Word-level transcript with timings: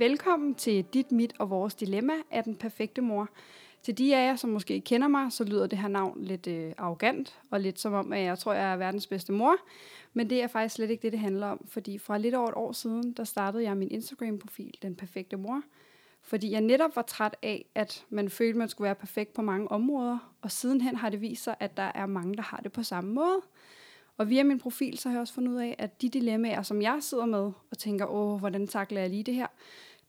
Velkommen 0.00 0.54
til 0.54 0.84
Dit, 0.84 1.12
Mit 1.12 1.32
og 1.38 1.50
Vores 1.50 1.74
Dilemma 1.74 2.12
af 2.30 2.44
den 2.44 2.56
perfekte 2.56 3.00
mor. 3.00 3.28
Til 3.82 3.98
de 3.98 4.16
af 4.16 4.26
jer, 4.26 4.36
som 4.36 4.50
måske 4.50 4.74
ikke 4.74 4.84
kender 4.84 5.08
mig, 5.08 5.32
så 5.32 5.44
lyder 5.44 5.66
det 5.66 5.78
her 5.78 5.88
navn 5.88 6.24
lidt 6.24 6.46
øh, 6.46 6.72
arrogant, 6.78 7.40
og 7.50 7.60
lidt 7.60 7.80
som 7.80 7.92
om, 7.92 8.12
at 8.12 8.24
jeg 8.24 8.38
tror, 8.38 8.52
jeg 8.52 8.72
er 8.72 8.76
verdens 8.76 9.06
bedste 9.06 9.32
mor. 9.32 9.56
Men 10.12 10.30
det 10.30 10.42
er 10.42 10.46
faktisk 10.46 10.74
slet 10.74 10.90
ikke 10.90 11.02
det, 11.02 11.12
det 11.12 11.20
handler 11.20 11.46
om, 11.46 11.66
fordi 11.68 11.98
fra 11.98 12.18
lidt 12.18 12.34
over 12.34 12.48
et 12.48 12.54
år 12.54 12.72
siden, 12.72 13.12
der 13.12 13.24
startede 13.24 13.62
jeg 13.62 13.76
min 13.76 13.90
Instagram-profil, 13.90 14.78
Den 14.82 14.96
Perfekte 14.96 15.36
Mor. 15.36 15.62
Fordi 16.22 16.50
jeg 16.50 16.60
netop 16.60 16.96
var 16.96 17.02
træt 17.02 17.36
af, 17.42 17.66
at 17.74 18.06
man 18.10 18.30
følte, 18.30 18.58
man 18.58 18.68
skulle 18.68 18.86
være 18.86 18.94
perfekt 18.94 19.32
på 19.32 19.42
mange 19.42 19.70
områder, 19.70 20.34
og 20.42 20.50
sidenhen 20.50 20.96
har 20.96 21.10
det 21.10 21.20
vist 21.20 21.44
sig, 21.44 21.56
at 21.60 21.76
der 21.76 21.92
er 21.94 22.06
mange, 22.06 22.34
der 22.34 22.42
har 22.42 22.60
det 22.62 22.72
på 22.72 22.82
samme 22.82 23.12
måde. 23.12 23.40
Og 24.16 24.28
via 24.28 24.42
min 24.42 24.58
profil, 24.58 24.98
så 24.98 25.08
har 25.08 25.16
jeg 25.16 25.20
også 25.20 25.34
fundet 25.34 25.52
ud 25.52 25.58
af, 25.58 25.76
at 25.78 26.02
de 26.02 26.08
dilemmaer, 26.08 26.62
som 26.62 26.82
jeg 26.82 26.98
sidder 27.00 27.26
med 27.26 27.52
og 27.70 27.78
tænker, 27.78 28.06
åh, 28.06 28.38
hvordan 28.38 28.66
takler 28.66 29.00
jeg 29.00 29.10
lige 29.10 29.22
det 29.22 29.34
her, 29.34 29.46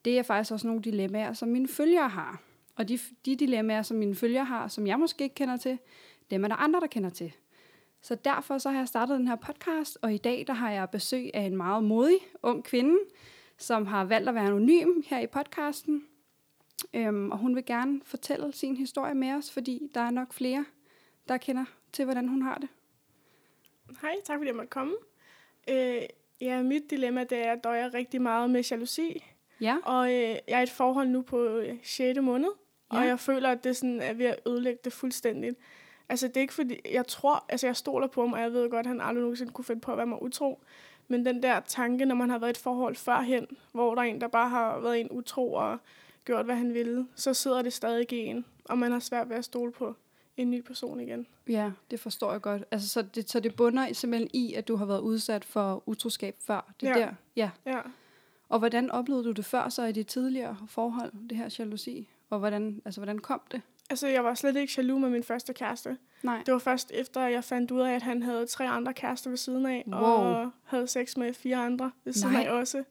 det 0.04 0.18
er 0.18 0.22
faktisk 0.22 0.52
også 0.52 0.66
nogle 0.66 0.82
dilemmaer, 0.82 1.32
som 1.32 1.48
mine 1.48 1.68
følgere 1.68 2.08
har. 2.08 2.42
Og 2.76 2.88
de, 2.88 2.98
de 3.26 3.36
dilemmaer, 3.36 3.82
som 3.82 3.96
mine 3.96 4.14
følgere 4.14 4.44
har, 4.44 4.68
som 4.68 4.86
jeg 4.86 4.98
måske 4.98 5.24
ikke 5.24 5.34
kender 5.34 5.56
til, 5.56 5.78
dem 6.30 6.44
er 6.44 6.48
der 6.48 6.56
andre, 6.56 6.80
der 6.80 6.86
kender 6.86 7.10
til. 7.10 7.32
Så 8.02 8.14
derfor 8.14 8.58
så 8.58 8.70
har 8.70 8.78
jeg 8.78 8.88
startet 8.88 9.18
den 9.18 9.28
her 9.28 9.36
podcast, 9.36 9.98
og 10.02 10.14
i 10.14 10.18
dag 10.18 10.44
der 10.46 10.52
har 10.52 10.70
jeg 10.70 10.90
besøg 10.90 11.30
af 11.34 11.40
en 11.40 11.56
meget 11.56 11.84
modig 11.84 12.18
ung 12.42 12.64
kvinde, 12.64 12.98
som 13.58 13.86
har 13.86 14.04
valgt 14.04 14.28
at 14.28 14.34
være 14.34 14.46
anonym 14.46 15.02
her 15.06 15.20
i 15.20 15.26
podcasten. 15.26 16.04
Øhm, 16.94 17.30
og 17.30 17.38
hun 17.38 17.56
vil 17.56 17.64
gerne 17.64 18.00
fortælle 18.04 18.52
sin 18.52 18.76
historie 18.76 19.14
med 19.14 19.32
os, 19.32 19.52
fordi 19.52 19.90
der 19.94 20.00
er 20.00 20.10
nok 20.10 20.32
flere, 20.32 20.64
der 21.28 21.36
kender 21.36 21.64
til, 21.92 22.04
hvordan 22.04 22.28
hun 22.28 22.42
har 22.42 22.58
det. 22.58 22.68
Hej, 24.02 24.14
tak 24.24 24.38
fordi 24.38 24.48
jeg 24.48 24.56
måtte 24.56 24.70
komme. 24.70 24.94
Øh, 25.70 26.02
ja, 26.40 26.62
mit 26.62 26.90
dilemma 26.90 27.24
det 27.24 27.38
er, 27.38 27.42
at 27.42 27.48
jeg 27.48 27.64
døjer 27.64 27.94
rigtig 27.94 28.22
meget 28.22 28.50
med 28.50 28.62
jalousi. 28.62 29.24
Ja. 29.60 29.76
Og 29.84 30.08
øh, 30.08 30.20
jeg 30.20 30.40
er 30.48 30.60
i 30.60 30.62
et 30.62 30.70
forhold 30.70 31.08
nu 31.08 31.22
på 31.22 31.46
øh, 31.46 31.78
6. 31.82 32.20
måned, 32.20 32.50
ja. 32.92 32.98
og 32.98 33.06
jeg 33.06 33.20
føler, 33.20 33.50
at 33.50 33.64
det 33.64 33.76
sådan 33.76 34.00
er 34.00 34.12
ved 34.12 34.26
at 34.26 34.38
ødelægge 34.46 34.80
det 34.84 34.92
fuldstændigt. 34.92 35.58
Altså, 36.12 36.28
det 36.28 36.36
er 36.36 36.40
ikke 36.40 36.54
fordi, 36.54 36.80
jeg 36.92 37.06
tror, 37.06 37.44
altså 37.48 37.66
jeg 37.66 37.76
stoler 37.76 38.06
på 38.06 38.20
ham, 38.20 38.32
og 38.32 38.40
jeg 38.40 38.52
ved 38.52 38.70
godt, 38.70 38.86
at 38.86 38.86
han 38.86 39.00
aldrig 39.00 39.22
nogensinde 39.22 39.52
kunne 39.52 39.64
finde 39.64 39.80
på 39.80 39.92
at 39.92 39.96
være 39.98 40.06
mig 40.06 40.22
utro. 40.22 40.60
Men 41.08 41.26
den 41.26 41.42
der 41.42 41.60
tanke, 41.60 42.04
når 42.04 42.14
man 42.14 42.30
har 42.30 42.38
været 42.38 42.50
i 42.50 42.50
et 42.50 42.56
forhold 42.58 42.96
førhen, 42.96 43.46
hvor 43.72 43.94
der 43.94 44.02
er 44.02 44.06
en, 44.06 44.20
der 44.20 44.28
bare 44.28 44.48
har 44.48 44.80
været 44.80 45.00
en 45.00 45.08
utro 45.10 45.52
og 45.54 45.78
gjort, 46.24 46.44
hvad 46.44 46.54
han 46.56 46.74
ville, 46.74 47.06
så 47.14 47.34
sidder 47.34 47.62
det 47.62 47.72
stadig 47.72 48.12
i 48.12 48.16
en, 48.16 48.44
og 48.64 48.78
man 48.78 48.92
har 48.92 48.98
svært 48.98 49.28
ved 49.28 49.36
at 49.36 49.44
stole 49.44 49.72
på 49.72 49.94
en 50.36 50.50
ny 50.50 50.62
person 50.62 51.00
igen. 51.00 51.26
Ja, 51.48 51.70
det 51.90 52.00
forstår 52.00 52.32
jeg 52.32 52.40
godt. 52.40 52.64
Altså, 52.70 52.88
så 52.88 53.02
det, 53.02 53.30
så 53.30 53.40
det 53.40 53.56
bunder 53.56 53.92
simpelthen 53.92 54.30
i, 54.32 54.54
at 54.54 54.68
du 54.68 54.76
har 54.76 54.84
været 54.86 55.00
udsat 55.00 55.44
for 55.44 55.82
utroskab 55.86 56.36
før. 56.46 56.72
Det 56.80 56.86
Ja. 56.86 56.94
der. 56.94 57.12
Ja. 57.36 57.50
Ja. 57.66 57.80
Og 58.48 58.58
hvordan 58.58 58.90
oplevede 58.90 59.24
du 59.24 59.30
det 59.30 59.44
før 59.44 59.68
så 59.68 59.84
i 59.84 59.92
dit 59.92 60.06
tidligere 60.06 60.56
forhold, 60.68 61.12
det 61.28 61.36
her 61.36 61.56
jalousi? 61.58 62.08
Og 62.30 62.38
hvordan, 62.38 62.82
altså, 62.84 63.00
hvordan 63.00 63.18
kom 63.18 63.40
det? 63.52 63.60
Altså, 63.92 64.08
jeg 64.08 64.24
var 64.24 64.34
slet 64.34 64.56
ikke 64.56 64.72
jaloux 64.76 65.00
med 65.00 65.10
min 65.10 65.22
første 65.22 65.52
kæreste. 65.52 65.96
Nej. 66.22 66.42
Det 66.46 66.52
var 66.52 66.58
først 66.58 66.90
efter, 66.94 67.20
at 67.20 67.32
jeg 67.32 67.44
fandt 67.44 67.70
ud 67.70 67.80
af, 67.80 67.92
at 67.94 68.02
han 68.02 68.22
havde 68.22 68.46
tre 68.46 68.68
andre 68.68 68.94
kærester 68.94 69.30
ved 69.30 69.36
siden 69.36 69.66
af, 69.66 69.84
Wow. 69.86 70.00
og 70.02 70.50
havde 70.64 70.86
sex 70.86 71.16
med 71.16 71.34
fire 71.34 71.56
andre 71.56 71.90
ved 72.04 72.12
siden 72.12 72.32
Nej. 72.32 72.44
af 72.44 72.50
også. 72.50 72.84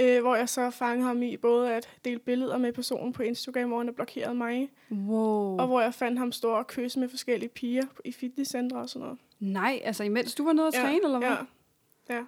Øh, 0.00 0.20
hvor 0.22 0.34
jeg 0.34 0.48
så 0.48 0.70
fangede 0.70 1.06
ham 1.06 1.22
i 1.22 1.36
både 1.36 1.72
at 1.74 1.88
dele 2.04 2.18
billeder 2.18 2.58
med 2.58 2.72
personen 2.72 3.12
på 3.12 3.22
Instagram, 3.22 3.68
hvor 3.68 3.78
han 3.78 3.86
havde 3.86 3.94
blokeret 3.96 4.36
mig, 4.36 4.70
Wow. 4.90 5.58
og 5.58 5.66
hvor 5.66 5.80
jeg 5.80 5.94
fandt 5.94 6.18
ham 6.18 6.32
stå 6.32 6.50
og 6.50 6.66
kysse 6.66 7.00
med 7.00 7.08
forskellige 7.08 7.48
piger 7.48 7.84
i 8.04 8.12
fitnesscentre 8.12 8.78
og 8.78 8.88
sådan 8.88 9.04
noget. 9.04 9.18
Nej, 9.40 9.80
altså 9.84 10.04
imens 10.04 10.34
du 10.34 10.44
var 10.44 10.52
nede 10.52 10.66
at 10.66 10.74
træne, 10.74 11.00
eller 11.04 11.18
hvad? 11.18 11.28
Ja, 12.08 12.14
ja. 12.14 12.22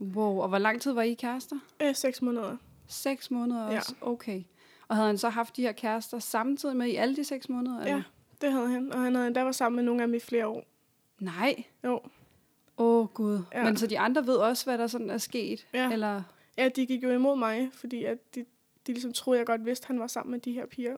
Wow, 0.00 0.40
og 0.40 0.48
hvor 0.48 0.58
lang 0.58 0.80
tid 0.80 0.92
var 0.92 1.02
I 1.02 1.14
kærester? 1.14 1.56
Øh, 1.82 1.94
seks 1.94 2.22
måneder. 2.22 2.56
Seks 2.88 3.30
måneder 3.30 3.70
Ja. 3.70 3.76
også? 3.76 3.94
Okay. 4.00 4.42
Og 4.92 4.96
havde 4.96 5.06
han 5.06 5.18
så 5.18 5.28
haft 5.28 5.56
de 5.56 5.62
her 5.62 5.72
kærester 5.72 6.18
samtidig 6.18 6.76
med 6.76 6.86
i 6.86 6.96
alle 6.96 7.16
de 7.16 7.24
seks 7.24 7.48
måneder? 7.48 7.78
eller? 7.80 7.94
Ja, 7.96 8.02
det 8.40 8.52
havde 8.52 8.68
han. 8.68 8.92
Og 8.92 9.00
han 9.00 9.14
havde 9.14 9.26
endda 9.26 9.42
været 9.42 9.54
sammen 9.54 9.76
med 9.76 9.84
nogle 9.84 10.02
af 10.02 10.08
dem 10.08 10.14
i 10.14 10.18
flere 10.18 10.46
år. 10.46 10.64
Nej. 11.20 11.64
Jo. 11.84 12.00
Åh, 12.78 13.00
oh, 13.00 13.06
Gud. 13.08 13.40
Ja. 13.54 13.64
Men 13.64 13.76
så 13.76 13.86
de 13.86 13.98
andre 13.98 14.26
ved 14.26 14.36
også, 14.36 14.64
hvad 14.64 14.78
der 14.78 14.86
sådan 14.86 15.10
er 15.10 15.18
sket? 15.18 15.66
Ja. 15.74 15.92
Eller? 15.92 16.22
Ja, 16.58 16.68
de 16.68 16.86
gik 16.86 17.02
jo 17.02 17.10
imod 17.10 17.36
mig, 17.38 17.70
fordi 17.72 18.04
at 18.04 18.34
de, 18.34 18.44
de 18.86 18.92
ligesom 18.92 19.12
troede, 19.12 19.38
jeg 19.38 19.46
godt 19.46 19.66
vidste, 19.66 19.84
at 19.84 19.86
han 19.86 20.00
var 20.00 20.06
sammen 20.06 20.30
med 20.30 20.40
de 20.40 20.52
her 20.52 20.66
piger. 20.66 20.96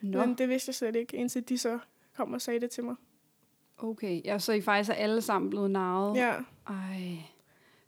Nå, 0.00 0.26
Men 0.26 0.34
det 0.34 0.48
vidste 0.48 0.68
jeg 0.68 0.74
slet 0.74 0.96
ikke, 0.96 1.16
indtil 1.16 1.48
de 1.48 1.58
så 1.58 1.78
kom 2.16 2.32
og 2.32 2.40
sagde 2.40 2.60
det 2.60 2.70
til 2.70 2.84
mig. 2.84 2.94
okay. 3.78 4.20
Ja, 4.24 4.38
så 4.38 4.52
I 4.52 4.60
faktisk 4.60 4.90
er 4.90 4.94
alle 4.94 5.22
sammen 5.22 5.50
blevet 5.50 5.70
narret? 5.70 6.16
Ja. 6.16 6.34
Ej, 6.68 7.16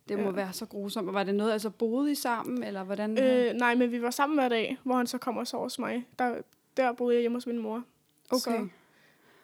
det 0.09 0.19
må 0.19 0.25
Ja. 0.25 0.31
være 0.31 0.53
så 0.53 0.65
grusomt. 0.65 1.07
Og 1.07 1.13
var 1.13 1.23
det 1.23 1.35
noget, 1.35 1.51
altså 1.51 1.69
boede 1.69 2.11
I 2.11 2.15
sammen, 2.15 2.63
eller 2.63 2.83
hvordan? 2.83 3.23
Øh, 3.23 3.53
nej, 3.53 3.75
men 3.75 3.91
vi 3.91 4.01
var 4.01 4.09
sammen 4.11 4.37
hver 4.39 4.49
dag, 4.49 4.77
hvor 4.83 4.95
han 4.95 5.07
så 5.07 5.17
kom 5.17 5.37
og 5.37 5.47
sov 5.47 5.63
hos 5.63 5.79
mig. 5.79 6.05
Der, 6.19 6.35
der 6.77 6.91
boede 6.93 7.15
jeg 7.15 7.21
hjemme 7.21 7.35
hos 7.35 7.47
min 7.47 7.57
mor. 7.57 7.83
okay. 8.31 8.39
Så, 8.39 8.67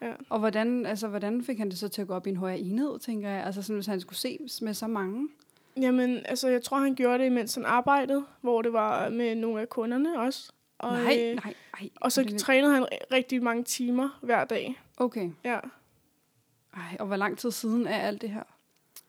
ja. 0.02 0.12
Og 0.30 0.40
hvordan, 0.40 0.86
altså, 0.86 1.08
hvordan 1.08 1.44
fik 1.44 1.58
han 1.58 1.70
det 1.70 1.78
så 1.78 1.88
til 1.90 2.02
at 2.02 2.08
gå 2.08 2.14
op 2.14 2.28
i 2.28 2.30
en 2.30 2.38
højere 2.38 2.60
enhed, 2.60 3.00
tænker 3.00 3.30
jeg? 3.30 3.44
Altså 3.46 3.62
sådan, 3.62 3.76
hvis 3.76 3.86
han 3.86 4.00
skulle 4.00 4.18
ses 4.20 4.62
med 4.62 4.74
så 4.74 4.88
mange? 4.88 5.28
Jamen, 5.78 6.20
altså, 6.26 6.48
jeg 6.50 6.64
tror, 6.64 6.78
han 6.78 6.96
gjorde 6.96 7.24
det, 7.24 7.32
mens 7.32 7.56
han 7.56 7.66
arbejdede, 7.66 8.26
hvor 8.42 8.62
det 8.62 8.74
var 8.74 9.10
med 9.10 9.36
nogle 9.36 9.62
af 9.62 9.70
kunderne 9.70 10.20
også. 10.20 10.52
Og, 10.80 10.94
nej, 10.94 11.18
øh, 11.20 11.36
nej, 11.36 11.54
nej. 11.82 11.90
Og 11.96 12.12
så 12.12 12.24
det 12.24 12.40
trænede 12.40 12.74
han 12.74 12.84
ri- 12.84 13.06
rigtig 13.16 13.44
mange 13.44 13.64
timer 13.64 14.20
hver 14.22 14.46
dag. 14.46 14.82
Okay. 14.98 15.30
Ja. 15.44 15.60
Ej, 16.74 16.98
og 17.00 17.08
hvor 17.08 17.16
lang 17.16 17.38
tid 17.38 17.52
siden 17.52 17.88
er 17.88 17.98
alt 17.98 18.22
det 18.22 18.30
her? 18.30 18.44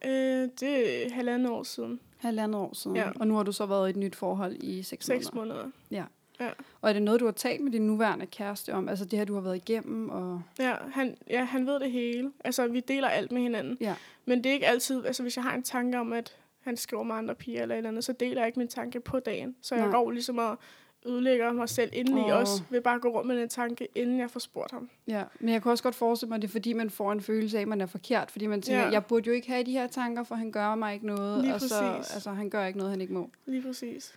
Øh, 0.07 0.49
det 0.61 1.07
er 1.07 1.11
halvandet 1.15 1.53
år 1.53 1.63
siden. 1.63 2.01
Halvandet 2.19 2.61
år 2.61 2.75
siden. 2.75 2.97
Ja. 2.97 3.11
Og 3.21 3.27
nu 3.27 3.35
har 3.35 3.43
du 3.43 3.53
så 3.53 3.67
været 3.67 3.89
i 3.89 3.91
et 3.91 3.97
nyt 3.97 4.17
forhold 4.17 4.57
i 4.63 4.83
seks, 4.83 5.07
Seks 5.07 5.35
måneder. 5.35 5.55
måneder. 5.55 5.71
Ja. 5.91 6.05
Ja. 6.41 6.49
Og 6.81 6.89
er 6.89 6.93
det 6.93 7.03
noget, 7.03 7.21
du 7.21 7.25
har 7.25 7.33
talt 7.33 7.61
med 7.61 7.73
din 7.73 7.87
nuværende 7.87 8.27
kæreste 8.27 8.73
om? 8.75 8.89
Altså 8.89 9.05
det 9.05 9.19
her, 9.19 9.27
du 9.27 9.35
har 9.35 9.41
været 9.41 9.57
igennem? 9.57 10.09
Og... 10.09 10.43
Ja, 10.59 10.75
han, 10.93 11.17
ja, 11.31 11.45
han 11.45 11.67
ved 11.67 11.81
det 11.81 11.91
hele. 11.91 12.33
Altså, 12.45 12.67
vi 12.67 12.81
deler 12.81 13.09
alt 13.09 13.33
med 13.33 13.43
hinanden. 13.43 13.77
Ja. 13.81 13.95
Men 14.25 14.45
det 14.45 14.51
er 14.51 14.55
ikke 14.55 14.67
altid, 14.67 15.07
altså 15.07 15.23
hvis 15.23 15.37
jeg 15.37 15.45
har 15.45 15.55
en 15.55 15.63
tanke 15.63 15.99
om, 15.99 16.13
at 16.13 16.37
han 16.61 16.77
skriver 16.77 17.03
med 17.03 17.15
andre 17.15 17.35
piger 17.35 17.63
eller 17.63 17.75
et 17.75 17.77
eller 17.77 17.91
andet, 17.91 18.05
så 18.05 18.13
deler 18.13 18.41
jeg 18.41 18.47
ikke 18.47 18.59
min 18.59 18.69
tanke 18.69 19.01
på 19.01 19.19
dagen. 19.21 19.57
Så 19.63 19.75
jeg 19.75 19.85
Nej. 19.85 19.93
går 19.93 20.11
ligesom 20.11 20.39
og 20.39 20.59
ødelægger 21.07 21.53
mig 21.53 21.69
selv 21.69 21.91
indeni 21.93 22.21
oh. 22.21 22.39
også, 22.39 22.63
ved 22.71 22.81
bare 22.81 22.95
at 22.95 23.01
gå 23.01 23.09
rundt 23.09 23.29
med 23.29 23.37
den 23.41 23.49
tanke, 23.49 23.89
inden 23.95 24.19
jeg 24.21 24.31
får 24.31 24.41
spurgt 24.41 24.71
ham. 24.71 24.89
Ja, 25.09 25.23
men 25.41 25.49
jeg 25.53 25.63
kan 25.63 25.71
også 25.71 25.85
godt 25.85 25.95
forestille 25.95 26.29
mig, 26.29 26.37
at 26.37 26.43
det 26.43 26.49
er 26.49 26.53
fordi, 26.53 26.73
man 26.73 26.91
får 26.91 27.13
en 27.13 27.21
følelse 27.21 27.57
af, 27.59 27.63
at 27.63 27.69
man 27.69 27.81
er 27.81 27.87
forkert. 27.87 28.31
Fordi 28.31 28.47
man 28.47 28.63
tænker, 28.63 28.83
ja. 28.83 28.91
Jeg 28.91 29.05
burde 29.05 29.27
jo 29.27 29.33
ikke 29.33 29.49
have 29.49 29.65
de 29.65 29.73
her 29.73 29.87
tanker, 29.87 30.23
for 30.23 30.35
han 30.35 30.53
gør 30.53 30.75
mig 30.75 30.95
ikke 30.95 31.07
noget. 31.07 31.41
Lige 31.43 31.55
og 31.55 31.61
så, 31.61 31.81
præcis. 31.97 32.15
altså, 32.15 32.31
han 32.31 32.51
gør 32.51 32.65
ikke 32.67 32.79
noget, 32.79 32.91
han 32.91 33.01
ikke 33.01 33.13
må. 33.13 33.31
Lige 33.47 33.63
præcis. 33.63 34.15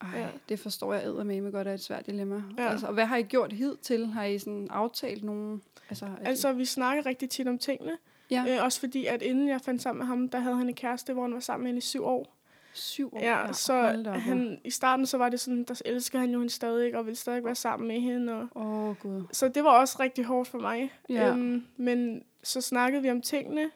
Ej, 0.00 0.08
Ja. 0.18 0.26
det 0.48 0.58
forstår 0.58 0.94
jeg 0.94 1.04
eddermame 1.04 1.50
godt 1.50 1.66
er 1.66 1.74
et 1.74 1.80
svært 1.80 2.06
dilemma. 2.06 2.42
Ja. 2.58 2.68
Altså, 2.70 2.86
og 2.86 2.94
hvad 2.94 3.06
har 3.06 3.16
I 3.16 3.22
gjort 3.22 3.52
hidtil? 3.52 4.06
Har 4.06 4.24
I 4.24 4.38
sådan 4.38 4.68
aftalt 4.70 5.24
nogen? 5.24 5.62
Altså, 5.88 6.06
Altså, 6.24 6.52
vi 6.52 6.64
snakker 6.64 7.06
rigtig 7.06 7.30
tit 7.30 7.48
om 7.48 7.58
tingene. 7.58 7.92
ja, 8.30 8.44
Øh, 8.48 8.64
også 8.64 8.80
fordi, 8.80 9.06
at 9.06 9.22
inden 9.22 9.48
jeg 9.48 9.60
fandt 9.60 9.82
sammen 9.82 9.98
med 9.98 10.06
ham, 10.06 10.28
der 10.28 10.38
havde 10.38 10.56
han 10.56 10.68
en 10.68 10.74
kæreste, 10.74 11.12
hvor 11.12 11.22
han 11.22 11.34
var 11.34 11.40
sammen 11.40 11.62
med 11.64 11.68
hende 11.68 11.78
i 11.78 11.80
syv 11.80 12.04
år. 12.04 12.36
Syv 12.72 13.14
år. 13.14 13.20
Ja, 13.20 13.52
så 13.52 13.74
han, 14.14 14.60
i 14.64 14.70
starten 14.70 15.06
så 15.06 15.18
var 15.18 15.28
det 15.28 15.40
sådan, 15.40 15.64
der 15.64 15.82
elsker 15.84 16.18
han 16.18 16.30
jo 16.30 16.38
hende 16.38 16.52
stadig, 16.52 16.96
og 16.96 17.06
ville 17.06 17.16
stadig 17.16 17.44
være 17.44 17.54
sammen 17.54 17.88
med 17.88 18.00
hende. 18.00 18.32
Og, 18.32 18.48
Åh, 18.54 18.88
oh, 18.88 18.96
Gud. 18.96 19.22
så 19.32 19.48
det 19.48 19.64
var 19.64 19.70
også 19.70 19.96
rigtig 20.00 20.24
hårdt 20.24 20.48
for 20.48 20.58
mig. 20.58 20.92
Ja. 21.08 21.28
Øhm, 21.30 21.66
men 21.76 22.22
så 22.42 22.60
snakkede 22.60 23.02
vi 23.02 23.10
om 23.10 23.22
tingene, 23.22 23.70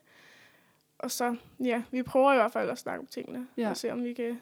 og 0.98 1.10
så, 1.10 1.36
ja, 1.64 1.82
vi 1.90 2.02
prøver 2.02 2.32
i 2.32 2.36
hvert 2.36 2.52
fald 2.52 2.70
at 2.70 2.78
snakke 2.78 3.00
om 3.00 3.06
tingene, 3.06 3.46
Ja. 3.56 3.70
og 3.70 3.76
se 3.76 3.92
om 3.92 4.04
vi 4.04 4.12
kan 4.12 4.40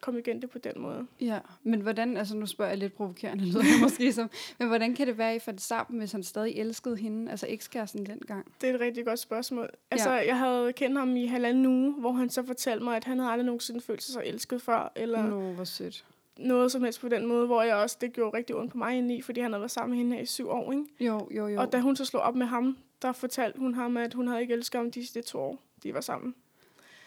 komme 0.00 0.20
igen 0.20 0.42
det 0.42 0.50
på 0.50 0.58
den 0.58 0.72
måde. 0.76 1.06
Ja, 1.20 1.38
men 1.62 1.80
hvordan, 1.80 2.16
altså 2.16 2.36
nu 2.36 2.46
spørger 2.46 2.70
jeg 2.70 2.78
lidt 2.78 2.92
provokerende, 2.94 3.44
lyder 3.44 3.62
det 3.62 3.80
måske 3.82 4.12
som, 4.12 4.30
men 4.58 4.68
hvordan 4.68 4.94
kan 4.94 5.06
det 5.06 5.18
være, 5.18 5.30
at 5.30 5.36
I 5.36 5.38
fandt 5.38 5.60
sammen, 5.60 5.98
hvis 5.98 6.12
han 6.12 6.22
stadig 6.22 6.52
elskede 6.56 6.96
hende, 6.96 7.30
altså 7.30 7.46
ekskæresten 7.48 8.06
dengang? 8.06 8.52
Det 8.60 8.70
er 8.70 8.74
et 8.74 8.80
rigtig 8.80 9.04
godt 9.06 9.18
spørgsmål. 9.18 9.70
Altså, 9.90 10.10
jeg 10.12 10.38
havde 10.38 10.72
kendt 10.72 10.98
ham 10.98 11.16
i 11.16 11.26
halvanden 11.26 11.66
uge, 11.66 11.92
hvor 11.92 12.12
han 12.12 12.30
så 12.30 12.42
fortalte 12.46 12.84
mig, 12.84 12.96
at 12.96 13.04
han 13.04 13.18
havde 13.18 13.30
aldrig 13.30 13.46
nogensinde 13.46 13.80
følt 13.80 14.02
sig 14.02 14.12
så 14.12 14.22
elsket 14.24 14.62
før, 14.62 14.92
eller 14.96 15.26
Nå, 15.26 15.52
hvor 15.52 15.64
sødt. 15.64 16.04
noget 16.38 16.72
som 16.72 16.82
helst 16.84 17.00
på 17.00 17.08
den 17.08 17.26
måde, 17.26 17.46
hvor 17.46 17.62
jeg 17.62 17.76
også, 17.76 17.96
det 18.00 18.12
gjorde 18.12 18.36
rigtig 18.36 18.56
ondt 18.56 18.72
på 18.72 18.78
mig 18.78 18.96
indeni, 18.98 19.22
fordi 19.22 19.40
han 19.40 19.52
havde 19.52 19.60
været 19.60 19.70
sammen 19.70 19.90
med 19.90 19.98
hende 20.04 20.16
her 20.16 20.22
i 20.22 20.26
syv 20.26 20.48
år, 20.48 20.72
ikke? 20.72 20.84
Jo, 21.00 21.28
jo, 21.30 21.46
jo. 21.48 21.60
Og 21.60 21.72
da 21.72 21.80
hun 21.80 21.96
så 21.96 22.04
slog 22.04 22.22
op 22.22 22.36
med 22.36 22.46
ham, 22.46 22.76
der 23.02 23.12
fortalte 23.12 23.58
hun 23.58 23.74
ham, 23.74 23.96
at 23.96 24.14
hun 24.14 24.26
havde 24.28 24.40
ikke 24.40 24.54
elsket 24.54 24.78
ham 24.78 24.90
de 24.90 25.00
sidste 25.00 25.22
to 25.22 25.38
år, 25.38 25.62
de 25.82 25.94
var 25.94 26.00
sammen. 26.00 26.34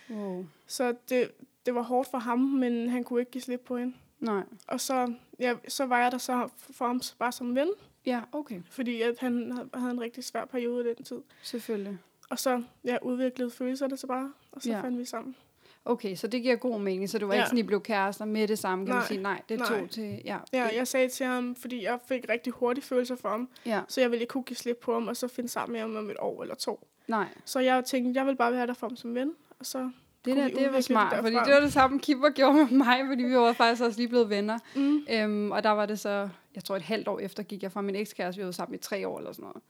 Wow. 0.09 0.45
Så 0.67 0.93
det, 1.09 1.31
det 1.65 1.75
var 1.75 1.81
hårdt 1.81 2.09
for 2.11 2.17
ham, 2.17 2.39
men 2.39 2.89
han 2.89 3.03
kunne 3.03 3.19
ikke 3.19 3.31
give 3.31 3.41
slip 3.41 3.59
på 3.59 3.77
hende. 3.77 3.93
Nej. 4.19 4.43
Og 4.67 4.79
så, 4.81 5.13
ja, 5.39 5.53
så 5.67 5.85
var 5.85 5.99
jeg 5.99 6.11
der 6.11 6.17
så 6.17 6.49
for 6.71 6.87
ham 6.87 7.01
bare 7.19 7.31
som 7.31 7.55
ven, 7.55 7.69
Ja, 8.05 8.21
okay. 8.31 8.61
fordi 8.71 9.01
at 9.01 9.15
han 9.19 9.51
havde- 9.73 9.91
en 9.91 10.01
rigtig 10.01 10.23
svær 10.23 10.45
periode 10.45 10.91
i 10.91 10.93
den 10.95 11.05
tid. 11.05 11.21
Selvfølgelig. 11.43 11.97
Og 12.29 12.39
så 12.39 12.63
ja, 12.85 12.97
udviklede 13.01 13.51
følelserne 13.51 13.97
sig 13.97 14.07
bare, 14.07 14.33
og 14.51 14.61
så 14.61 14.69
Ja. 14.71 14.81
fandt 14.81 14.99
vi 14.99 15.05
sammen. 15.05 15.35
Okay, 15.85 16.15
så 16.15 16.27
det 16.27 16.41
giver 16.43 16.55
god 16.55 16.79
mening, 16.79 17.09
så 17.09 17.17
det 17.17 17.27
var 17.27 17.33
ja. 17.33 17.39
Ikke 17.39 17.47
sådan, 17.47 17.59
I 17.59 17.63
blev 17.63 17.81
kærester 17.81 18.25
med 18.25 18.47
det 18.47 18.59
samme, 18.59 18.85
kan 18.85 18.93
man 18.95 19.01
Nej, 19.01 19.07
sige. 19.07 19.21
Nej, 19.21 19.41
det 19.49 19.59
nej. 19.59 19.67
tog 19.79 19.89
til... 19.89 20.21
Ja, 20.25 20.37
Ja, 20.53 20.69
jeg 20.75 20.87
sagde 20.87 21.07
til 21.09 21.25
ham, 21.25 21.55
fordi 21.55 21.83
jeg 21.83 21.99
fik 22.07 22.25
rigtig 22.29 22.53
hurtige 22.53 22.83
følelser 22.85 23.15
for 23.15 23.29
ham, 23.29 23.49
ja. 23.65 23.81
så 23.87 24.01
jeg 24.01 24.11
ville 24.11 24.21
ikke 24.21 24.31
kunne 24.31 24.43
give 24.43 24.57
slip 24.57 24.77
på 24.77 24.93
ham, 24.93 25.07
og 25.07 25.17
så 25.17 25.27
finde 25.27 25.49
sammen 25.49 25.73
med 25.73 25.79
ham 25.81 25.95
om 25.95 26.09
et 26.09 26.17
år 26.19 26.41
eller 26.41 26.55
to. 26.55 26.87
Nej, 27.07 27.27
Så 27.45 27.59
jeg 27.59 27.85
tænkte, 27.85 28.17
jeg 28.19 28.25
vil 28.27 28.35
bare 28.35 28.51
være 28.51 28.67
der 28.67 28.73
for 28.73 28.87
ham 28.87 28.95
som 28.95 29.15
ven, 29.15 29.33
og 29.59 29.65
så... 29.65 29.91
det 30.25 30.35
der, 30.37 30.47
det 30.47 30.65
var 30.67 30.71
det 30.75 30.83
smart, 30.83 31.15
fordi 31.15 31.33
derfra? 31.35 31.45
det 31.45 31.53
var 31.53 31.59
det 31.59 31.73
samme, 31.73 31.99
Kipper 31.99 32.29
gjorde 32.29 32.53
med 32.53 32.67
mig, 32.71 32.99
fordi 33.07 33.23
vi 33.23 33.35
var 33.35 33.53
faktisk 33.53 33.83
også 33.83 33.99
lige 33.99 34.07
blevet 34.09 34.29
venner. 34.29 34.59
Mm. 34.75 35.05
Øhm, 35.11 35.51
og 35.51 35.63
der 35.63 35.69
var 35.69 35.85
det 35.85 35.99
så, 35.99 36.29
jeg 36.55 36.63
tror 36.63 36.75
et 36.75 36.81
halvt 36.81 37.07
år 37.07 37.19
efter, 37.19 37.43
gik 37.43 37.63
jeg 37.63 37.71
fra 37.71 37.81
min 37.81 37.95
ekskæreste, 37.95 38.39
vi 38.41 38.45
var 38.45 38.51
sammen 38.51 38.75
i 38.75 38.77
tre 38.77 39.07
år 39.07 39.17
eller 39.17 39.31
sådan 39.31 39.43
noget. 39.43 39.61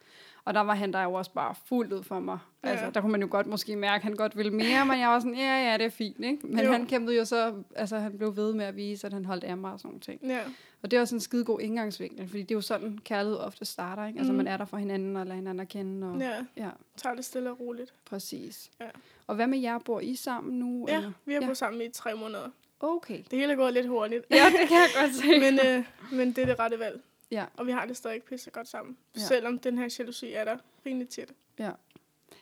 Og 0.45 0.53
der 0.53 0.61
var 0.61 0.75
han 0.75 0.93
der 0.93 1.03
jo 1.03 1.13
også 1.13 1.31
bare 1.31 1.55
fuldt 1.65 1.93
ud 1.93 2.03
for 2.03 2.19
mig. 2.19 2.37
Ja. 2.63 2.69
Altså, 2.69 2.89
der 2.93 3.01
kunne 3.01 3.11
man 3.11 3.21
jo 3.21 3.27
godt 3.31 3.47
måske 3.47 3.75
mærke, 3.75 3.95
at 3.95 4.01
han 4.03 4.13
godt 4.15 4.37
ville 4.37 4.51
mere, 4.53 4.85
men 4.85 4.99
jeg 4.99 5.09
var 5.09 5.19
sådan, 5.19 5.35
ja, 5.35 5.69
ja, 5.71 5.77
det 5.77 5.85
er 5.85 5.89
fint, 5.89 6.25
ikke? 6.25 6.47
Men 6.47 6.65
Jo. 6.65 6.71
han 6.71 6.85
kæmpede 6.85 7.17
jo 7.17 7.25
så, 7.25 7.53
altså 7.75 7.97
han 7.99 8.17
blev 8.17 8.35
ved 8.35 8.53
med 8.53 8.65
at 8.65 8.75
vise, 8.75 9.07
at 9.07 9.13
han 9.13 9.25
holdt 9.25 9.43
af 9.43 9.57
mig 9.57 9.71
og 9.71 9.79
sådan 9.79 9.87
nogle 9.87 9.99
ting. 10.01 10.19
Ja, 10.23 10.39
Og 10.81 10.91
det 10.91 10.97
er 10.97 11.01
også 11.01 11.15
en 11.15 11.21
skide 11.21 11.45
god 11.45 11.59
indgangsvinkel, 11.61 12.27
fordi 12.27 12.41
det 12.41 12.51
er 12.51 12.55
jo 12.55 12.61
sådan, 12.61 12.99
kærlighed 13.03 13.37
ofte 13.39 13.65
starter, 13.65 14.05
ikke? 14.07 14.19
Altså 14.19 14.33
Mhm. 14.33 14.37
man 14.37 14.47
er 14.47 14.57
der 14.57 14.65
for 14.65 14.77
hinanden 14.77 15.15
og 15.15 15.25
lader 15.25 15.35
hinanden 15.35 15.59
at 15.59 15.67
kende. 15.67 16.07
Og, 16.07 16.19
ja. 16.19 16.31
ja, 16.57 16.69
Tager 16.97 17.15
det 17.15 17.25
stille 17.25 17.51
og 17.51 17.59
roligt. 17.59 17.93
præcis. 18.05 18.69
Ja. 18.79 18.85
Og 19.29 19.35
hvad 19.35 19.47
med 19.47 19.59
jer? 19.59 19.79
Bor 19.79 19.99
I 19.99 20.15
sammen 20.15 20.59
nu? 20.59 20.85
Ja, 20.87 20.97
eller? 20.97 21.11
vi 21.25 21.33
har 21.33 21.41
Ja. 21.41 21.45
boet 21.45 21.57
sammen 21.57 21.81
i 21.81 21.89
tre 21.89 22.15
måneder. 22.15 22.49
Okay. 22.79 23.23
Det 23.31 23.39
hele 23.39 23.51
er 23.53 23.57
gået 23.57 23.73
lidt 23.73 23.87
hurtigt. 23.87 24.25
Ja, 24.31 24.45
det 24.45 24.67
kan 24.67 24.77
jeg 24.77 24.89
godt 25.01 25.15
se. 25.21 25.39
men, 25.39 25.59
øh, 25.65 25.83
men 26.11 26.27
det 26.27 26.37
er 26.37 26.45
det 26.45 26.59
rette 26.59 26.79
valg. 26.79 27.01
Ja. 27.31 27.45
Og 27.57 27.67
vi 27.67 27.71
har 27.71 27.85
det 27.85 27.97
stadig 27.97 28.23
pisse 28.23 28.49
godt 28.51 28.67
sammen. 28.67 28.97
Ja. 29.15 29.21
Selvom 29.21 29.59
den 29.59 29.77
her 29.77 29.95
jalousi 29.99 30.33
er 30.33 30.43
der 30.43 30.57
rimelig 30.85 31.09
tit. 31.09 31.31
Ja. 31.59 31.71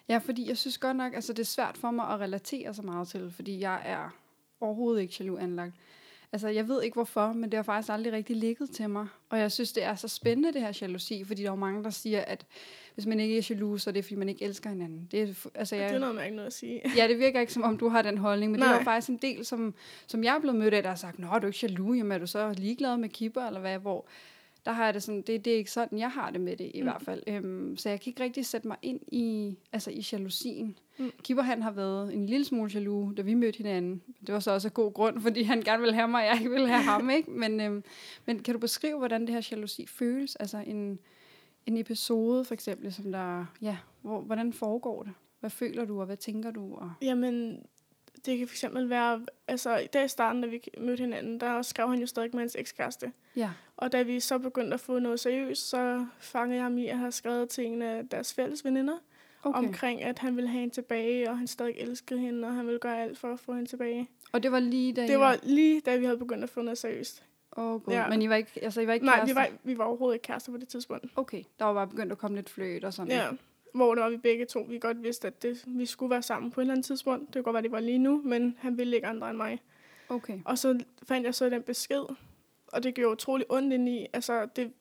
ja, 0.10 0.18
fordi 0.18 0.48
jeg 0.48 0.58
synes 0.58 0.78
godt 0.78 0.98
nok, 0.98 1.14
altså 1.14 1.34
det 1.34 1.40
er 1.40 1.46
svært 1.46 1.78
for 1.78 1.92
mig 1.92 2.08
at 2.14 2.20
relatere 2.20 2.74
så 2.74 2.82
meget 2.82 3.08
til, 3.08 3.32
fordi 3.32 3.60
jeg 3.60 3.82
er 3.86 4.10
overhovedet 4.62 5.02
ikke 5.02 5.16
jaloux 5.20 5.40
anlagt. 5.42 5.74
Altså, 6.32 6.48
jeg 6.48 6.68
ved 6.68 6.84
ikke 6.84 6.94
hvorfor, 6.94 7.34
men 7.34 7.44
det 7.44 7.54
har 7.58 7.64
faktisk 7.64 7.94
aldrig 7.94 8.14
rigtig 8.14 8.36
ligget 8.36 8.70
til 8.72 8.90
mig. 8.90 9.08
Og 9.30 9.40
jeg 9.40 9.52
synes, 9.52 9.72
det 9.72 9.84
er 9.84 9.96
så 9.96 10.08
spændende, 10.08 10.54
det 10.54 10.62
her 10.62 10.78
jalousi, 10.82 11.24
fordi 11.24 11.42
der 11.42 11.48
er 11.48 11.52
jo 11.52 11.56
mange, 11.56 11.84
der 11.84 11.90
siger, 11.90 12.22
at 12.22 12.46
hvis 12.94 13.06
man 13.06 13.20
ikke 13.20 13.38
er 13.38 13.48
jaloux, 13.50 13.82
så 13.82 13.90
er 13.90 13.92
det, 13.92 14.04
fordi 14.06 14.16
man 14.16 14.30
ikke 14.30 14.46
elsker 14.46 14.70
hinanden. 14.70 15.08
Det 15.12 15.22
er, 15.22 15.50
altså, 15.56 15.76
jeg, 15.76 15.90
Det 15.90 15.96
er 15.96 16.00
noget 16.00 16.16
mærkeligt 16.16 16.36
noget 16.36 16.48
at 16.48 16.54
sige. 16.54 16.82
Ja, 16.98 17.08
det 17.08 17.20
virker 17.20 17.40
ikke 17.40 17.54
som 17.54 17.64
om, 17.64 17.78
du 17.78 17.90
har 17.90 18.02
den 18.02 18.18
holdning, 18.18 18.52
men 18.52 18.60
Nej. 18.60 18.68
det 18.68 18.74
er 18.76 18.80
jo 18.80 18.84
faktisk 18.84 19.10
en 19.10 19.18
del, 19.18 19.46
som, 19.46 19.74
som 20.08 20.24
jeg 20.24 20.36
er 20.36 20.40
blevet 20.40 20.58
mødt 20.58 20.74
af, 20.74 20.84
der 20.84 20.90
har 20.90 20.96
sagt, 20.96 21.20
Nå, 21.20 21.28
er 21.28 21.40
du 21.40 21.48
ikke 21.48 21.60
jaloux? 21.64 21.98
Jamen, 21.98 22.12
er 22.12 22.18
du 22.18 22.28
så 22.28 22.54
ligeglad 22.58 22.98
med 22.98 23.10
kipper, 23.10 23.48
eller 23.48 23.60
hvad? 23.60 23.78
Hvor 23.78 24.06
der 24.68 24.74
har 24.74 24.86
jeg 24.86 24.94
det 24.94 25.04
sådan, 25.04 25.22
det, 25.22 25.46
det 25.46 25.54
er 25.54 25.58
ikke 25.58 25.72
sådan, 25.72 26.00
jeg 26.00 26.12
har 26.12 26.30
det 26.30 26.42
med 26.42 26.58
det 26.58 26.72
i 26.74 26.82
mm. 26.82 26.88
Hvert 26.88 27.02
fald. 27.02 27.24
Øhm, 27.28 27.78
så 27.78 27.90
jeg 27.90 28.02
kan 28.02 28.12
ikke 28.12 28.24
rigtig 28.24 28.46
sætte 28.46 28.68
mig 28.68 28.78
ind 28.82 29.00
i, 29.08 29.58
altså 29.72 29.92
i 29.92 30.06
jalousien. 30.12 30.78
Mm. 30.98 31.12
Kipper, 31.24 31.44
han 31.44 31.62
har 31.62 31.72
været 31.72 32.14
en 32.14 32.26
lille 32.26 32.46
smule 32.46 32.72
jaloux, 32.74 33.16
da 33.16 33.22
vi 33.22 33.34
mødte 33.34 33.58
hinanden. 33.58 34.02
Det 34.28 34.34
var 34.34 34.40
så 34.40 34.52
også 34.52 34.68
af 34.68 34.74
god 34.74 34.94
grund, 34.94 35.22
fordi 35.22 35.44
han 35.44 35.62
gerne 35.62 35.80
ville 35.82 35.96
have 35.96 36.08
mig, 36.08 36.22
og 36.22 36.28
jeg 36.28 36.38
ikke 36.38 36.50
ville 36.50 36.68
have 36.68 36.84
ham, 36.84 37.10
ikke? 37.18 37.32
Men, 37.32 37.62
øhm, 37.62 37.84
men 38.26 38.40
kan 38.40 38.54
du 38.54 38.60
beskrive, 38.60 38.98
hvordan 38.98 39.22
det 39.22 39.30
her 39.30 39.48
jalousi 39.52 39.88
føles? 39.88 40.36
Altså 40.36 40.58
en, 40.58 41.00
en 41.66 41.78
episode, 41.78 42.46
for 42.46 42.54
eksempel, 42.54 42.94
som 42.94 43.12
der, 43.12 43.46
ja, 43.62 43.78
hvor, 44.02 44.22
hvordan 44.22 44.54
foregår 44.54 45.04
det? 45.04 45.14
Hvad 45.40 45.50
føler 45.50 45.86
du, 45.86 46.00
og 46.00 46.06
hvad 46.06 46.18
tænker 46.18 46.52
du? 46.52 46.76
Og, 46.76 46.92
Jamen, 47.02 47.60
det 48.28 48.38
kan 48.38 48.48
fx 48.48 48.64
være, 48.74 49.22
altså 49.48 49.78
i 49.78 49.88
dag 49.88 50.06
i 50.06 50.08
starten, 50.08 50.42
da 50.42 50.48
vi 50.48 50.62
mødte 50.78 51.02
hinanden, 51.02 51.40
der 51.40 51.62
skrev 51.62 51.90
han 51.90 52.00
jo 52.00 52.06
stadig 52.06 52.30
med 52.34 52.40
hans 52.40 52.56
ekskæreste. 52.60 53.12
ja. 53.36 53.50
Og 53.78 53.92
da 53.92 54.02
vi 54.02 54.20
så 54.20 54.38
begyndte 54.38 54.74
at 54.74 54.80
få 54.80 55.00
noget 55.00 55.20
seriøst, 55.20 55.70
så 55.70 56.06
fangede 56.20 56.56
jeg 56.56 56.64
ham 56.64 56.78
i 56.78 56.88
at 56.88 56.98
have 56.98 57.12
skrevet 57.12 57.50
til 57.50 57.66
en 57.66 57.82
af 57.82 58.10
deres 58.10 58.34
fælles 58.34 58.66
veninder, 58.66 58.98
okay. 59.44 59.60
omkring 59.60 60.04
at 60.04 60.20
han 60.20 60.36
ville 60.36 60.50
have 60.50 60.60
hende 60.60 60.74
tilbage, 60.74 61.30
og 61.30 61.38
han 61.38 61.48
stadig 61.48 61.76
elskede 61.78 62.20
hende, 62.20 62.48
og 62.48 62.54
han 62.54 62.66
ville 62.66 62.80
gøre 62.80 63.02
alt 63.02 63.18
for 63.18 63.34
at 63.34 63.40
få 63.40 63.54
hende 63.54 63.70
tilbage. 63.70 64.10
Og 64.32 64.44
det 64.44 64.52
var 64.52 64.60
lige 64.60 64.94
da 64.94 65.02
Det 65.02 65.14
I 65.14 65.18
var 65.18 65.38
lige 65.44 65.82
da 65.82 65.98
vi 65.98 66.06
havde 66.06 66.18
begyndt 66.18 66.44
at 66.44 66.50
få 66.50 66.62
noget 66.62 66.78
seriøst. 66.78 67.24
Oh, 67.52 67.82
God. 67.82 67.94
Ja. 67.94 68.08
Men 68.10 68.22
I 68.22 68.30
var 68.30 68.36
ikke, 68.36 68.52
altså, 68.62 68.82
I 68.82 68.88
var 68.88 68.94
ikke 68.94 69.06
Nej, 69.06 69.16
vi 69.16 69.20
kærester? 69.20 69.42
var, 69.42 69.50
vi 69.64 69.78
var 69.78 69.84
overhovedet 69.84 70.16
ikke 70.16 70.24
kærester 70.24 70.52
på 70.52 70.58
det 70.58 70.68
tidspunkt. 70.68 71.06
Okay, 71.16 71.44
der 71.60 71.66
var 71.66 71.74
bare 71.74 71.88
begyndt 71.88 72.12
at 72.12 72.18
komme 72.18 72.38
lidt 72.38 72.50
fløjt 72.50 72.84
og 72.84 72.94
sådan. 72.94 73.12
Ja. 73.12 73.28
Hvor 73.74 73.96
det 73.96 74.04
var 74.04 74.10
vi 74.10 74.18
begge 74.18 74.46
to, 74.46 74.66
vi 74.70 74.80
godt 74.80 75.04
vidste, 75.04 75.28
at 75.28 75.44
det, 75.44 75.64
vi 75.68 75.86
skulle 75.86 76.10
være 76.10 76.22
sammen 76.22 76.52
på 76.52 76.62
et 76.62 76.64
eller 76.64 76.74
andet 76.74 76.86
tidspunkt. 76.86 77.28
Det 77.28 77.34
kunne 77.34 77.44
godt 77.44 77.54
være, 77.54 77.64
det 77.64 77.72
var 77.72 77.80
lige 77.80 77.98
nu, 77.98 78.22
men 78.26 78.58
han 78.60 78.78
ville 78.78 78.96
ikke 78.96 79.08
andre 79.08 79.30
end 79.30 79.38
mig. 79.38 79.62
Okay. 80.10 80.40
Og 80.46 80.58
så 80.58 80.80
fandt 81.04 81.26
jeg 81.26 81.36
så 81.36 81.50
den 81.50 81.62
besked, 81.62 82.04
og 82.68 82.84
det 82.84 82.96
gjorde 82.96 83.12
utrolig 83.12 83.46
ondt 83.50 83.74
ind 83.74 83.90
i. 83.90 84.06
Altså, 84.14 84.46
det, 84.56 84.72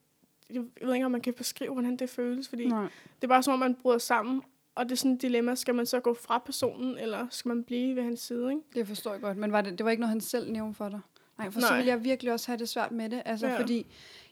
jeg 0.51 0.63
ved 0.83 0.95
ikke, 0.95 1.07
om 1.07 1.13
man 1.13 1.21
kan 1.21 1.35
beskrive, 1.35 1.73
hvordan 1.73 1.97
det 1.97 2.11
føles, 2.11 2.49
fordi 2.49 2.67
Nej. 2.67 2.83
det 3.17 3.25
er 3.25 3.29
bare 3.29 3.43
som 3.43 3.53
om, 3.53 3.59
man 3.59 3.75
bryder 3.75 3.99
sammen, 3.99 4.43
og 4.75 4.85
det 4.85 4.93
er 4.93 4.97
sådan 4.97 5.13
et 5.13 5.23
dilemma, 5.23 5.55
skal 5.55 5.75
man 5.75 5.87
så 5.87 6.01
gå 6.01 6.15
fra 6.15 6.39
personen, 6.39 6.99
eller 6.99 7.27
skal 7.31 7.49
man 7.49 7.65
blive 7.65 7.97
ved 7.97 8.03
hans 8.03 8.21
side, 8.21 8.51
ikke? 8.51 8.63
Det 8.75 8.87
forstår 8.87 9.13
jeg 9.13 9.21
godt. 9.21 9.37
Men 9.37 9.53
var 9.53 9.61
det, 9.61 9.79
det 9.79 9.85
var 9.85 9.91
ikke 9.91 10.01
noget, 10.01 10.11
han 10.11 10.21
selv 10.21 10.53
nævnte 10.53 10.77
for 10.77 10.89
dig? 10.89 11.01
Nej, 11.39 11.51
for 11.51 11.61
Nej. 11.61 11.69
så 11.69 11.75
ville 11.75 11.89
jeg 11.89 12.05
virkelig 12.05 12.33
også 12.33 12.47
have 12.47 12.59
det 12.59 12.69
svært 12.69 12.93
med 12.93 13.11
det. 13.11 13.23
Altså. 13.25 13.47
Ja. 13.47 13.61
fordi 13.61 13.87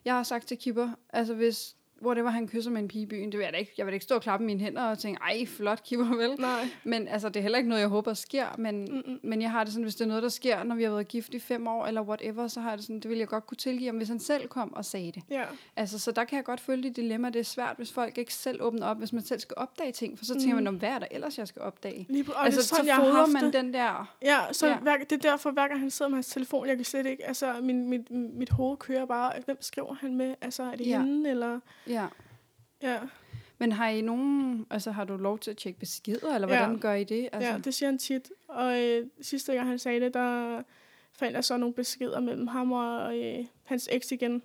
jeg 0.04 0.14
har 0.14 0.22
sagt 0.22 0.48
til 0.48 0.58
Kipper, 0.58 0.90
altså 1.10 1.34
hvis, 1.34 1.76
hvor 2.04 2.14
det 2.14 2.24
var, 2.24 2.30
han 2.30 2.48
kysser 2.48 2.70
med 2.70 2.82
en 2.82 2.88
pige 2.88 3.02
i 3.02 3.06
byen, 3.06 3.32
det 3.32 3.38
vil 3.38 3.44
jeg 3.44 3.52
da 3.52 3.58
ikke, 3.58 3.72
jeg 3.78 3.86
vil 3.86 3.92
da 3.92 3.94
ikke 3.94 4.04
stå 4.04 4.14
og 4.14 4.22
klappe 4.22 4.46
mine 4.46 4.60
hænder 4.60 4.82
og 4.82 4.98
tænke, 4.98 5.20
ej, 5.22 5.46
flot 5.46 5.82
Kipper, 5.82 6.16
vel? 6.16 6.30
Nej. 6.38 6.68
Men 6.84 7.08
altså, 7.08 7.28
det 7.28 7.36
er 7.36 7.42
heller 7.42 7.58
ikke 7.58 7.68
noget, 7.68 7.80
jeg 7.80 7.88
håber 7.88 8.14
sker, 8.14 8.46
men, 8.58 8.88
Mm-mm. 8.92 9.20
men 9.22 9.42
jeg 9.42 9.50
har 9.50 9.64
det 9.64 9.72
sådan, 9.72 9.82
hvis 9.82 9.94
det 9.94 10.04
er 10.04 10.08
noget, 10.08 10.22
der 10.22 10.28
sker, 10.28 10.62
når 10.62 10.74
vi 10.74 10.82
har 10.82 10.90
været 10.90 11.08
gift 11.08 11.34
i 11.34 11.38
fem 11.38 11.66
år, 11.66 11.86
eller 11.86 12.02
whatever, 12.02 12.48
så 12.48 12.60
har 12.60 12.68
jeg 12.70 12.78
det 12.78 12.84
sådan, 12.86 13.00
det 13.00 13.10
vil 13.10 13.18
jeg 13.18 13.28
godt 13.28 13.46
kunne 13.46 13.56
tilgive 13.56 13.88
ham, 13.88 13.96
hvis 13.96 14.08
han 14.08 14.18
selv 14.20 14.48
kom 14.48 14.74
og 14.74 14.84
sagde 14.84 15.12
det. 15.12 15.22
Ja. 15.30 15.42
Altså, 15.76 15.98
så 15.98 16.10
der 16.12 16.24
kan 16.24 16.36
jeg 16.36 16.44
godt 16.44 16.60
føle 16.60 16.82
det 16.82 16.96
dilemma. 16.96 17.28
Det 17.30 17.40
er 17.40 17.44
svært, 17.44 17.74
hvis 17.76 17.92
folk 17.92 18.18
ikke 18.18 18.34
selv 18.34 18.62
åbner 18.62 18.86
op, 18.86 18.98
hvis 18.98 19.12
man 19.12 19.22
selv 19.24 19.40
skal 19.40 19.54
opdage 19.56 19.92
ting. 19.92 20.18
For 20.18 20.24
så 20.24 20.32
tænker 20.34 20.46
Mhm. 20.48 20.54
man, 20.56 20.66
om 20.66 20.74
hvad 20.74 20.88
er 20.88 20.98
der 20.98 21.06
ellers, 21.10 21.38
jeg 21.38 21.48
skal 21.48 21.62
opdage? 21.62 22.06
Lige 22.08 22.24
på, 22.24 22.32
og 22.32 22.44
altså, 22.44 22.58
det 22.60 22.64
er 22.64 22.68
sådan, 22.68 22.84
så 22.84 22.90
jeg 22.90 23.12
har 23.12 23.26
man 23.26 23.44
det. 23.44 23.52
den 23.52 23.74
der... 23.74 24.14
Ja, 24.22 24.38
så 24.52 24.66
Ja. 24.66 24.76
Hver, 24.78 24.96
det 24.96 25.12
er 25.12 25.30
derfor, 25.30 25.50
hver 25.50 25.68
gang 25.68 25.80
han 25.80 25.90
sidder 25.90 26.08
med 26.08 26.16
hans 26.16 26.26
telefon, 26.26 26.66
jeg 26.68 26.76
kan 26.76 26.84
slet 26.84 27.06
ikke, 27.06 27.26
altså 27.26 27.54
min, 27.62 27.88
mit, 27.90 28.10
mit 28.10 28.50
hoved 28.50 28.76
kører 28.76 29.06
bare, 29.06 29.32
hvem 29.44 29.56
skriver 29.62 29.94
han 29.94 30.14
med? 30.16 30.34
Altså, 30.40 30.62
er 30.62 30.76
det 30.76 30.86
ja. 30.86 31.00
hende, 31.02 31.30
eller, 31.30 31.60
Ja. 31.88 31.93
Ja. 32.82 32.98
Men 33.58 33.72
har 33.72 33.88
I 33.88 34.00
nogen... 34.00 34.66
Altså, 34.70 34.90
har 34.90 35.04
du 35.04 35.16
lov 35.16 35.38
til 35.38 35.50
at 35.50 35.56
tjekke 35.56 35.78
beskeder, 35.78 36.34
eller 36.34 36.48
Ja. 36.48 36.56
hvordan 36.58 36.78
gør 36.78 36.92
I 36.94 37.04
det? 37.04 37.28
Altså, 37.32 37.50
ja, 37.50 37.58
det 37.58 37.74
siger 37.74 37.88
han 37.90 37.98
tit. 37.98 38.32
Og 38.48 38.82
øh, 38.82 39.06
sidste 39.20 39.54
gang 39.54 39.68
han 39.68 39.78
sagde 39.78 40.00
det, 40.00 40.14
der 40.14 40.62
fandt 41.12 41.34
jeg 41.34 41.44
så 41.44 41.56
nogle 41.56 41.74
beskeder 41.74 42.20
mellem 42.20 42.46
ham 42.46 42.72
og 42.72 43.18
øh, 43.18 43.44
hans 43.64 43.88
eks 43.92 44.12
igen. 44.12 44.42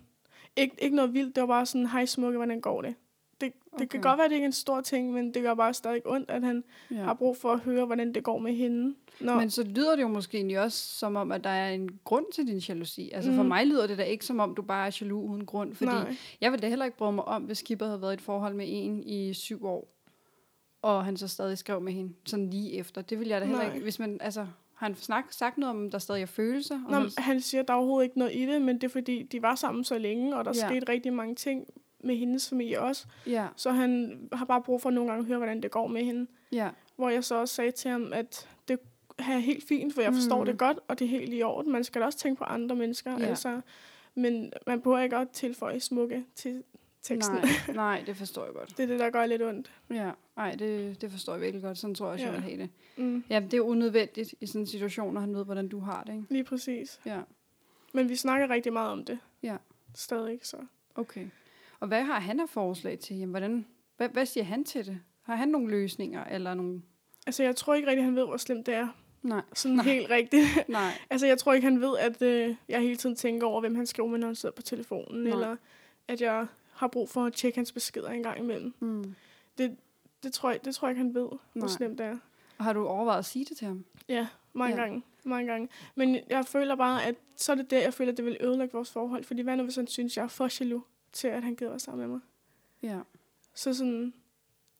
Ik- 0.59 0.75
ikke 0.79 0.95
noget 0.95 1.13
vildt, 1.13 1.35
det 1.35 1.41
var 1.41 1.47
bare 1.47 1.65
sådan, 1.65 1.87
hej 1.87 2.05
smukke, 2.05 2.37
hvordan 2.37 2.61
går 2.61 2.81
det? 2.81 2.95
Det, 3.41 3.53
det 3.63 3.73
okay. 3.73 3.85
kan 3.87 4.01
godt 4.01 4.17
være, 4.17 4.27
det 4.29 4.33
ikke 4.35 4.43
er 4.43 4.47
en 4.47 4.51
stor 4.53 4.81
ting, 4.81 5.11
men 5.13 5.33
det 5.33 5.41
gør 5.43 5.53
bare 5.53 5.73
stadig 5.73 6.01
ondt, 6.05 6.31
at 6.31 6.43
han 6.43 6.63
ja. 6.91 6.95
har 6.95 7.13
brug 7.13 7.37
for 7.37 7.51
at 7.51 7.59
høre, 7.59 7.85
hvordan 7.85 8.13
det 8.13 8.23
går 8.23 8.39
med 8.39 8.53
hende. 8.53 8.95
Nå, 9.19 9.35
Men 9.35 9.49
så 9.49 9.63
lyder 9.63 9.95
det 9.95 10.01
jo 10.03 10.07
måske 10.07 10.37
egentlig 10.37 10.59
også 10.59 10.77
som 10.99 11.15
om, 11.15 11.31
at 11.31 11.43
der 11.43 11.49
er 11.49 11.69
en 11.69 11.99
grund 12.03 12.25
til 12.33 12.47
din 12.47 12.57
jalousi. 12.57 13.11
Altså, 13.13 13.31
for 13.31 13.41
Mhm. 13.41 13.47
mig 13.47 13.67
lyder 13.67 13.87
det 13.87 13.97
da 13.97 14.03
ikke 14.03 14.25
som 14.25 14.39
om, 14.39 14.55
du 14.55 14.61
bare 14.61 14.87
er 14.87 14.97
jaloux 15.01 15.29
uden 15.31 15.45
grund. 15.45 15.75
Fordi 15.75 15.91
nej. 15.91 16.15
jeg 16.41 16.51
ville 16.51 16.61
da 16.61 16.69
heller 16.69 16.85
ikke 16.85 16.97
bryde 16.97 17.11
mig 17.11 17.25
om, 17.25 17.43
hvis 17.43 17.61
Kipper 17.61 17.85
havde 17.85 18.01
været 18.01 18.11
i 18.11 18.13
et 18.13 18.21
forhold 18.21 18.53
med 18.53 18.65
en 18.69 19.03
i 19.03 19.33
syv 19.33 19.65
år, 19.65 19.87
og 20.81 21.05
han 21.05 21.17
så 21.17 21.27
stadig 21.27 21.57
skrev 21.57 21.81
med 21.81 21.93
hende, 21.93 22.13
sådan 22.25 22.49
lige 22.49 22.73
efter. 22.73 23.01
Det 23.01 23.19
ville 23.19 23.31
jeg 23.31 23.41
da 23.41 23.45
heller 23.45 23.63
Nej. 23.63 23.73
ikke, 23.73 23.83
hvis 23.83 23.99
man, 23.99 24.17
altså, 24.21 24.41
har 24.75 24.85
han 24.87 24.95
snak, 24.95 25.25
sagt 25.31 25.57
noget 25.57 25.75
om, 25.75 25.91
der 25.91 25.97
stadig 25.99 26.21
er 26.21 26.25
følelser? 26.25 26.75
Og 26.85 26.91
Nå, 26.91 26.97
han- 26.97 27.09
han 27.17 27.41
siger, 27.41 27.61
at 27.61 27.67
der 27.67 27.73
er 27.73 27.77
overhovedet 27.77 28.05
ikke 28.05 28.19
noget 28.19 28.35
i 28.35 28.45
det, 28.45 28.61
men 28.61 28.75
det 28.75 28.83
er 28.83 28.89
fordi, 28.89 29.23
de 29.23 29.41
var 29.41 29.55
sammen 29.55 29.83
så 29.83 29.97
længe, 29.97 30.35
og 30.35 30.45
der 30.45 30.51
ja. 30.55 30.67
skete 30.69 30.91
rigtig 30.91 31.13
mange 31.13 31.35
ting 31.35 31.67
med 32.03 32.15
hendes 32.15 32.49
familie 32.49 32.81
også. 32.81 33.05
Ja, 33.27 33.47
Så 33.55 33.71
han 33.71 34.19
har 34.33 34.45
bare 34.45 34.61
brug 34.61 34.81
for 34.81 34.89
nogle 34.89 35.09
gange 35.09 35.21
at 35.21 35.27
høre, 35.27 35.37
hvordan 35.37 35.61
det 35.63 35.71
går 35.71 35.87
med 35.87 36.03
hende. 36.03 36.27
ja, 36.51 36.69
Hvor 36.95 37.09
jeg 37.09 37.23
så 37.23 37.35
også 37.35 37.55
sagde 37.55 37.71
til 37.71 37.91
ham, 37.91 38.13
at 38.13 38.47
det 38.67 38.79
er 39.17 39.37
helt 39.37 39.63
fint, 39.67 39.93
for 39.93 40.01
jeg 40.01 40.13
forstår 40.13 40.39
Mm. 40.39 40.45
det 40.45 40.57
godt, 40.57 40.79
og 40.87 40.99
det 40.99 41.05
er 41.05 41.09
helt 41.09 41.33
i 41.33 41.43
orden. 41.43 41.71
Man 41.71 41.83
skal 41.83 42.01
da 42.01 42.05
også 42.05 42.19
tænke 42.19 42.37
på 42.39 42.43
andre 42.43 42.75
mennesker. 42.75 43.19
Ja. 43.19 43.25
Altså, 43.25 43.61
men 44.15 44.53
man 44.67 44.81
behøver 44.81 44.99
ikke 44.99 45.17
at 45.17 45.29
tilføje 45.29 45.79
smukke 45.79 46.25
til 46.35 46.63
teksten. 47.01 47.35
nej, 47.35 47.45
nej, 47.75 48.03
det 48.05 48.15
forstår 48.17 48.45
jeg 48.45 48.53
godt. 48.53 48.77
Det 48.77 48.83
er 48.83 48.87
det, 48.87 48.99
der 48.99 49.09
gør 49.09 49.25
lidt 49.25 49.41
ondt. 49.41 49.71
Ja, 49.89 50.11
nej, 50.37 50.51
det, 50.55 51.01
det 51.01 51.11
forstår 51.11 51.33
jeg 51.33 51.41
virkelig 51.41 51.63
godt. 51.63 51.77
Sådan 51.77 51.95
tror 51.95 52.05
jeg 52.05 52.13
også, 52.13 52.25
jeg 52.25 52.33
Ja. 52.33 52.39
vil 52.39 52.49
have 52.49 52.61
det. 52.61 52.69
Mm. 52.97 53.23
Ja, 53.29 53.39
det 53.39 53.53
er 53.53 53.61
unødvendigt 53.61 54.33
i 54.41 54.45
sådan 54.47 54.61
en 54.61 54.67
situation, 54.67 55.13
når 55.13 55.21
han 55.21 55.35
ved, 55.35 55.45
hvordan 55.45 55.67
du 55.67 55.79
har 55.79 56.03
det, 56.03 56.13
ikke? 56.13 56.25
Lige 56.29 56.43
præcis. 56.43 56.99
Ja, 57.05 57.19
Men 57.93 58.09
vi 58.09 58.15
snakker 58.15 58.49
rigtig 58.49 58.73
meget 58.73 58.91
om 58.91 59.05
det. 59.05 59.19
Ja. 59.43 59.55
Stadig, 59.95 60.39
så. 60.43 60.57
okay. 60.95 61.25
Og 61.79 61.87
hvad 61.87 62.03
har 62.03 62.19
han 62.19 62.39
af 62.39 62.49
forslag 62.49 62.99
til? 62.99 63.15
Jamen, 63.17 63.29
hvordan, 63.29 63.65
hvad, 63.97 64.09
hvad 64.09 64.25
siger 64.25 64.43
han 64.43 64.63
til 64.63 64.85
det? 64.85 64.99
Har 65.21 65.35
han 65.35 65.47
nogle 65.49 65.69
løsninger, 65.69 66.23
eller 66.23 66.53
nogle... 66.53 66.81
Altså, 67.27 67.43
jeg 67.43 67.55
tror 67.55 67.73
ikke 67.73 67.87
rigtig, 67.87 68.05
han 68.05 68.15
ved, 68.15 68.25
hvor 68.25 68.37
slemt 68.37 68.65
det 68.65 68.73
er. 68.73 68.87
Nej, 69.21 69.41
Sådan 69.53 69.75
Nej. 69.75 69.85
Helt 69.85 70.09
rigtigt. 70.09 70.45
nej, 70.67 70.91
altså, 71.09 71.27
jeg 71.27 71.37
tror 71.37 71.53
ikke, 71.53 71.65
han 71.65 71.81
ved, 71.81 71.97
at 71.97 72.21
øh, 72.21 72.55
jeg 72.69 72.81
hele 72.81 72.95
tiden 72.95 73.15
tænker 73.15 73.47
over, 73.47 73.59
hvem 73.59 73.75
han 73.75 73.85
skriver 73.85 74.09
med, 74.09 74.19
når 74.19 74.27
han 74.27 74.35
sidder 74.35 74.55
på 74.55 74.61
telefonen. 74.61 75.23
Nej. 75.23 75.31
Eller 75.31 75.55
at 76.07 76.21
jeg 76.21 76.47
har 76.73 76.87
brug 76.87 77.09
for 77.09 77.25
at 77.25 77.33
tjekke 77.33 77.57
hans 77.57 77.71
beskeder 77.71 78.09
en 78.09 78.23
gang 78.23 78.39
imellem. 78.39 78.73
mm. 78.79 79.15
Det 80.23 80.33
tror 80.33 80.51
jeg, 80.51 80.65
det 80.65 80.75
tror 80.75 80.87
jeg 80.87 80.91
ikke, 80.91 81.03
han 81.05 81.13
ved, 81.13 81.27
hvor 81.27 81.39
Nej. 81.55 81.67
slemt 81.67 81.97
det 81.97 82.05
er. 82.05 82.17
Og 82.57 82.65
har 82.65 82.73
du 82.73 82.87
overvejet 82.87 83.19
at 83.19 83.25
sige 83.25 83.45
det 83.45 83.57
til 83.57 83.67
ham? 83.67 83.85
Ja, 84.09 84.27
mange 84.53 84.75
ja. 84.75 84.81
gange. 84.81 85.03
Mange 85.23 85.51
gange. 85.51 85.69
Men 85.95 86.17
jeg 86.29 86.45
føler 86.45 86.75
bare, 86.75 87.05
at 87.05 87.15
så 87.35 87.51
er 87.51 87.55
det 87.55 87.71
der, 87.71 87.81
jeg 87.81 87.93
føler, 87.93 88.11
at 88.11 88.17
det 88.17 88.25
vil 88.25 88.37
ødelægge 88.41 88.73
vores 88.73 88.91
forhold. 88.91 89.23
Fordi 89.23 89.41
hvad 89.41 89.57
nu, 89.57 89.63
hvis 89.63 89.75
han 89.75 89.87
synes, 89.87 90.17
jeg 90.17 90.23
er 90.23 90.27
for 90.27 90.49
jaloux 90.59 90.83
til, 91.13 91.27
at 91.27 91.43
han 91.43 91.55
gider 91.55 91.71
være 91.71 91.79
sammen 91.79 92.07
med 92.07 92.15
mig? 92.15 92.21
Ja. 92.83 92.99
Så 93.53 93.73
sådan, 93.73 94.13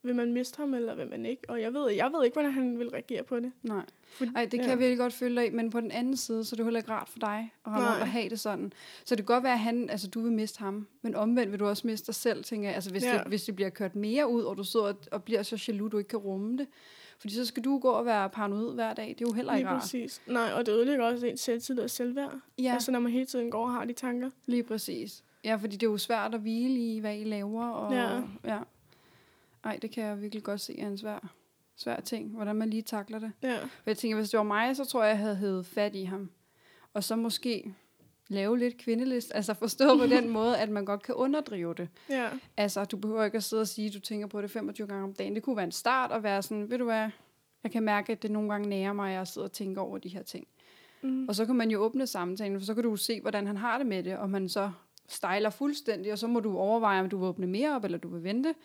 vil 0.04 0.16
man 0.16 0.34
miste 0.34 0.58
ham, 0.58 0.74
eller 0.74 0.96
vil 0.96 1.10
man 1.10 1.26
ikke? 1.26 1.42
Og 1.50 1.62
jeg 1.62 1.74
ved, 1.74 1.92
jeg 1.92 2.12
ved 2.12 2.26
ikke, 2.26 2.36
hvordan 2.36 2.52
han 2.52 2.80
vil 2.80 2.90
reagere 2.90 3.24
på 3.24 3.40
det. 3.40 3.52
Nej. 3.64 3.86
For, 4.08 4.26
Ej, 4.36 4.42
det 4.46 4.52
kan 4.52 4.64
ja. 4.64 4.70
jeg 4.70 4.80
virkelig 4.80 4.98
godt 4.98 5.14
følge 5.14 5.36
dig 5.36 5.48
i, 5.48 5.50
men 5.50 5.70
på 5.70 5.82
den 5.82 5.92
anden 5.92 6.18
side, 6.18 6.46
så 6.46 6.56
er 6.56 6.58
det 6.58 6.66
heller 6.66 6.80
ikke 6.80 6.92
rart 6.92 7.10
for 7.10 7.20
dig 7.20 7.54
at 7.66 7.72
og 7.74 8.08
have 8.08 8.30
det 8.30 8.40
sådan. 8.40 8.74
Så 9.06 9.16
det 9.16 9.26
kan 9.26 9.36
godt 9.36 9.44
være, 9.44 9.54
at 9.54 9.60
han, 9.60 9.90
altså, 9.90 10.08
du 10.08 10.22
vil 10.22 10.32
miste 10.32 10.60
ham, 10.60 10.88
men 11.02 11.16
omvendt 11.16 11.52
vil 11.52 11.60
du 11.60 11.68
også 11.68 11.88
miste 11.88 12.08
dig 12.08 12.16
selv, 12.16 12.44
tænker 12.44 12.68
jeg. 12.68 12.76
Altså, 12.76 12.92
hvis, 12.92 13.04
ja. 13.04 13.14
det, 13.14 13.28
hvis 13.28 13.44
det 13.44 13.56
bliver 13.56 13.70
kørt 13.70 13.96
mere 13.96 14.30
ud, 14.30 14.44
og 14.44 14.58
du 14.58 14.64
sidder 14.64 14.86
og, 14.86 14.96
og 15.12 15.24
bliver 15.24 15.44
så 15.44 15.64
jaloux, 15.68 15.92
du 15.92 15.98
ikke 15.98 16.08
kan 16.08 16.20
rumme 16.20 16.58
det. 16.58 16.68
Fordi 17.20 17.34
så 17.34 17.46
skal 17.46 17.64
du 17.64 17.80
gå 17.80 17.90
og 17.90 18.06
være 18.06 18.30
paranoid 18.30 18.74
hver 18.74 18.94
dag. 18.94 19.08
Det 19.08 19.22
er 19.22 19.26
jo 19.30 19.34
heller 19.34 19.54
ikke 19.54 19.64
Lige 19.64 19.74
rart. 19.74 19.82
præcis. 19.82 20.22
Nej, 20.28 20.52
og 20.54 20.66
det 20.66 20.72
ødelægger 20.72 21.06
også 21.06 21.26
ens 21.26 21.40
selvtid 21.40 21.80
og 21.80 21.90
selvværd. 21.90 22.40
Ja. 22.58 22.74
Altså, 22.74 22.92
når 22.92 23.00
man 23.00 23.12
hele 23.12 23.26
tiden 23.26 23.52
går 23.52 23.66
og 23.66 23.72
har 23.72 23.86
de 23.86 23.94
tanker. 23.94 24.30
Lige 24.46 24.64
præcis. 24.64 25.24
Ja, 25.44 25.56
fordi 25.56 25.76
det 25.78 25.84
er 25.88 25.92
jo 25.92 25.98
svært 25.98 26.34
at 26.36 26.42
hvile 26.42 26.80
i, 26.96 27.00
hvad 27.00 27.18
I 27.18 27.24
laver. 27.24 27.68
Og, 27.68 27.94
Ja. 27.94 28.22
ja. 28.46 28.60
Ej, 29.64 29.80
det 29.82 29.92
kan 29.92 30.04
jeg 30.04 30.22
virkelig 30.22 30.44
godt 30.44 30.62
se 30.62 30.80
er 30.80 30.88
en 30.88 30.98
svær, 30.98 31.30
svær 31.76 32.00
ting, 32.00 32.30
hvordan 32.36 32.56
man 32.56 32.70
lige 32.70 32.82
takler 32.82 33.20
det. 33.20 33.32
Ja. 33.44 33.58
For 33.64 33.84
jeg 33.86 33.98
tænker, 33.98 34.18
hvis 34.18 34.30
det 34.30 34.38
var 34.38 34.44
mig, 34.44 34.76
så 34.76 34.86
tror 34.86 35.04
jeg, 35.04 35.10
jeg 35.10 35.18
havde 35.18 35.36
hævet 35.36 35.66
fat 35.66 35.96
i 35.96 36.04
ham. 36.04 36.30
Og 36.94 37.04
så 37.04 37.16
måske 37.16 37.74
lave 38.28 38.58
lidt 38.60 38.78
kvindelist. 38.78 39.32
Altså 39.36 39.54
forstå 39.54 39.98
på 39.98 40.06
den 40.06 40.30
måde, 40.40 40.58
at 40.58 40.70
man 40.70 40.86
godt 40.86 41.04
kan 41.04 41.16
underdrive 41.16 41.74
det. 41.74 41.90
Ja. 42.10 42.30
Altså, 42.58 42.86
du 42.86 42.98
behøver 42.98 43.24
ikke 43.24 43.36
at 43.38 43.44
sidde 43.44 43.62
og 43.62 43.68
sige, 43.68 43.88
at 43.88 43.94
du 43.94 44.00
tænker 44.00 44.28
på 44.28 44.42
det 44.42 44.52
25 44.52 44.88
gange 44.88 45.04
om 45.04 45.14
dagen. 45.14 45.36
Det 45.36 45.44
kunne 45.44 45.56
være 45.56 45.66
en 45.66 45.72
start 45.72 46.12
at 46.12 46.24
være 46.24 46.42
sådan, 46.42 46.70
ved 46.70 46.78
du 46.78 46.84
hvad, 46.84 47.10
jeg 47.64 47.72
kan 47.72 47.84
mærke, 47.84 48.12
at 48.12 48.24
det 48.24 48.32
nogle 48.32 48.50
gange 48.50 48.70
nærer 48.70 48.94
mig, 48.94 49.12
at 49.12 49.18
jeg 49.18 49.28
sidder 49.28 49.48
og 49.48 49.52
tænker 49.52 49.82
over 49.82 49.98
de 49.98 50.10
her 50.10 50.24
ting. 50.24 50.48
Mm. 51.02 51.28
Og 51.28 51.36
så 51.36 51.46
kan 51.46 51.56
man 51.56 51.72
jo 51.72 51.80
åbne 51.80 52.08
samtalen, 52.08 52.60
for 52.60 52.66
så 52.66 52.74
kan 52.74 52.84
du 52.84 52.96
se, 52.96 53.22
hvordan 53.22 53.48
han 53.48 53.58
har 53.58 53.78
det 53.78 53.88
med 53.88 54.04
det, 54.04 54.18
og 54.18 54.30
man 54.30 54.50
så 54.50 54.72
stejler 55.14 55.50
fuldstændig, 55.50 56.12
og 56.12 56.18
så 56.20 56.28
må 56.28 56.40
du 56.40 56.58
overveje, 56.58 57.00
om 57.02 57.10
du 57.10 57.18
vil 57.18 57.28
åbne 57.28 57.48
mere 57.48 57.76
op, 57.76 57.84
eller 57.84 57.98
du 57.98 58.08
vil 58.08 58.24
vente, 58.24 58.56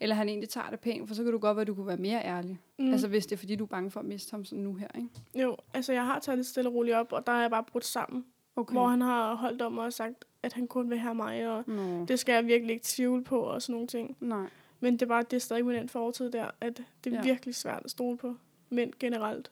eller 0.00 0.14
han 0.14 0.28
egentlig 0.28 0.48
tager 0.48 0.70
det 0.70 0.80
pænt, 0.80 1.08
for 1.08 1.14
så 1.14 1.22
kan 1.22 1.32
du 1.32 1.38
godt 1.38 1.56
være, 1.56 1.60
at 1.60 1.66
du 1.66 1.74
kunne 1.74 1.86
være 1.86 1.96
mere 1.96 2.24
ærlig. 2.24 2.58
Mm. 2.78 2.92
Altså 2.92 3.08
hvis 3.08 3.26
det 3.26 3.32
er, 3.32 3.38
fordi 3.38 3.56
du 3.56 3.64
er 3.64 3.68
bange 3.68 3.90
for 3.90 4.00
at 4.00 4.06
miste 4.06 4.30
ham 4.30 4.44
sådan 4.44 4.64
nu 4.64 4.74
her, 4.74 4.88
ikke? 4.96 5.08
Jo, 5.34 5.56
altså 5.74 5.92
jeg 5.92 6.06
har 6.06 6.18
taget 6.18 6.38
det 6.38 6.46
stille 6.46 6.70
og 6.70 6.74
roligt 6.74 6.96
op, 6.96 7.12
og 7.12 7.26
der 7.26 7.32
er 7.32 7.40
jeg 7.40 7.50
bare 7.50 7.64
brudt 7.64 7.84
sammen. 7.84 8.24
Okay. 8.56 8.72
Hvor 8.72 8.86
han 8.88 9.00
har 9.00 9.34
holdt 9.34 9.62
om 9.62 9.78
og 9.78 9.92
sagt, 9.92 10.24
at 10.42 10.52
han 10.52 10.66
kun 10.66 10.90
vil 10.90 10.98
have 10.98 11.14
mig, 11.14 11.48
og 11.48 11.64
Nå, 11.66 12.04
det 12.04 12.18
skal 12.18 12.32
jeg 12.32 12.46
virkelig 12.46 12.72
ikke 12.72 12.84
tvivle 12.86 13.24
på, 13.24 13.40
og 13.40 13.62
sådan 13.62 13.72
nogle 13.72 13.86
ting. 13.86 14.16
nej. 14.20 14.46
Men 14.80 14.92
det 14.92 15.02
er 15.02 15.06
bare, 15.06 15.22
det 15.22 15.32
er 15.36 15.40
stadig 15.40 15.64
med 15.66 15.74
den 15.74 15.88
fortid 15.88 16.30
der, 16.30 16.50
at 16.60 16.76
det 17.04 17.12
er 17.12 17.16
Ja. 17.16 17.16
ja. 17.16 17.22
virkelig 17.22 17.54
svært 17.54 17.82
at 17.84 17.90
stole 17.90 18.16
på 18.16 18.34
mænd 18.70 18.92
generelt. 19.00 19.50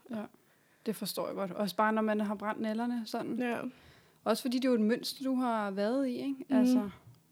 Det 0.86 0.96
forstår 0.96 1.26
jeg 1.26 1.34
godt. 1.36 1.50
Også 1.52 1.76
bare, 1.76 1.92
når 1.92 2.02
man 2.02 2.20
har 2.20 2.34
brændt 2.34 2.60
nælderne 2.60 3.02
sådan. 3.06 3.38
Ja. 3.38 3.56
Også 4.24 4.42
fordi 4.42 4.56
det 4.58 4.64
er 4.64 4.68
jo 4.68 4.74
et 4.74 4.80
mønster, 4.80 5.24
du 5.24 5.34
har 5.34 5.70
været 5.70 6.08
i, 6.08 6.12
ikke? 6.16 6.44
Mhm. 6.48 6.58
Altså, 6.58 6.90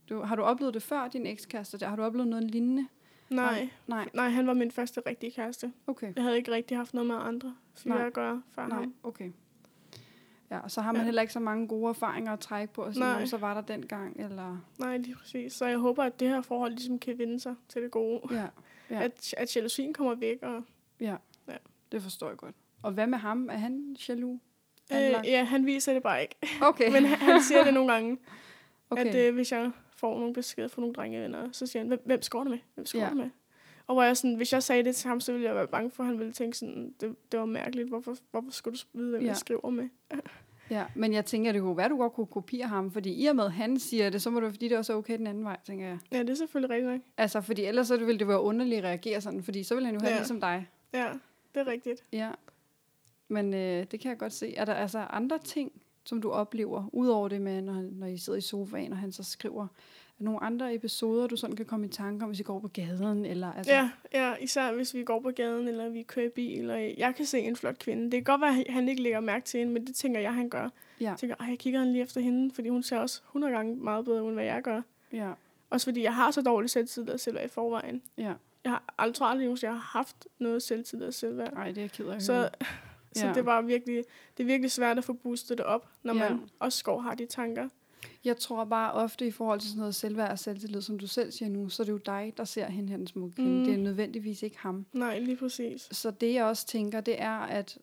du, 0.09 0.20
har 0.23 0.37
du 0.37 0.42
oplevet 0.42 0.75
det 0.75 0.82
før, 0.82 1.09
din 1.09 1.26
ekskæreste? 1.26 1.78
der? 1.78 1.88
Har 1.88 1.97
du 1.97 2.02
oplevet 2.02 2.28
noget 2.28 2.44
lignende? 2.50 2.87
Nej, 3.30 3.68
Nej, 3.87 4.09
nej, 4.14 4.28
han 4.28 4.47
var 4.47 4.54
min 4.54 4.70
første 4.70 5.02
rigtige 5.06 5.32
kæreste. 5.32 5.73
okay. 5.87 6.12
Jeg 6.16 6.25
havde 6.25 6.37
ikke 6.37 6.50
rigtig 6.52 6.76
haft 6.76 6.94
noget 6.94 7.06
med 7.06 7.16
andre 7.16 7.56
fyre 7.75 8.06
at 8.06 8.12
gøre 8.12 8.42
før 8.54 8.66
Nej, 8.66 8.78
ham. 8.80 8.94
okay. 9.02 9.30
Ja, 10.50 10.59
og 10.59 10.70
så 10.70 10.80
har 10.80 10.92
man 10.92 11.00
Ja. 11.00 11.04
heller 11.04 11.23
ikke 11.23 11.32
så 11.32 11.40
mange 11.40 11.68
gode 11.68 11.88
erfaringer 11.88 12.32
at 12.32 12.40
trække 12.40 12.75
på, 12.75 12.82
og 12.82 12.94
sige, 12.94 13.04
Nej. 13.04 13.20
"Nå, 13.20 13.26
så 13.26 13.37
var 13.37 13.54
der 13.54 13.61
den 13.61 13.87
gang, 13.87 14.20
eller... 14.20 14.56
Nej, 14.78 14.97
lige 14.97 15.14
præcis. 15.14 15.52
Så 15.52 15.66
jeg 15.66 15.78
håber, 15.78 16.04
at 16.04 16.20
det 16.20 16.28
her 16.28 16.40
forhold 16.40 16.73
ligesom 16.73 16.99
kan 16.99 17.18
vinde 17.18 17.40
sig 17.40 17.54
til 17.68 17.82
det 17.82 17.90
gode. 17.90 18.20
Ja, 18.30 18.47
Ja. 18.90 19.02
At, 19.02 19.35
at 19.37 19.56
jalousien 19.56 19.92
kommer 19.92 20.14
væk. 20.14 20.42
Og, 20.42 20.62
ja. 21.00 21.16
Ja. 21.49 21.56
Det 21.92 22.02
forstår 22.02 22.28
jeg 22.28 22.37
godt. 22.37 22.54
Og 22.82 22.92
hvad 22.92 23.06
med 23.06 23.18
ham? 23.18 23.49
Er 23.52 23.56
han 23.56 23.97
jaloux? 24.09 24.40
Øh, 24.92 24.97
Anlagt? 25.06 25.26
ja, 25.26 25.44
han 25.44 25.66
viser 25.66 25.92
det 25.92 26.02
bare 26.02 26.23
ikke. 26.23 26.35
Okay. 26.68 26.92
Men 26.92 27.04
han, 27.04 27.18
han 27.18 27.42
siger 27.42 27.64
det 27.64 27.75
nogle 27.75 27.92
gange, 27.92 28.18
okay. 28.90 29.06
at 29.06 29.14
øh, 29.14 29.35
hvis 29.35 29.52
jeg 29.52 29.70
får 29.97 30.18
nogle 30.18 30.35
beskeder 30.35 30.68
fra 30.68 30.80
nogle 30.80 30.94
drengevenner, 30.94 31.49
så 31.52 31.66
siger 31.66 31.80
han, 31.80 31.88
hvem, 31.88 32.00
hvem 32.04 32.23
skår 32.23 32.44
du 32.44 32.50
med? 32.50 32.59
Hvem 32.75 32.87
skår 32.87 32.99
Ja. 33.00 33.09
du 33.11 33.14
med? 33.14 33.30
Og 33.87 33.94
hvor 33.94 34.02
jeg 34.02 34.16
sådan, 34.16 34.35
hvis 34.37 34.52
jeg 34.52 34.62
sagde 34.62 34.85
det 34.85 34.97
til 34.97 35.09
ham, 35.09 35.20
så 35.20 35.32
ville 35.32 35.47
jeg 35.47 35.54
være 35.54 35.66
bange 35.66 35.90
for, 35.90 36.02
at 36.02 36.06
han 36.06 36.18
ville 36.18 36.32
tænke 36.32 36.59
sådan, 36.59 36.94
det, 37.00 37.16
det 37.32 37.40
var 37.40 37.47
mærkeligt. 37.47 37.88
Hvorfor, 37.88 38.16
hvorfor 38.30 38.50
skulle 38.50 38.78
du 38.78 38.99
vide, 38.99 39.11
hvem 39.11 39.23
Ja. 39.23 39.26
jeg 39.28 39.37
skriver 39.37 39.70
med? 39.70 39.88
Ja, 40.70 40.85
men 40.94 41.12
jeg 41.12 41.25
tænker, 41.25 41.52
det 41.52 41.61
kunne 41.61 41.76
være, 41.76 41.88
du 41.88 41.97
godt 41.97 42.12
kunne 42.12 42.26
kopiere 42.26 42.68
ham, 42.68 42.90
fordi 42.90 43.23
i 43.25 43.26
og 43.26 43.37
med, 43.37 43.44
at 43.44 43.52
han 43.52 43.78
siger 43.78 44.11
det, 44.11 44.23
så 44.23 44.30
må 44.30 44.40
det 44.40 44.50
fordi 44.50 44.68
det 44.68 44.78
også 44.78 44.92
er 44.92 44.97
okay 44.97 45.18
den 45.18 45.26
anden 45.26 45.44
vej, 45.44 45.56
tænker 45.66 45.87
jeg. 45.87 45.99
Ja, 46.12 46.18
det 46.18 46.30
er 46.30 46.35
selvfølgelig 46.35 46.70
rigtigt 46.70 46.90
nok. 46.92 47.00
Altså, 47.16 47.40
fordi 47.40 47.64
ellers 47.64 47.87
så 47.88 47.97
ville 47.97 48.18
det 48.18 48.28
være 48.28 48.40
underligt 48.40 48.78
at 48.78 48.85
reagere 48.85 49.20
sådan, 49.20 49.42
fordi 49.42 49.62
så 49.62 49.75
ville 49.75 49.87
han 49.87 49.94
jo 49.94 50.00
have 50.00 50.09
ja. 50.09 50.14
Ja. 50.14 50.20
ligesom 50.20 50.40
dig. 50.40 50.68
Ja, 50.94 51.09
det 51.54 51.61
er 51.61 51.66
rigtigt. 51.66 52.04
Ja. 52.12 52.30
Men 53.30 53.54
øh, 53.54 53.87
det 53.90 54.00
kan 54.00 54.08
jeg 54.08 54.18
godt 54.18 54.32
se. 54.32 54.54
Er 54.56 54.64
der 54.64 54.75
altså 54.75 54.99
andre 54.99 55.38
ting, 55.38 55.72
som 56.04 56.20
du 56.22 56.30
oplever, 56.30 56.84
udover 56.92 57.28
det 57.28 57.40
med, 57.40 57.62
når, 57.62 57.72
når 57.92 58.06
I 58.06 58.16
sidder 58.16 58.38
i 58.38 58.42
sofaen, 58.42 58.92
og 58.92 58.99
han 58.99 59.12
så 59.12 59.22
skriver, 59.22 59.62
er 60.20 60.25
nogle 60.25 60.42
andre 60.42 60.75
episoder, 60.75 61.26
du 61.26 61.37
sådan 61.37 61.56
kan 61.56 61.66
komme 61.66 61.87
i 61.87 61.88
tanke 61.88 62.22
om, 62.22 62.28
hvis 62.28 62.40
I 62.40 62.42
går 62.42 62.58
på 62.60 62.68
gaden? 62.68 63.26
Eller, 63.26 63.52
altså, 63.52 63.72
Ja, 63.72 63.90
ja, 64.12 64.34
især 64.40 64.72
hvis 64.72 64.94
vi 64.94 65.04
går 65.04 65.20
på 65.20 65.30
gaden, 65.30 65.68
eller 65.68 65.88
vi 65.88 66.02
kører 66.02 66.26
i 66.26 66.28
bil, 66.28 66.70
og 66.70 66.80
jeg 66.99 67.14
kan 67.16 67.26
se 67.26 67.38
en 67.40 67.56
flot 67.56 67.78
kvinde. 67.78 68.02
Det 68.04 68.12
kan 68.12 68.22
godt 68.25 68.40
være, 68.40 68.64
at 68.68 68.72
han 68.75 68.88
ikke 68.88 69.02
lægger 69.02 69.20
mærke 69.20 69.44
til 69.44 69.58
hende, 69.58 69.72
men 69.72 69.87
det 69.87 69.94
tænker 69.94 70.20
jeg, 70.20 70.34
han 70.34 70.49
gør. 70.49 70.68
Ja, 71.00 71.08
Jeg 71.08 71.18
tænker, 71.18 71.37
jeg 71.49 71.58
kigger 71.58 71.84
lige 71.84 72.02
efter 72.02 72.20
hende, 72.20 72.54
fordi 72.54 72.68
hun 72.68 72.82
ser 72.82 72.99
også 72.99 73.20
100 73.28 73.52
gange 73.52 73.76
meget 73.76 74.04
bedre, 74.04 74.25
end 74.25 74.34
hvad 74.34 74.44
jeg 74.44 74.62
gør. 74.62 74.82
ja, 75.12 75.32
Også 75.70 75.87
fordi 75.87 76.02
jeg 76.02 76.14
har 76.14 76.30
så 76.30 76.42
dårligt 76.42 76.72
selvtillid 76.72 77.10
og 77.10 77.20
selvværd 77.20 77.44
i 77.44 77.49
forvejen. 77.49 78.02
ja. 78.18 78.32
Jeg 78.64 78.72
har 78.72 78.94
aldrig, 78.99 79.28
aldrig, 79.28 79.62
jeg 79.62 79.70
har 79.72 79.78
haft 79.99 80.26
noget 80.38 80.62
selvtillid 80.62 81.06
og 81.06 81.14
selvværd. 81.14 81.52
Nej, 81.54 81.68
det 81.68 81.78
er 81.78 81.82
jeg 81.82 81.90
ked 81.92 82.06
af 82.06 82.22
Så. 82.22 82.49
Så 83.17 83.26
Ja. 83.26 83.33
det, 83.33 83.45
bare 83.45 83.64
virkelig, 83.64 84.05
det 84.37 84.43
er 84.43 84.47
virkelig 84.47 84.71
svært 84.71 84.99
at 84.99 85.05
få 85.05 85.12
boostet 85.12 85.59
det 85.59 85.67
op, 85.67 85.88
når 86.02 86.14
Ja. 86.14 86.29
man 86.31 86.40
også 86.59 86.85
går 86.85 87.00
har 87.00 87.14
de 87.14 87.26
tanker. 87.26 87.69
Jeg 88.25 88.37
tror 88.37 88.64
bare 88.64 88.93
ofte 88.93 89.26
i 89.26 89.31
forhold 89.31 89.61
til 89.61 89.69
sådan 89.71 89.79
noget 89.81 89.95
selvværd 89.95 90.31
og 90.31 90.38
selvtillid, 90.38 90.83
som 90.83 90.99
du 90.99 91.07
selv 91.07 91.33
siger 91.33 91.49
nu, 91.49 91.69
så 91.69 91.83
er 91.83 91.85
det 91.85 91.93
jo 91.93 91.97
dig, 92.07 92.33
der 92.37 92.45
ser 92.45 92.67
hende 92.67 92.88
her 92.88 92.97
den 92.97 93.07
smukke 93.07 93.35
kvinde. 93.37 93.59
Mm. 93.59 93.64
Det 93.64 93.75
er 93.75 93.79
nødvendigvis 93.79 94.43
ikke 94.43 94.59
ham. 94.59 94.87
Nej, 94.93 95.19
lige 95.19 95.37
præcis. 95.37 95.88
Så 95.93 96.11
det 96.11 96.35
jeg 96.35 96.45
også 96.45 96.67
tænker, 96.67 97.00
det 97.00 97.23
er, 97.23 97.38
at 97.38 97.79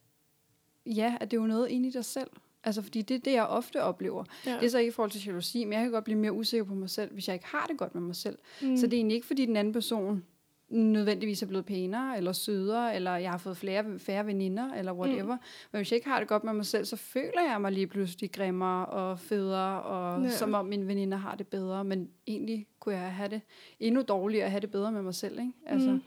ja, 0.86 1.18
at 1.20 1.32
det 1.32 1.38
er 1.38 1.42
jo 1.42 1.48
noget 1.48 1.68
inde 1.70 1.88
i 1.90 1.92
dig 1.92 2.06
selv. 2.06 2.30
Altså, 2.64 2.82
fordi 2.82 3.02
det 3.02 3.16
er 3.16 3.20
det, 3.20 3.32
jeg 3.32 3.46
ofte 3.46 3.84
oplever. 3.84 4.24
Ja. 4.46 4.54
Det 4.54 4.64
er 4.66 4.70
så 4.70 4.78
ikke 4.78 4.90
i 4.90 4.92
forhold 4.92 5.12
til 5.12 5.26
jalousi, 5.26 5.64
men 5.64 5.74
jeg 5.74 5.82
kan 5.82 5.92
godt 5.92 6.04
blive 6.04 6.20
mere 6.20 6.34
usikker 6.34 6.66
på 6.66 6.74
mig 6.74 6.90
selv, 6.90 7.14
hvis 7.14 7.28
jeg 7.28 7.34
ikke 7.34 7.46
har 7.48 7.66
det 7.70 7.78
godt 7.78 7.96
med 7.96 8.02
mig 8.04 8.16
selv. 8.16 8.38
Mm. 8.62 8.78
Så 8.78 8.86
det 8.88 8.94
er 8.94 8.98
egentlig 8.98 9.16
ikke, 9.16 9.28
fordi 9.28 9.46
den 9.46 9.56
anden 9.58 9.74
person 9.74 10.26
nødvendigvis 10.70 11.42
er 11.44 11.48
blevet 11.48 11.66
pænere, 11.66 12.18
eller 12.18 12.32
sødere, 12.32 12.96
eller 12.96 13.16
jeg 13.16 13.32
har 13.32 13.38
fået 13.38 13.58
flere, 13.58 14.00
færre 14.00 14.26
veninder, 14.26 14.74
eller 14.74 14.94
whatever. 14.94 15.36
Mm. 15.36 15.42
Men 15.72 15.80
hvis 15.80 15.92
jeg 15.92 15.96
ikke 15.98 16.08
har 16.10 16.20
det 16.20 16.28
godt 16.28 16.44
med 16.44 16.54
mig 16.54 16.66
selv, 16.66 16.86
så 16.86 16.96
føler 16.96 17.42
jeg 17.52 17.62
mig 17.62 17.72
lige 17.72 17.88
pludselig 17.88 18.32
grimmere 18.32 18.86
og 18.86 19.20
federe, 19.20 19.82
og 19.82 20.24
Ja. 20.24 20.30
som 20.30 20.54
om 20.54 20.66
mine 20.66 20.88
veninder 20.88 21.18
har 21.18 21.36
det 21.36 21.48
bedre. 21.48 21.84
Men 21.84 22.10
egentlig 22.28 22.68
kunne 22.80 22.96
jeg 22.96 23.14
have 23.14 23.30
det 23.30 23.42
endnu 23.80 24.02
dårligere, 24.02 24.46
at 24.46 24.52
have 24.52 24.62
det 24.62 24.72
bedre 24.72 24.92
med 24.92 25.02
mig 25.02 25.16
selv. 25.16 25.40
Ikke? 25.40 25.52
Altså, 25.66 25.88
Mm. 25.88 25.94
mm. 25.94 26.02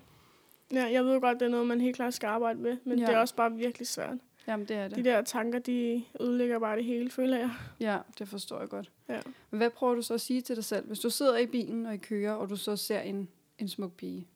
Ja, 0.72 0.84
jeg 0.92 1.04
ved 1.04 1.20
godt, 1.20 1.40
det 1.40 1.46
er 1.46 1.50
noget, 1.50 1.66
man 1.66 1.80
helt 1.80 1.96
klart 1.96 2.14
skal 2.14 2.26
arbejde 2.26 2.58
med, 2.60 2.76
men. 2.84 2.98
Ja. 2.98 3.06
det 3.06 3.14
er 3.14 3.18
også 3.18 3.34
bare 3.34 3.52
virkelig 3.52 3.86
svært. 3.86 4.16
Jamen, 4.48 4.66
det 4.66 4.76
er 4.76 4.88
det. 4.88 4.96
De 4.96 5.04
der 5.04 5.22
tanker, 5.22 5.58
de 5.58 6.02
ødelægger 6.20 6.58
bare 6.58 6.76
det 6.76 6.84
hele, 6.84 7.10
føler 7.10 7.36
jeg. 7.38 7.50
Ja, 7.80 7.98
det 8.18 8.28
forstår 8.28 8.60
jeg 8.60 8.68
godt. 8.68 8.90
Ja. 9.08 9.20
Men 9.50 9.58
hvad 9.58 9.70
prøver 9.70 9.94
du 9.94 10.02
så 10.02 10.14
at 10.14 10.20
sige 10.20 10.40
til 10.40 10.56
dig 10.56 10.64
selv? 10.64 10.86
Hvis 10.86 10.98
du 10.98 11.10
sidder 11.10 11.38
i 11.38 11.46
bilen 11.46 11.86
og 11.86 11.94
I 11.94 11.96
kører, 11.96 12.32
og 12.32 12.50
du 12.50 12.56
så 12.56 12.76
ser 12.76 13.00
en, 13.00 13.28
en 13.58 13.68
smuk 13.68 13.92
pige, 13.92 14.26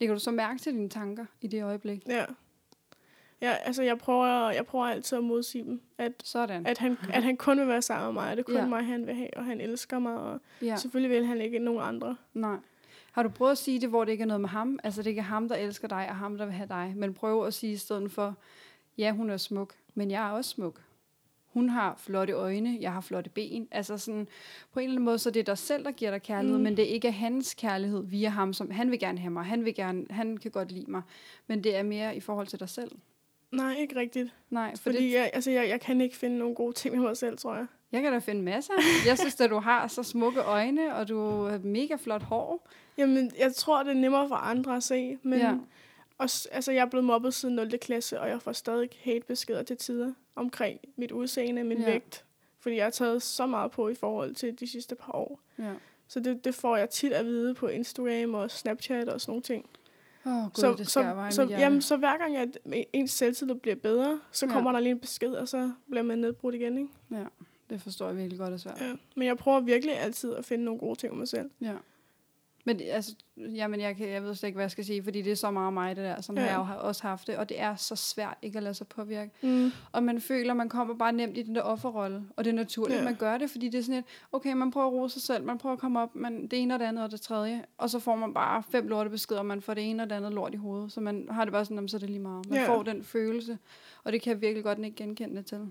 lægger 0.00 0.14
du 0.14 0.20
så 0.20 0.30
mærke 0.30 0.58
til 0.60 0.72
dine 0.72 0.88
tanker 0.88 1.24
i 1.40 1.46
det 1.46 1.62
øjeblik? 1.64 2.02
Ja. 2.08 2.24
Ja, 3.42 3.50
altså 3.52 3.82
jeg 3.82 3.98
prøver, 3.98 4.50
jeg 4.50 4.66
prøver 4.66 4.86
altid 4.86 5.18
at 5.18 5.24
modsige 5.24 5.64
dem, 5.64 5.80
at, 5.98 6.12
Sådan. 6.24 6.66
at, 6.66 6.78
han, 6.78 6.98
at 7.12 7.22
han 7.22 7.36
kun 7.36 7.58
vil 7.60 7.68
være 7.68 7.82
sammen 7.82 8.06
med 8.14 8.22
mig, 8.22 8.30
og 8.30 8.36
det 8.36 8.42
er 8.42 8.46
kun 8.46 8.54
Ja. 8.54 8.66
mig, 8.66 8.84
han 8.86 9.06
vil 9.06 9.14
have, 9.14 9.28
og 9.36 9.44
han 9.44 9.60
elsker 9.60 9.98
mig, 9.98 10.14
og 10.16 10.40
ja. 10.62 10.76
selvfølgelig 10.76 11.16
vil 11.16 11.26
han 11.26 11.40
ikke 11.40 11.58
nogen 11.58 11.80
andre. 11.82 12.16
Nej. 12.34 12.56
Har 13.12 13.22
du 13.22 13.28
prøvet 13.28 13.52
at 13.52 13.58
sige 13.58 13.80
det, 13.80 13.88
hvor 13.88 14.04
det 14.04 14.12
ikke 14.12 14.22
er 14.22 14.26
noget 14.26 14.40
med 14.40 14.48
ham? 14.48 14.78
Altså, 14.84 15.02
det 15.02 15.10
ikke 15.10 15.18
er 15.18 15.22
ham, 15.24 15.48
der 15.48 15.56
elsker 15.56 15.88
dig, 15.88 16.06
og 16.08 16.16
ham, 16.16 16.38
der 16.38 16.44
vil 16.44 16.54
have 16.54 16.68
dig. 16.68 16.92
Men 16.96 17.14
prøv 17.14 17.46
at 17.46 17.54
sige 17.54 17.72
i 17.72 17.76
stedet 17.76 18.12
for, 18.12 18.34
ja, 18.98 19.12
hun 19.12 19.30
er 19.30 19.36
smuk, 19.36 19.74
men 19.94 20.10
jeg 20.10 20.28
er 20.28 20.32
også 20.32 20.50
smuk. 20.50 20.80
Hun 21.52 21.68
har 21.68 21.94
flotte 21.98 22.32
øjne, 22.32 22.78
jeg 22.80 22.92
har 22.92 23.00
flotte 23.00 23.30
ben. 23.30 23.68
Altså 23.70 23.98
sådan, 23.98 24.28
på 24.72 24.80
en 24.80 24.84
eller 24.84 24.94
anden 24.94 25.04
måde, 25.04 25.18
så 25.18 25.30
det 25.30 25.40
er 25.40 25.44
dig 25.44 25.58
selv, 25.58 25.84
der 25.84 25.90
giver 25.90 26.10
dig 26.10 26.22
kærlighed, 26.22 26.58
mm. 26.58 26.64
Men 26.64 26.76
det 26.76 26.84
er 26.84 26.88
ikke 26.88 27.12
hans 27.12 27.54
kærlighed 27.54 28.04
via 28.04 28.28
ham, 28.28 28.52
som 28.52 28.70
han 28.70 28.90
vil 28.90 28.98
gerne 28.98 29.18
have 29.18 29.30
mig, 29.30 29.44
han 29.44 29.64
vil 29.64 29.74
gerne, 29.74 30.06
han 30.10 30.36
kan 30.36 30.50
godt 30.50 30.72
lide 30.72 30.90
mig. 30.90 31.02
Men 31.46 31.64
det 31.64 31.76
er 31.76 31.82
mere 31.82 32.16
i 32.16 32.20
forhold 32.20 32.46
til 32.46 32.60
dig 32.60 32.68
selv. 32.68 32.90
Nej, 33.52 33.74
ikke 33.78 33.96
rigtigt. 33.96 34.34
Nej, 34.50 34.76
for 34.76 34.82
Fordi 34.82 35.04
det, 35.04 35.12
jeg, 35.12 35.30
altså, 35.32 35.50
jeg, 35.50 35.68
jeg 35.68 35.80
kan 35.80 36.00
ikke 36.00 36.16
finde 36.16 36.38
nogle 36.38 36.54
gode 36.54 36.72
ting 36.72 36.94
med 36.94 37.02
mig 37.02 37.16
selv, 37.16 37.38
tror 37.38 37.54
jeg. 37.54 37.66
jeg 37.92 38.02
kan 38.02 38.12
da 38.12 38.18
finde 38.18 38.42
masser. 38.42 38.72
Jeg 39.06 39.18
synes, 39.18 39.40
at 39.40 39.50
du 39.50 39.58
har 39.58 39.88
så 39.88 40.02
smukke 40.02 40.40
øjne, 40.40 40.94
og 40.94 41.08
du 41.08 41.44
har 41.44 41.58
mega 41.58 41.94
flot 41.94 42.22
hår. 42.22 42.68
Jamen, 42.98 43.30
jeg 43.38 43.54
tror, 43.54 43.82
det 43.82 43.90
er 43.90 44.00
nemmere 44.00 44.28
for 44.28 44.34
andre 44.34 44.76
at 44.76 44.82
se, 44.82 45.18
men 45.22 45.38
ja. 45.38 45.54
også, 46.18 46.48
altså, 46.52 46.72
jeg 46.72 46.80
er 46.80 46.86
blevet 46.90 47.04
mobbet 47.04 47.34
siden 47.34 47.54
0. 47.54 47.78
klasse, 47.78 48.20
og 48.20 48.28
jeg 48.28 48.42
får 48.42 48.52
stadig 48.52 48.88
hate-beskeder 49.04 49.62
til 49.62 49.76
tider 49.76 50.12
omkring 50.36 50.80
mit 50.96 51.12
udseende, 51.12 51.64
min 51.64 51.78
Ja. 51.78 51.84
vægt. 51.90 52.24
Fordi 52.60 52.76
jeg 52.76 52.84
har 52.84 52.90
taget 52.90 53.22
så 53.22 53.46
meget 53.46 53.70
på 53.70 53.88
i 53.88 53.94
forhold 53.94 54.34
til 54.34 54.60
de 54.60 54.66
sidste 54.66 54.94
par 54.94 55.12
år. 55.12 55.40
Ja. 55.58 55.72
Så 56.08 56.20
det, 56.20 56.44
det 56.44 56.54
får 56.54 56.76
jeg 56.76 56.90
tit 56.90 57.12
at 57.12 57.26
vide 57.26 57.54
på 57.54 57.66
Instagram 57.68 58.34
og 58.34 58.50
Snapchat 58.50 59.08
og 59.08 59.20
sådan 59.20 59.30
nogle 59.30 59.42
ting. 59.42 59.66
Åh, 60.26 60.32
oh, 60.36 60.42
gud, 60.44 60.50
så, 60.54 60.74
det 60.78 60.86
så, 60.88 61.26
så, 61.30 61.42
jamen, 61.42 61.82
så 61.82 61.96
hver 61.96 62.18
gang, 62.18 62.36
at 62.36 62.58
ens 62.92 63.10
selvtillid 63.10 63.54
bliver 63.54 63.76
bedre, 63.76 64.20
så 64.32 64.46
Ja. 64.46 64.52
kommer 64.52 64.72
der 64.72 64.80
lige 64.80 64.90
en 64.90 64.98
besked, 64.98 65.32
og 65.32 65.48
så 65.48 65.72
bliver 65.90 66.02
man 66.02 66.18
nedbrudt 66.18 66.54
igen. 66.54 66.78
Ikke? 66.78 66.90
Ja, 67.10 67.24
det 67.70 67.80
forstår 67.82 68.06
jeg 68.06 68.16
virkelig 68.16 68.38
godt 68.38 68.52
er 68.52 68.56
svært. 68.56 68.80
Ja. 68.80 68.92
Men 69.16 69.26
jeg 69.28 69.36
prøver 69.36 69.60
virkelig 69.60 69.98
altid 69.98 70.34
at 70.34 70.44
finde 70.44 70.64
nogle 70.64 70.80
gode 70.80 70.98
ting 70.98 71.12
om 71.12 71.18
mig 71.18 71.28
selv. 71.28 71.50
Ja. 71.60 71.74
Men 72.64 72.80
altså, 72.80 73.14
jamen, 73.38 73.80
jeg, 73.80 73.96
kan, 73.96 74.08
jeg 74.08 74.22
ved 74.24 74.34
slet 74.34 74.46
ikke, 74.48 74.56
hvad 74.56 74.64
jeg 74.64 74.70
skal 74.70 74.84
sige, 74.84 75.02
fordi 75.02 75.22
det 75.22 75.30
er 75.32 75.36
så 75.36 75.50
meget 75.50 75.72
mig, 75.72 75.96
det 75.96 76.04
der. 76.04 76.20
Sådan 76.20 76.36
Ja. 76.42 76.42
har 76.42 76.50
jeg 76.50 76.58
jo 76.58 76.62
har- 76.62 76.74
også 76.74 77.02
haft 77.02 77.26
det, 77.26 77.36
og 77.36 77.48
det 77.48 77.60
er 77.60 77.74
så 77.74 77.96
svært 77.96 78.38
ikke 78.42 78.56
at 78.56 78.62
lade 78.62 78.74
sig 78.74 78.86
påvirke. 78.88 79.30
Mm. 79.42 79.70
Og 79.92 80.02
man 80.02 80.20
føler, 80.20 80.54
man 80.54 80.68
kommer 80.68 80.94
bare 80.94 81.12
nemt 81.12 81.36
i 81.38 81.42
den 81.42 81.54
der 81.54 81.62
offerrolle, 81.62 82.24
og 82.36 82.44
det 82.44 82.50
er 82.50 82.54
naturligt, 82.54 82.98
Ja. 82.98 83.04
man 83.04 83.14
gør 83.14 83.38
det, 83.38 83.50
fordi 83.50 83.68
det 83.68 83.78
er 83.78 83.82
sådan 83.82 83.98
et, 83.98 84.04
okay, 84.32 84.52
man 84.52 84.70
prøver 84.70 84.86
at 84.86 84.92
rose 84.92 85.12
sig 85.12 85.22
selv, 85.22 85.44
man 85.44 85.58
prøver 85.58 85.72
at 85.72 85.78
komme 85.80 86.00
op, 86.00 86.14
men 86.14 86.46
det 86.46 86.62
ene 86.62 86.74
og 86.74 86.80
det 86.80 86.86
andet 86.86 87.04
og 87.04 87.10
det 87.10 87.20
tredje, 87.20 87.64
og 87.78 87.90
så 87.90 87.98
får 87.98 88.16
man 88.16 88.34
bare 88.34 88.62
fem 88.70 88.88
lortebeskeder, 88.88 89.40
og 89.40 89.46
man 89.46 89.60
får 89.62 89.74
det 89.74 89.90
ene 89.90 90.02
og 90.02 90.10
det 90.10 90.16
andet 90.16 90.32
lort 90.32 90.54
i 90.54 90.56
hovedet, 90.56 90.92
så 90.92 91.00
man 91.00 91.28
har 91.30 91.44
det 91.44 91.52
bare 91.52 91.64
sådan, 91.64 91.76
"Jamen, 91.76 91.88
så 91.88 91.96
er 91.96 91.98
det 91.98 92.10
lige 92.10 92.20
meget. 92.20 92.50
Man 92.50 92.58
ja. 92.58 92.68
får 92.68 92.82
den 92.82 93.04
følelse, 93.04 93.58
og 94.04 94.12
det 94.12 94.22
kan 94.22 94.32
jeg 94.32 94.40
virkelig 94.40 94.64
godt 94.64 94.78
ikke 94.78 94.96
genkende 94.96 95.36
det 95.36 95.46
til. 95.46 95.70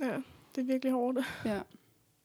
Ja, 0.00 0.16
det 0.54 0.60
er 0.60 0.64
virkelig 0.66 0.92
hårdt. 0.92 1.18
Ja. 1.44 1.60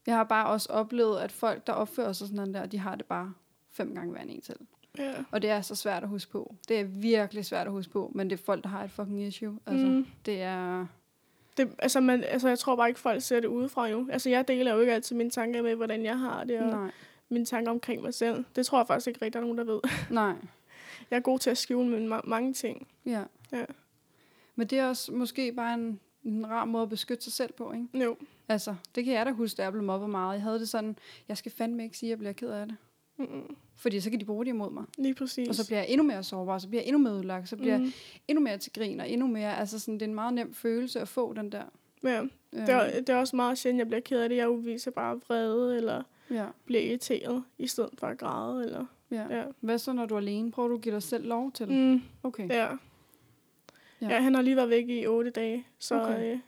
Jeg 0.06 0.16
har 0.16 0.24
bare 0.24 0.46
også 0.46 0.68
oplevet, 0.72 1.18
at 1.20 1.32
folk, 1.32 1.66
der 1.66 1.72
opfører 1.72 2.12
sig 2.12 2.28
sådan 2.28 2.54
der, 2.54 2.66
de 2.66 2.78
har 2.78 2.94
det 2.94 3.06
bare 3.06 3.32
fem 3.72 3.94
gange 3.94 4.12
hver 4.12 4.20
en 4.20 4.42
selv. 4.42 4.60
Ja. 4.98 5.14
Og 5.30 5.42
det 5.42 5.50
er 5.50 5.60
så 5.60 5.74
svært 5.74 6.02
at 6.02 6.08
huske 6.08 6.32
på. 6.32 6.54
Det 6.68 6.80
er 6.80 6.84
virkelig 6.84 7.44
svært 7.44 7.66
at 7.66 7.72
huske 7.72 7.92
på, 7.92 8.12
men 8.14 8.30
det 8.30 8.40
er 8.40 8.44
folk, 8.44 8.62
der 8.64 8.68
har 8.70 8.84
et 8.84 8.90
fucking 8.90 9.22
issue. 9.22 9.58
Altså, 9.66 9.86
Mm. 9.86 10.06
det 10.26 10.42
er... 10.42 10.86
Det, 11.56 11.74
altså, 11.78 12.00
man, 12.00 12.24
altså, 12.24 12.48
jeg 12.48 12.58
tror 12.58 12.76
bare 12.76 12.88
ikke, 12.88 13.00
folk 13.00 13.22
ser 13.22 13.40
det 13.40 13.48
udefra 13.48 13.86
jo. 13.86 14.06
Altså, 14.12 14.30
jeg 14.30 14.48
deler 14.48 14.74
jo 14.74 14.80
ikke 14.80 14.92
altid 14.92 15.16
mine 15.16 15.30
tanker 15.30 15.62
med, 15.62 15.74
hvordan 15.74 16.04
jeg 16.04 16.18
har 16.18 16.44
det, 16.44 16.60
og 16.60 16.66
Nej, 16.66 16.90
mine 17.28 17.44
tanker 17.44 17.70
omkring 17.70 18.02
mig 18.02 18.14
selv. 18.14 18.44
Det 18.56 18.66
tror 18.66 18.78
jeg 18.78 18.86
faktisk 18.86 19.06
ikke 19.08 19.18
rigtig, 19.22 19.32
der 19.32 19.38
er 19.38 19.44
nogen, 19.54 19.58
der 19.58 19.64
ved. 19.64 19.80
nej. 20.10 20.34
Jeg 21.10 21.16
er 21.16 21.20
god 21.20 21.38
til 21.38 21.50
at 21.50 21.58
skjule 21.58 21.88
mine 21.88 22.16
ma- 22.16 22.28
mange 22.28 22.52
ting. 22.54 22.88
Ja. 23.06 23.22
Ja. 23.52 23.64
Men 24.56 24.66
det 24.66 24.78
er 24.78 24.86
også 24.88 25.12
måske 25.12 25.52
bare 25.52 25.74
en, 25.74 26.00
en 26.24 26.50
rar 26.50 26.64
måde 26.64 26.82
at 26.82 26.88
beskytte 26.88 27.24
sig 27.24 27.32
selv 27.32 27.52
på, 27.52 27.72
ikke? 27.72 28.04
Jo. 28.04 28.16
Altså, 28.48 28.74
det 28.94 29.04
kan 29.04 29.14
jeg 29.14 29.26
da 29.26 29.30
huske, 29.30 29.56
da 29.56 29.62
jeg 29.62 29.72
blev 29.72 29.84
mobbet 29.84 30.10
meget. 30.10 30.34
Jeg 30.34 30.42
havde 30.42 30.58
det 30.60 30.68
sådan, 30.68 30.96
jeg 31.28 31.36
skal 31.36 31.52
fandme 31.52 31.84
ikke 31.84 31.98
sige, 31.98 32.08
at 32.08 32.10
jeg 32.10 32.18
bliver 32.18 32.32
ked 32.32 32.50
af 32.50 32.66
det. 32.66 32.76
Mm-mm. 33.20 33.56
Fordi 33.76 34.00
så 34.00 34.10
kan 34.10 34.20
de 34.20 34.24
bruge 34.24 34.44
det 34.44 34.50
imod 34.50 34.70
mig. 34.70 34.84
Lige 34.98 35.14
præcis. 35.14 35.48
Og 35.48 35.54
så 35.54 35.66
bliver 35.66 35.78
jeg 35.78 35.88
endnu 35.88 36.06
mere 36.06 36.22
sårbar, 36.22 36.58
så 36.58 36.68
bliver 36.68 36.82
jeg 36.82 36.88
endnu 36.88 36.98
mere 37.02 37.14
udlagt, 37.14 37.48
så 37.48 37.56
bliver 37.56 37.78
mm. 37.78 37.84
jeg 37.84 37.92
endnu 38.28 38.44
mere 38.44 38.58
til 38.58 38.72
grin, 38.72 39.00
og 39.00 39.10
endnu 39.10 39.26
mere, 39.26 39.58
altså 39.58 39.78
sådan, 39.78 39.94
det 39.94 40.02
er 40.02 40.06
en 40.06 40.14
meget 40.14 40.34
nem 40.34 40.54
følelse 40.54 41.00
at 41.00 41.08
få 41.08 41.32
den 41.32 41.52
der. 41.52 41.62
Ja, 42.04 42.22
Øh, 42.52 42.60
det 42.60 42.68
er, 42.68 43.00
det 43.00 43.08
er 43.08 43.16
også 43.16 43.36
meget 43.36 43.58
sjældent, 43.58 43.78
jeg 43.78 43.86
bliver 43.86 44.00
ked 44.00 44.20
af 44.20 44.28
det. 44.28 44.36
Jeg 44.36 44.48
udviser 44.48 44.90
bare 44.90 45.20
vrede, 45.28 45.76
eller 45.76 46.02
ja, 46.30 46.46
bliver 46.64 46.82
irriteret, 46.82 47.44
i 47.58 47.66
stedet 47.66 47.90
for 47.98 48.06
at 48.06 48.18
græde. 48.18 48.64
Eller, 48.64 48.86
ja. 49.10 49.36
ja. 49.36 49.44
Hvad 49.60 49.78
så, 49.78 49.92
når 49.92 50.06
du 50.06 50.14
er 50.14 50.18
alene? 50.18 50.50
Prøver 50.50 50.68
du 50.68 50.74
at 50.74 50.80
give 50.80 50.94
dig 50.94 51.02
selv 51.02 51.26
lov 51.26 51.52
til? 51.52 51.68
Mm, 51.68 52.02
Okay. 52.22 52.48
ja. 52.48 52.68
Ja. 54.00 54.08
ja. 54.08 54.20
Han 54.20 54.34
har 54.34 54.42
lige 54.42 54.56
været 54.56 54.70
væk 54.70 54.88
i 54.88 55.06
otte 55.06 55.30
dage, 55.30 55.66
så 55.78 56.00
Okay. 56.02 56.32
øh, 56.32 56.38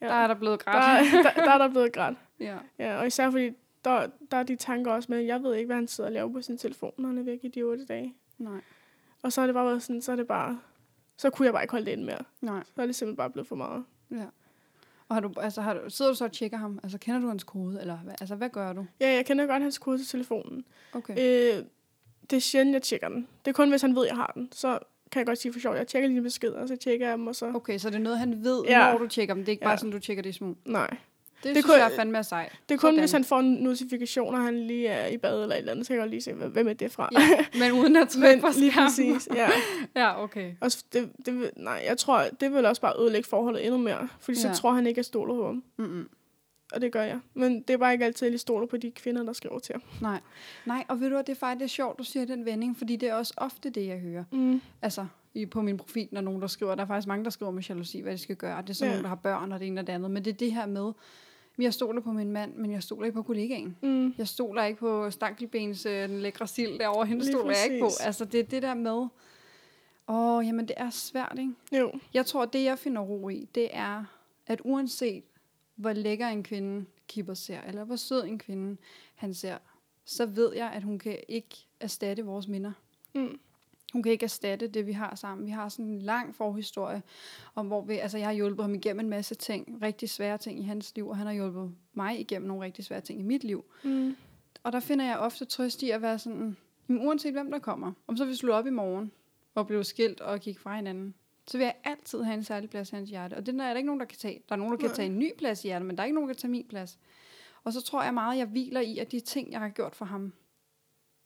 ja. 0.00 0.06
Der 0.06 0.12
er 0.14 0.26
der 0.26 0.34
blevet 0.34 0.64
der, 0.64 0.72
grædt. 0.72 1.12
der, 1.24 1.44
der 1.44 1.50
er 1.50 1.58
der 1.58 1.68
blevet 1.68 1.92
grædt. 1.92 2.16
ja. 2.40 2.56
Ja, 2.78 2.96
og 2.98 3.06
især 3.06 3.30
fordi, 3.30 3.50
der, 3.84 4.06
der 4.30 4.36
er 4.36 4.42
de 4.42 4.56
tanker 4.56 4.90
også 4.92 5.06
med, 5.12 5.18
jeg 5.20 5.42
ved 5.42 5.54
ikke, 5.54 5.66
hvad 5.66 5.76
han 5.76 5.88
sidder 5.88 6.08
og 6.08 6.14
laver 6.14 6.32
på 6.32 6.42
sin 6.42 6.58
telefon, 6.58 6.92
når 6.98 7.08
han 7.08 7.18
er 7.18 7.22
væk 7.22 7.38
i 7.42 7.48
de 7.48 7.62
otte 7.62 7.84
dage. 7.86 8.14
Nej. 8.38 8.60
Og 9.22 9.32
så 9.32 9.40
er 9.40 9.46
det 9.46 9.54
bare 9.54 9.66
været 9.66 9.82
sådan, 9.82 10.02
så 10.02 10.12
er 10.12 10.16
det 10.16 10.26
bare, 10.26 10.60
så 11.16 11.30
kunne 11.30 11.46
jeg 11.46 11.52
bare 11.52 11.62
ikke 11.64 11.72
holde 11.72 11.86
det 11.86 11.92
ind 11.92 12.04
mere. 12.04 12.22
Nej. 12.40 12.62
Så 12.74 12.82
er 12.82 12.86
det 12.86 12.94
simpelthen 12.94 13.16
bare 13.16 13.30
blevet 13.30 13.48
for 13.48 13.56
meget. 13.56 13.84
Ja. 14.10 14.24
Og 15.08 15.16
har 15.16 15.20
du, 15.20 15.32
altså, 15.40 15.60
har 15.60 15.74
du, 15.74 15.80
sidder 15.90 16.10
du 16.10 16.16
så 16.16 16.24
og 16.24 16.32
tjekker 16.32 16.56
ham? 16.58 16.78
Altså, 16.82 16.98
kender 16.98 17.20
du 17.20 17.28
hans 17.28 17.44
kode? 17.44 17.80
Eller 17.80 17.96
hvad, 17.96 18.14
altså, 18.20 18.34
hvad 18.34 18.48
gør 18.48 18.72
du? 18.72 18.86
Ja, 19.00 19.12
jeg 19.14 19.26
kender 19.26 19.46
godt 19.46 19.62
hans 19.62 19.78
kode 19.78 19.98
til 19.98 20.06
telefonen. 20.06 20.64
Okay. 20.92 21.12
Øh, 21.12 21.64
det 22.30 22.36
er 22.36 22.40
sjældent, 22.40 22.74
jeg 22.74 22.82
tjekker 22.82 23.08
den. 23.08 23.28
Det 23.44 23.50
er 23.50 23.52
kun, 23.54 23.70
hvis 23.70 23.82
han 23.82 23.96
ved, 23.96 24.06
jeg 24.06 24.16
har 24.16 24.32
den. 24.34 24.48
Så 24.52 24.78
kan 25.12 25.18
jeg 25.20 25.26
godt 25.26 25.38
sige 25.38 25.52
for 25.52 25.60
sjov, 25.60 25.74
jeg 25.74 25.86
tjekker 25.86 26.08
lige 26.08 26.22
beskeder, 26.22 26.58
og 26.60 26.68
så 26.68 26.76
tjekker 26.76 27.06
jeg 27.08 27.18
dem, 27.18 27.26
og 27.26 27.34
så... 27.36 27.52
Okay, 27.54 27.78
så 27.78 27.90
det 27.90 27.96
er 27.96 28.00
noget, 28.00 28.18
han 28.18 28.44
ved, 28.44 28.62
ja. 28.68 28.92
når 28.92 28.98
du 28.98 29.06
tjekker 29.06 29.34
dem. 29.34 29.42
Det 29.42 29.48
er 29.48 29.52
ikke 29.52 29.64
Ja. 29.64 29.68
bare 29.70 29.78
sådan, 29.78 29.90
du 29.92 29.98
tjekker 29.98 30.22
det 30.22 30.30
i 30.30 30.32
smug. 30.32 30.56
Nej. 30.64 30.96
Det, 31.44 31.56
Det 31.56 31.64
kunne- 31.64 31.76
jeg 31.76 31.92
fandme 31.96 32.18
er 32.18 32.22
sejt. 32.22 32.52
Det 32.68 32.74
er 32.74 32.78
kun, 32.78 32.88
Sådan. 32.88 32.98
hvis 33.00 33.12
han 33.12 33.24
får 33.24 33.38
en 33.40 33.52
notifikation, 33.54 34.34
og 34.34 34.40
han 34.42 34.66
lige 34.66 34.88
er 34.88 35.06
i 35.06 35.16
bad 35.16 35.42
eller 35.42 35.54
et 35.54 35.58
eller 35.58 35.72
andet, 35.72 35.86
så 35.86 35.88
kan 35.90 35.96
jeg 35.96 36.02
godt 36.02 36.10
lige 36.10 36.20
se, 36.22 36.32
hvem- 36.32 36.68
er 36.68 36.72
det 36.72 36.92
fra. 36.92 37.08
Ja, 37.12 37.44
men 37.58 37.72
uden 37.72 37.96
at 37.96 38.08
trykke 38.20 38.40
på 38.40 38.46
lige 38.58 38.72
præcis, 38.72 39.28
ja. 39.34 39.48
Ja, 40.02 40.22
okay. 40.22 40.52
Og 40.60 40.70
det, 40.92 41.10
det, 41.26 41.50
nej, 41.56 41.82
jeg 41.86 41.98
tror, 41.98 42.24
det 42.40 42.52
vil 42.52 42.66
også 42.66 42.82
bare 42.82 43.00
ødelægge 43.00 43.28
forholdet 43.28 43.64
endnu 43.66 43.78
mere. 43.78 44.08
Fordi 44.20 44.38
så 44.38 44.48
Ja. 44.48 44.54
tror 44.54 44.72
han 44.72 44.86
ikke, 44.86 44.98
jeg 44.98 45.04
stoler 45.04 45.34
på 45.34 45.46
ham. 45.46 45.62
Mm-mm. 45.76 46.08
Og 46.74 46.80
det 46.80 46.92
gør 46.92 47.02
jeg. 47.02 47.18
Men 47.34 47.62
det 47.62 47.70
er 47.74 47.78
bare 47.78 47.92
ikke 47.92 48.04
altid, 48.04 48.26
at 48.26 48.32
jeg 48.32 48.40
stoler 48.40 48.66
på 48.66 48.76
de 48.76 48.90
kvinder, 48.90 49.22
der 49.22 49.32
skriver 49.32 49.58
til 49.58 49.72
ham. 49.72 49.82
Nej. 50.00 50.20
Nej, 50.66 50.84
og 50.88 51.00
ved 51.00 51.08
du 51.08 51.14
hvad, 51.14 51.24
det 51.24 51.32
er 51.32 51.36
faktisk 51.36 51.58
det 51.58 51.64
er 51.64 51.68
sjovt, 51.68 51.98
du 51.98 52.04
siger 52.04 52.26
den 52.26 52.44
vending, 52.44 52.78
fordi 52.78 52.96
det 52.96 53.08
er 53.08 53.14
også 53.14 53.34
ofte 53.36 53.70
det, 53.70 53.86
jeg 53.86 53.98
hører. 53.98 54.24
Mm. 54.32 54.60
Altså, 54.82 55.06
i, 55.34 55.46
på 55.46 55.62
min 55.62 55.76
profil, 55.76 56.08
når 56.12 56.20
nogen 56.20 56.40
der 56.40 56.46
skriver, 56.46 56.74
der 56.74 56.82
er 56.82 56.86
faktisk 56.86 57.08
mange, 57.08 57.24
der 57.24 57.30
skriver 57.30 57.52
med 57.52 57.62
jalousi, 57.62 58.00
hvad 58.00 58.12
de 58.12 58.18
skal 58.18 58.36
gøre. 58.36 58.62
Det 58.62 58.70
er 58.70 58.74
så 58.74 58.84
Ja. 58.84 58.90
ja. 58.90 58.94
nogen, 58.94 59.02
der 59.04 59.08
har 59.08 59.16
børn, 59.16 59.52
og 59.52 59.60
det 59.60 59.66
ene 59.66 59.80
og 59.80 59.86
det 59.86 59.92
andet. 59.92 60.10
Men 60.10 60.24
det 60.24 60.30
er 60.32 60.36
det 60.36 60.52
her 60.52 60.66
med, 60.66 60.92
jeg 61.58 61.74
stoler 61.74 62.00
på 62.00 62.12
min 62.12 62.30
mand, 62.30 62.54
men 62.54 62.70
jeg 62.70 62.82
stoler 62.82 63.04
ikke 63.04 63.16
på 63.16 63.22
kollegaen. 63.22 63.76
Mm. 63.82 64.14
Jeg 64.18 64.28
stoler 64.28 64.64
ikke 64.64 64.78
på 64.78 65.10
stankelbens, 65.10 65.86
øh, 65.86 66.08
den 66.08 66.20
lækre 66.20 66.46
sild 66.46 66.78
derovre, 66.78 67.06
hende 67.06 67.26
stoler 67.26 67.54
jeg 67.56 67.72
ikke 67.72 67.84
på. 67.84 67.90
Altså, 68.00 68.24
det 68.24 68.40
er 68.40 68.44
det 68.44 68.62
der 68.62 68.74
med, 68.74 69.06
åh, 70.08 70.46
jamen 70.46 70.68
det 70.68 70.74
er 70.76 70.90
svært, 70.90 71.36
ikke? 71.38 71.52
Jo. 71.72 71.92
Jeg 72.14 72.26
tror, 72.26 72.44
det 72.44 72.64
jeg 72.64 72.78
finder 72.78 73.02
ro 73.02 73.28
i, 73.28 73.48
det 73.54 73.68
er, 73.72 74.04
at 74.46 74.60
uanset 74.64 75.24
hvor 75.76 75.92
lækker 75.92 76.28
en 76.28 76.42
kvinde 76.42 76.84
Kipper 77.08 77.34
ser, 77.34 77.60
eller 77.60 77.84
hvor 77.84 77.96
sød 77.96 78.24
en 78.24 78.38
kvinde 78.38 78.76
han 79.14 79.34
ser, 79.34 79.58
så 80.04 80.26
ved 80.26 80.54
jeg, 80.54 80.70
at 80.70 80.82
hun 80.82 80.98
kan 80.98 81.18
ikke 81.28 81.66
erstatte 81.80 82.24
vores 82.24 82.48
minder. 82.48 82.72
Mm. 83.14 83.38
Hun 83.94 84.02
kan 84.02 84.12
ikke 84.12 84.24
erstatte 84.24 84.66
det, 84.66 84.86
vi 84.86 84.92
har 84.92 85.14
sammen. 85.14 85.46
Vi 85.46 85.50
har 85.50 85.68
sådan 85.68 85.84
en 85.84 86.02
lang 86.02 86.34
forhistorie, 86.34 87.02
om 87.54 87.66
hvor 87.66 87.84
vi, 87.84 87.98
altså 87.98 88.18
jeg 88.18 88.26
har 88.26 88.32
hjulpet 88.32 88.64
ham 88.64 88.74
igennem 88.74 89.00
en 89.00 89.10
masse 89.10 89.34
ting, 89.34 89.78
rigtig 89.82 90.10
svære 90.10 90.38
ting 90.38 90.58
i 90.58 90.62
hans 90.62 90.92
liv, 90.96 91.08
og 91.08 91.16
han 91.16 91.26
har 91.26 91.34
hjulpet 91.34 91.74
mig 91.92 92.20
igennem 92.20 92.48
nogle 92.48 92.64
rigtig 92.64 92.84
svære 92.84 93.00
ting 93.00 93.20
i 93.20 93.22
mit 93.22 93.44
liv. 93.44 93.64
Mm. 93.84 94.16
Og 94.62 94.72
der 94.72 94.80
finder 94.80 95.04
jeg 95.04 95.18
ofte 95.18 95.44
trøst 95.44 95.82
i 95.82 95.90
at 95.90 96.02
være 96.02 96.18
sådan, 96.18 96.56
"Jamen, 96.88 97.06
uanset 97.06 97.32
hvem 97.32 97.50
der 97.50 97.58
kommer, 97.58 97.92
om 98.06 98.16
så 98.16 98.24
vi 98.24 98.34
slår 98.34 98.54
op 98.54 98.66
i 98.66 98.70
morgen 98.70 99.12
og 99.54 99.66
bliver 99.66 99.82
skilt 99.82 100.20
og 100.20 100.40
kigge 100.40 100.60
fra 100.60 100.76
hinanden, 100.76 101.14
så 101.46 101.58
vil 101.58 101.64
jeg 101.64 101.74
altid 101.84 102.22
have 102.22 102.34
en 102.34 102.44
særlig 102.44 102.70
plads 102.70 102.92
i 102.92 102.94
hans 102.94 103.10
hjerte. 103.10 103.34
Og 103.34 103.46
den 103.46 103.60
er 103.60 103.68
der 103.68 103.76
ikke 103.76 103.86
nogen, 103.86 104.00
der 104.00 104.06
kan 104.06 104.18
tage. 104.18 104.42
Der 104.48 104.52
er 104.54 104.58
nogen, 104.58 104.72
der 104.72 104.78
kan 104.78 104.88
Nej. 104.88 104.94
tage 104.94 105.06
en 105.06 105.18
ny 105.18 105.30
plads 105.38 105.64
i 105.64 105.68
hjertet, 105.68 105.86
men 105.86 105.96
der 105.96 106.02
er 106.02 106.04
ikke 106.04 106.14
nogen, 106.14 106.28
der 106.28 106.34
kan 106.34 106.40
tage 106.40 106.50
min 106.50 106.66
plads. 106.68 106.98
Og 107.64 107.72
så 107.72 107.82
tror 107.82 108.02
jeg 108.02 108.14
meget, 108.14 108.38
jeg 108.38 108.46
hviler 108.46 108.80
i, 108.80 108.98
at 108.98 109.12
de 109.12 109.20
ting, 109.20 109.52
jeg 109.52 109.60
har 109.60 109.68
gjort 109.68 109.94
for 109.94 110.04
ham, 110.04 110.32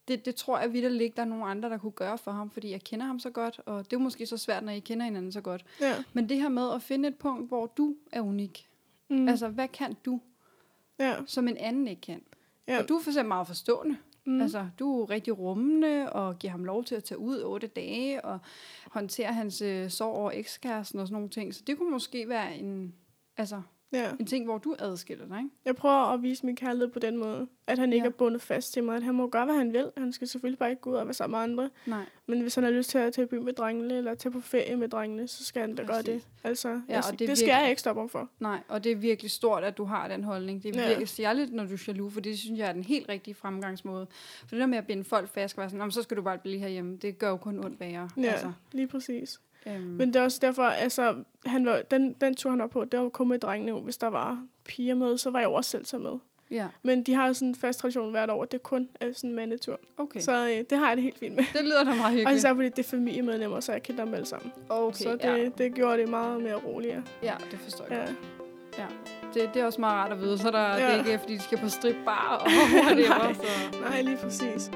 det, 0.08 0.24
det 0.24 0.34
tror 0.34 0.58
jeg 0.58 0.72
vidt 0.72 1.16
der 1.16 1.22
er 1.22 1.26
nogen 1.26 1.50
andre, 1.50 1.70
der 1.70 1.78
kunne 1.78 1.92
gøre 1.92 2.18
for 2.18 2.30
ham, 2.30 2.50
fordi 2.50 2.70
jeg 2.70 2.84
kender 2.84 3.06
ham 3.06 3.18
så 3.18 3.30
godt, 3.30 3.60
og 3.66 3.78
det 3.78 3.92
er 3.92 4.00
jo 4.00 4.04
måske 4.04 4.26
så 4.26 4.36
svært, 4.36 4.64
når 4.64 4.72
I 4.72 4.80
kender 4.80 5.04
hinanden 5.04 5.32
så 5.32 5.40
godt. 5.40 5.64
Ja. 5.80 5.94
Men 6.12 6.28
det 6.28 6.36
her 6.36 6.48
med 6.48 6.72
at 6.74 6.82
finde 6.82 7.08
et 7.08 7.16
punkt, 7.16 7.48
hvor 7.48 7.66
du 7.66 7.96
er 8.12 8.20
unik. 8.20 8.68
Mm. 9.10 9.28
Altså, 9.28 9.48
hvad 9.48 9.68
kan 9.68 9.96
du, 10.04 10.20
ja. 10.98 11.14
som 11.26 11.48
en 11.48 11.56
anden 11.56 11.88
ikke 11.88 12.02
kan? 12.02 12.22
Ja. 12.68 12.82
Og 12.82 12.88
du 12.88 12.96
er 12.96 13.02
for 13.02 13.10
eksempel 13.10 13.28
meget 13.28 13.46
forstående. 13.46 13.96
Mm. 14.24 14.40
Altså, 14.40 14.68
du 14.78 15.02
er 15.02 15.10
rigtig 15.10 15.38
rummende, 15.38 16.12
og 16.12 16.38
giver 16.38 16.50
ham 16.50 16.64
lov 16.64 16.84
til 16.84 16.94
at 16.94 17.04
tage 17.04 17.18
ud 17.18 17.42
otte 17.42 17.66
dage, 17.66 18.24
og 18.24 18.38
håndtere 18.90 19.32
hans 19.32 19.62
øh, 19.62 19.90
sorg 19.90 20.14
over 20.14 20.30
ekskæresten 20.30 21.00
og 21.00 21.06
sådan 21.06 21.14
nogle 21.14 21.28
ting. 21.28 21.54
Så 21.54 21.62
det 21.66 21.78
kunne 21.78 21.90
måske 21.90 22.28
være 22.28 22.56
en, 22.56 22.94
altså, 23.36 23.62
ja. 23.92 24.10
en 24.20 24.26
ting, 24.26 24.44
hvor 24.44 24.58
du 24.58 24.74
adskiller 24.78 25.26
dig, 25.26 25.38
ikke? 25.38 25.50
Jeg 25.64 25.76
prøver 25.76 26.12
at 26.12 26.22
vise 26.22 26.46
min 26.46 26.56
kærlighed 26.56 26.88
på 26.88 26.98
den 26.98 27.16
måde. 27.16 27.46
At 27.66 27.78
han 27.78 27.92
ikke 27.92 28.04
Ja. 28.04 28.08
er 28.08 28.12
bundet 28.14 28.42
fast 28.42 28.72
til 28.72 28.84
mig. 28.84 28.96
At 28.96 29.02
han 29.02 29.14
må 29.14 29.28
gøre, 29.28 29.44
hvad 29.44 29.54
han 29.54 29.72
vil. 29.72 29.90
Han 29.96 30.12
skal 30.12 30.28
selvfølgelig 30.28 30.58
bare 30.58 30.70
ikke 30.70 30.82
gå 30.82 30.90
ud 30.90 30.94
og 30.94 31.06
være 31.06 31.14
sammen 31.14 31.32
med 31.38 31.42
andre. 31.44 31.70
Nej. 31.86 32.04
Men 32.26 32.40
hvis 32.40 32.54
han 32.54 32.64
har 32.64 32.70
lyst 32.70 32.90
til 32.90 32.98
at 32.98 33.12
tage 33.12 33.24
i 33.24 33.28
by 33.28 33.34
med 33.34 33.52
drengene, 33.52 33.94
eller 33.96 34.14
tage 34.14 34.32
på 34.32 34.40
ferie 34.40 34.76
med 34.76 34.88
drengene, 34.88 35.28
så 35.28 35.44
skal 35.44 35.60
han 35.60 35.74
da 35.74 35.82
gøre 35.82 36.02
det. 36.02 36.26
Altså, 36.44 36.68
ja, 36.68 36.74
jeg, 36.88 37.02
det, 37.10 37.18
det 37.18 37.28
det 37.28 37.38
skal 37.38 37.46
virkelig- 37.46 37.60
jeg 37.62 37.70
ikke 37.70 37.80
stoppe 37.80 38.00
ham 38.00 38.08
for. 38.08 38.30
Nej, 38.40 38.58
og 38.68 38.84
det 38.84 38.92
er 38.92 38.96
virkelig 38.96 39.30
stort, 39.30 39.64
at 39.64 39.78
du 39.78 39.84
har 39.84 40.08
den 40.08 40.24
holdning. 40.24 40.62
Det 40.62 40.68
er 40.68 40.78
Ja. 40.78 40.82
ja. 40.82 40.88
virkelig 40.88 41.08
særligt, 41.08 41.52
når 41.52 41.64
du 41.64 41.72
er 41.74 41.84
jaloux, 41.88 42.12
for 42.12 42.20
det 42.20 42.38
synes 42.38 42.58
jeg 42.58 42.68
er 42.68 42.72
den 42.72 42.84
helt 42.84 43.08
rigtige 43.08 43.34
fremgangsmåde. 43.34 44.06
For 44.40 44.46
det 44.50 44.60
der 44.60 44.66
med 44.66 44.78
at 44.78 44.86
binde 44.86 45.04
folk 45.04 45.28
fast, 45.28 45.54
og 45.54 45.60
være 45.60 45.68
sådan, 45.68 45.78
"Nå, 45.78 45.84
men 45.84 45.92
så 45.92 46.02
skal 46.02 46.16
du 46.16 46.22
bare 46.22 46.38
blive 46.38 46.58
herhjemme, 46.58 46.96
det 46.96 47.18
gør 47.18 47.28
jo 47.28 47.36
kun 47.36 47.64
ondt 47.64 47.80
værre. 47.80 48.10
Ja, 48.16 48.22
Altså, 48.32 48.52
lige 48.72 48.86
præcis. 48.86 49.40
Øhm, 49.66 49.80
Men 49.82 50.08
det 50.08 50.16
er 50.16 50.22
også 50.24 50.38
derfor, 50.42 50.62
altså, 50.62 51.14
han 51.46 51.66
var, 51.66 51.82
den, 51.90 52.12
den 52.12 52.34
tur, 52.34 52.50
han 52.50 52.58
var 52.58 52.66
på, 52.66 52.84
det 52.84 53.00
var 53.00 53.08
kun 53.08 53.28
med 53.28 53.38
drengene. 53.38 53.80
Hvis 53.80 53.96
der 53.96 54.06
var 54.06 54.42
piger 54.64 54.94
med, 54.94 55.18
så 55.18 55.30
var 55.30 55.38
jeg 55.38 55.48
også 55.48 55.70
selv 55.70 55.84
så 55.84 55.98
med. 55.98 56.12
ja, 56.50 56.66
Men 56.82 57.02
de 57.02 57.14
har 57.14 57.32
sådan 57.32 57.48
en 57.48 57.54
fast 57.54 57.78
tradition 57.80 58.10
hvert 58.10 58.30
år, 58.30 58.42
at 58.42 58.52
det 58.52 58.62
kun 58.62 58.88
er 59.00 59.12
sådan 59.12 59.30
en 59.30 59.36
mandetur. 59.36 59.80
okay. 59.98 60.20
Så 60.20 60.32
øh, 60.48 60.64
det 60.70 60.78
har 60.78 60.88
jeg 60.88 60.96
det 60.96 61.02
helt 61.04 61.18
fint 61.18 61.36
med. 61.36 61.44
det 61.52 61.64
lyder 61.64 61.84
da 61.84 61.90
meget 61.94 62.04
Og 62.04 62.10
hyggeligt. 62.10 62.36
især 62.38 62.54
fordi 62.54 62.68
det 62.68 62.78
er 62.78 62.82
familiemedlemmer, 62.88 63.60
så 63.60 63.72
jeg 63.72 63.82
kender 63.82 64.04
dem 64.04 64.14
alle 64.14 64.26
sammen. 64.26 64.52
Okay, 64.68 64.96
så 65.04 65.12
det, 65.12 65.24
ja. 65.24 65.48
det 65.58 65.74
gjorde 65.74 65.98
det 65.98 66.08
meget 66.08 66.42
mere 66.42 66.54
roligere. 66.54 67.02
ja, 67.22 67.34
det 67.50 67.58
forstår 67.58 67.86
jeg 67.90 68.08
Ja. 68.78 68.82
Ja, 68.82 68.86
det, 69.34 69.50
det 69.54 69.62
er 69.62 69.66
også 69.66 69.80
meget 69.80 69.94
rart 69.94 70.12
at 70.12 70.20
vide, 70.20 70.38
så 70.38 70.50
der, 70.50 70.58
ja. 70.60 70.74
det 70.74 70.80
Ja. 70.80 70.86
er 70.92 70.98
ikke 70.98 71.18
fordi, 71.18 71.34
de 71.34 71.40
skal 71.42 71.58
på 71.58 71.68
strip 71.68 71.96
bar 72.04 72.42
og 72.44 72.46
whatever. 72.84 73.18
Nej. 73.18 73.34
så. 73.34 73.80
Nej, 73.80 74.02
lige 74.02 74.16
præcis. 74.16 74.70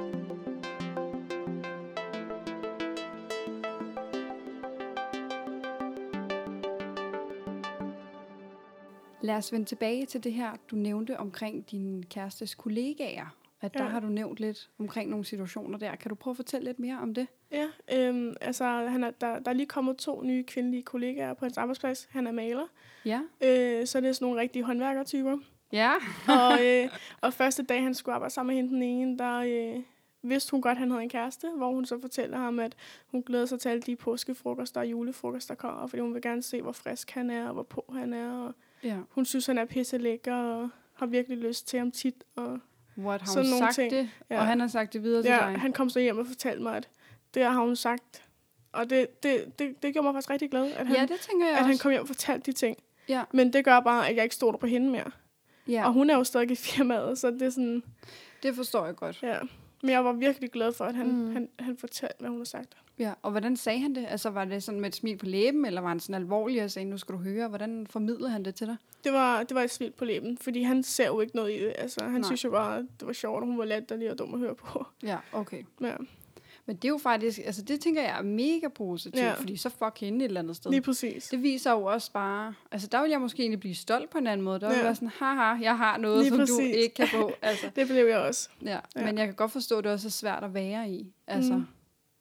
Lad 9.32 9.38
os 9.38 9.52
vende 9.52 9.66
tilbage 9.66 10.06
til 10.06 10.24
det 10.24 10.32
her, 10.32 10.50
du 10.70 10.76
nævnte 10.76 11.18
omkring 11.20 11.70
din 11.70 12.04
kærestes 12.10 12.54
kollegaer. 12.54 13.36
At 13.60 13.74
der 13.74 13.84
Ja. 13.84 13.90
har 13.90 14.00
du 14.00 14.06
nævnt 14.06 14.40
lidt 14.40 14.70
omkring 14.78 15.10
nogle 15.10 15.24
situationer 15.24 15.78
der. 15.78 15.96
Kan 15.96 16.08
du 16.08 16.14
prøve 16.14 16.32
at 16.32 16.36
fortælle 16.36 16.64
lidt 16.64 16.78
mere 16.78 16.98
om 16.98 17.14
det? 17.14 17.26
Ja, 17.52 17.66
øhm, 17.92 18.34
altså, 18.40 18.64
han 18.64 19.04
er, 19.04 19.10
der, 19.10 19.38
der 19.38 19.50
er 19.50 19.54
lige 19.54 19.66
kommet 19.66 19.96
to 19.96 20.22
nye 20.22 20.42
kvindelige 20.44 20.82
kollegaer 20.82 21.34
på 21.34 21.44
hans 21.44 21.58
arbejdsplads. 21.58 22.08
Han 22.10 22.26
er 22.26 22.32
maler, 22.32 22.66
Ja. 23.04 23.20
øh, 23.44 23.86
så 23.86 24.00
det 24.00 24.08
er 24.08 24.12
sådan 24.12 24.24
nogle 24.26 24.40
rigtige 24.40 24.62
håndværkertyper. 24.64 25.38
Ja. 25.72 25.92
og, 26.28 26.58
øh, 26.66 26.88
og 27.20 27.32
første 27.32 27.62
dag, 27.62 27.82
han 27.82 27.94
skulle 27.94 28.14
arbejde 28.14 28.34
sammen 28.34 28.56
med 28.56 28.62
hende, 28.62 28.74
den 28.74 28.82
ene, 28.82 29.18
der, 29.18 29.38
øh, 29.38 29.82
vidste 30.22 30.50
hun 30.50 30.62
godt, 30.62 30.72
at 30.72 30.78
han 30.78 30.90
havde 30.90 31.02
en 31.02 31.08
kæreste, 31.08 31.48
hvor 31.56 31.70
hun 31.72 31.84
så 31.84 32.00
fortæller 32.00 32.38
ham, 32.38 32.58
at 32.58 32.76
hun 33.10 33.22
glæder 33.22 33.46
sig 33.46 33.60
til 33.60 33.68
alle 33.68 33.82
de 33.82 33.96
påskefrokoster 33.96 34.80
og 34.80 34.90
julefrokoster, 34.90 35.54
der 35.54 35.58
kommer, 35.60 35.86
fordi 35.86 36.00
hun 36.00 36.14
vil 36.14 36.22
gerne 36.22 36.42
se, 36.42 36.62
hvor 36.62 36.72
frisk 36.72 37.10
han 37.10 37.30
er, 37.30 37.46
og 37.46 37.52
hvor 37.52 37.62
på 37.62 37.84
han 37.94 38.12
er. 38.14 38.32
Og 38.38 38.54
Ja. 38.84 38.96
hun 39.10 39.24
synes, 39.24 39.46
han 39.46 39.58
er 39.58 39.64
pisse 39.64 39.98
lækker, 39.98 40.34
og 40.34 40.68
har 40.94 41.06
virkelig 41.06 41.38
lyst 41.38 41.68
til 41.68 41.78
ham 41.78 41.90
tit. 41.90 42.24
Og 42.36 42.58
What, 42.98 43.20
har 43.20 43.26
Sådan 43.28 43.44
hun 43.44 43.50
nogle 43.50 43.64
sagt 43.64 43.74
ting. 43.74 43.90
det? 43.90 44.10
Ja. 44.30 44.38
Og 44.40 44.46
han 44.46 44.60
har 44.60 44.66
sagt 44.68 44.92
det 44.92 45.02
videre 45.02 45.22
til 45.22 45.30
ja, 45.30 45.36
dig? 45.38 45.60
han 45.60 45.72
kom 45.72 45.90
så 45.90 46.00
hjem 46.00 46.18
og 46.18 46.26
fortalte 46.26 46.62
mig, 46.62 46.76
at 46.76 46.88
det 47.34 47.42
har 47.44 47.64
hun 47.64 47.76
sagt. 47.76 48.22
Og 48.72 48.90
det, 48.90 49.22
det, 49.22 49.58
det, 49.58 49.82
det 49.82 49.92
gjorde 49.92 50.04
mig 50.06 50.14
faktisk 50.14 50.30
rigtig 50.30 50.50
glad, 50.50 50.72
at 50.72 50.86
han, 50.86 50.96
ja, 50.96 51.02
det 51.02 51.20
tænker 51.20 51.46
jeg 51.46 51.54
at 51.54 51.58
også. 51.60 51.68
han 51.68 51.78
kom 51.78 51.90
hjem 51.90 52.00
og 52.00 52.06
fortalte 52.06 52.52
de 52.52 52.56
ting. 52.56 52.76
Ja. 53.08 53.22
Men 53.32 53.52
det 53.52 53.64
gør 53.64 53.80
bare, 53.80 54.08
at 54.08 54.16
jeg 54.16 54.22
ikke 54.24 54.34
stoler 54.34 54.58
på 54.58 54.66
hende 54.66 54.90
mere. 54.90 55.10
ja, 55.68 55.72
Ja. 55.72 55.86
Og 55.86 55.92
hun 55.92 56.10
er 56.10 56.16
jo 56.16 56.24
stadig 56.24 56.50
i 56.50 56.54
firmaet, 56.54 57.18
så 57.18 57.30
det 57.30 57.42
er 57.42 57.50
sådan, 57.50 57.82
det 58.42 58.54
forstår 58.56 58.86
jeg 58.86 58.96
godt. 58.96 59.22
ja. 59.22 59.38
Men 59.82 59.90
jeg 59.90 60.04
var 60.04 60.12
virkelig 60.12 60.50
glad 60.50 60.72
for, 60.72 60.84
at 60.84 60.94
han, 60.94 61.06
Mm. 61.12 61.32
han, 61.32 61.48
han 61.58 61.76
fortalte, 61.76 62.16
hvad 62.18 62.28
hun 62.30 62.38
har 62.38 62.44
sagt. 62.44 62.76
Ja, 62.98 63.12
og 63.22 63.30
hvordan 63.30 63.56
sagde 63.56 63.78
han 63.80 63.94
det? 63.94 64.06
Altså, 64.08 64.30
var 64.30 64.44
det 64.44 64.62
sådan 64.62 64.80
med 64.80 64.88
et 64.88 64.94
smil 64.96 65.16
på 65.16 65.26
læben, 65.26 65.64
eller 65.64 65.80
var 65.80 65.88
han 65.88 66.00
sådan 66.00 66.22
alvorlig 66.22 66.64
og 66.64 66.70
sagde, 66.70 66.88
nu 66.88 66.98
skal 66.98 67.14
du 67.14 67.20
høre? 67.20 67.48
Hvordan 67.48 67.86
formidlede 67.86 68.30
han 68.30 68.44
det 68.44 68.54
til 68.54 68.66
dig? 68.66 68.76
Det 69.04 69.12
var, 69.12 69.42
det 69.42 69.54
var 69.54 69.62
et 69.62 69.70
smil 69.70 69.90
på 69.90 70.04
læben, 70.04 70.38
fordi 70.38 70.62
han 70.62 70.82
ser 70.82 71.06
jo 71.06 71.20
ikke 71.20 71.36
noget 71.36 71.52
i 71.60 71.64
det. 71.64 71.72
Altså, 71.78 72.02
han 72.04 72.12
Nej. 72.12 72.22
Synes 72.22 72.44
jo 72.44 72.50
bare, 72.50 72.78
det 72.78 73.06
var 73.06 73.12
sjovt, 73.12 73.40
og 73.40 73.46
hun 73.46 73.58
var 73.58 73.64
latterlig 73.64 74.10
og 74.10 74.18
dum 74.18 74.34
at 74.34 74.40
høre 74.40 74.54
på. 74.54 74.86
Ja, 75.02 75.18
okay. 75.32 75.62
Ja, 75.80 75.94
Men 76.66 76.76
det 76.76 76.84
er 76.84 76.88
jo 76.88 76.98
faktisk, 76.98 77.38
altså 77.44 77.62
det 77.62 77.80
tænker 77.80 78.02
jeg 78.02 78.18
er 78.18 78.22
mega 78.22 78.68
positivt, 78.74 79.16
ja. 79.16 79.32
Fordi 79.34 79.56
så 79.56 79.68
fuck 79.68 80.00
hende 80.00 80.18
et 80.18 80.28
eller 80.28 80.40
andet 80.40 80.56
sted. 80.56 80.70
lige 80.70 80.80
præcis. 80.80 81.28
Det 81.28 81.42
viser 81.42 81.70
jo 81.70 81.84
også 81.84 82.12
bare, 82.12 82.54
altså 82.72 82.88
der 82.92 83.02
vil 83.02 83.10
jeg 83.10 83.20
måske 83.20 83.40
egentlig 83.42 83.60
blive 83.60 83.74
stolt 83.74 84.10
på 84.10 84.18
en 84.18 84.26
anden 84.26 84.44
måde. 84.44 84.60
Der 84.60 84.66
vil 84.68 84.72
Ja. 84.74 84.78
ja. 84.78 84.84
være 84.84 84.94
sådan, 84.94 85.08
haha, 85.08 85.62
jeg 85.62 85.76
har 85.76 85.98
noget, 85.98 86.18
Lige 86.18 86.28
som 86.28 86.38
du 86.38 86.42
præcis. 86.42 86.76
ikke 86.76 86.94
kan 86.94 87.08
få. 87.08 87.32
Altså, 87.42 87.70
Det 87.76 87.86
blev 87.86 88.06
jeg 88.06 88.18
også. 88.18 88.48
ja. 88.64 88.78
Ja. 88.96 89.04
Men 89.04 89.18
jeg 89.18 89.26
kan 89.26 89.34
godt 89.34 89.52
forstå, 89.52 89.78
at 89.78 89.84
det 89.84 89.92
også 89.92 90.08
er 90.08 90.10
svært 90.10 90.44
at 90.44 90.54
være 90.54 90.90
i. 90.90 91.12
Altså, 91.26 91.54
Mm. 91.54 91.64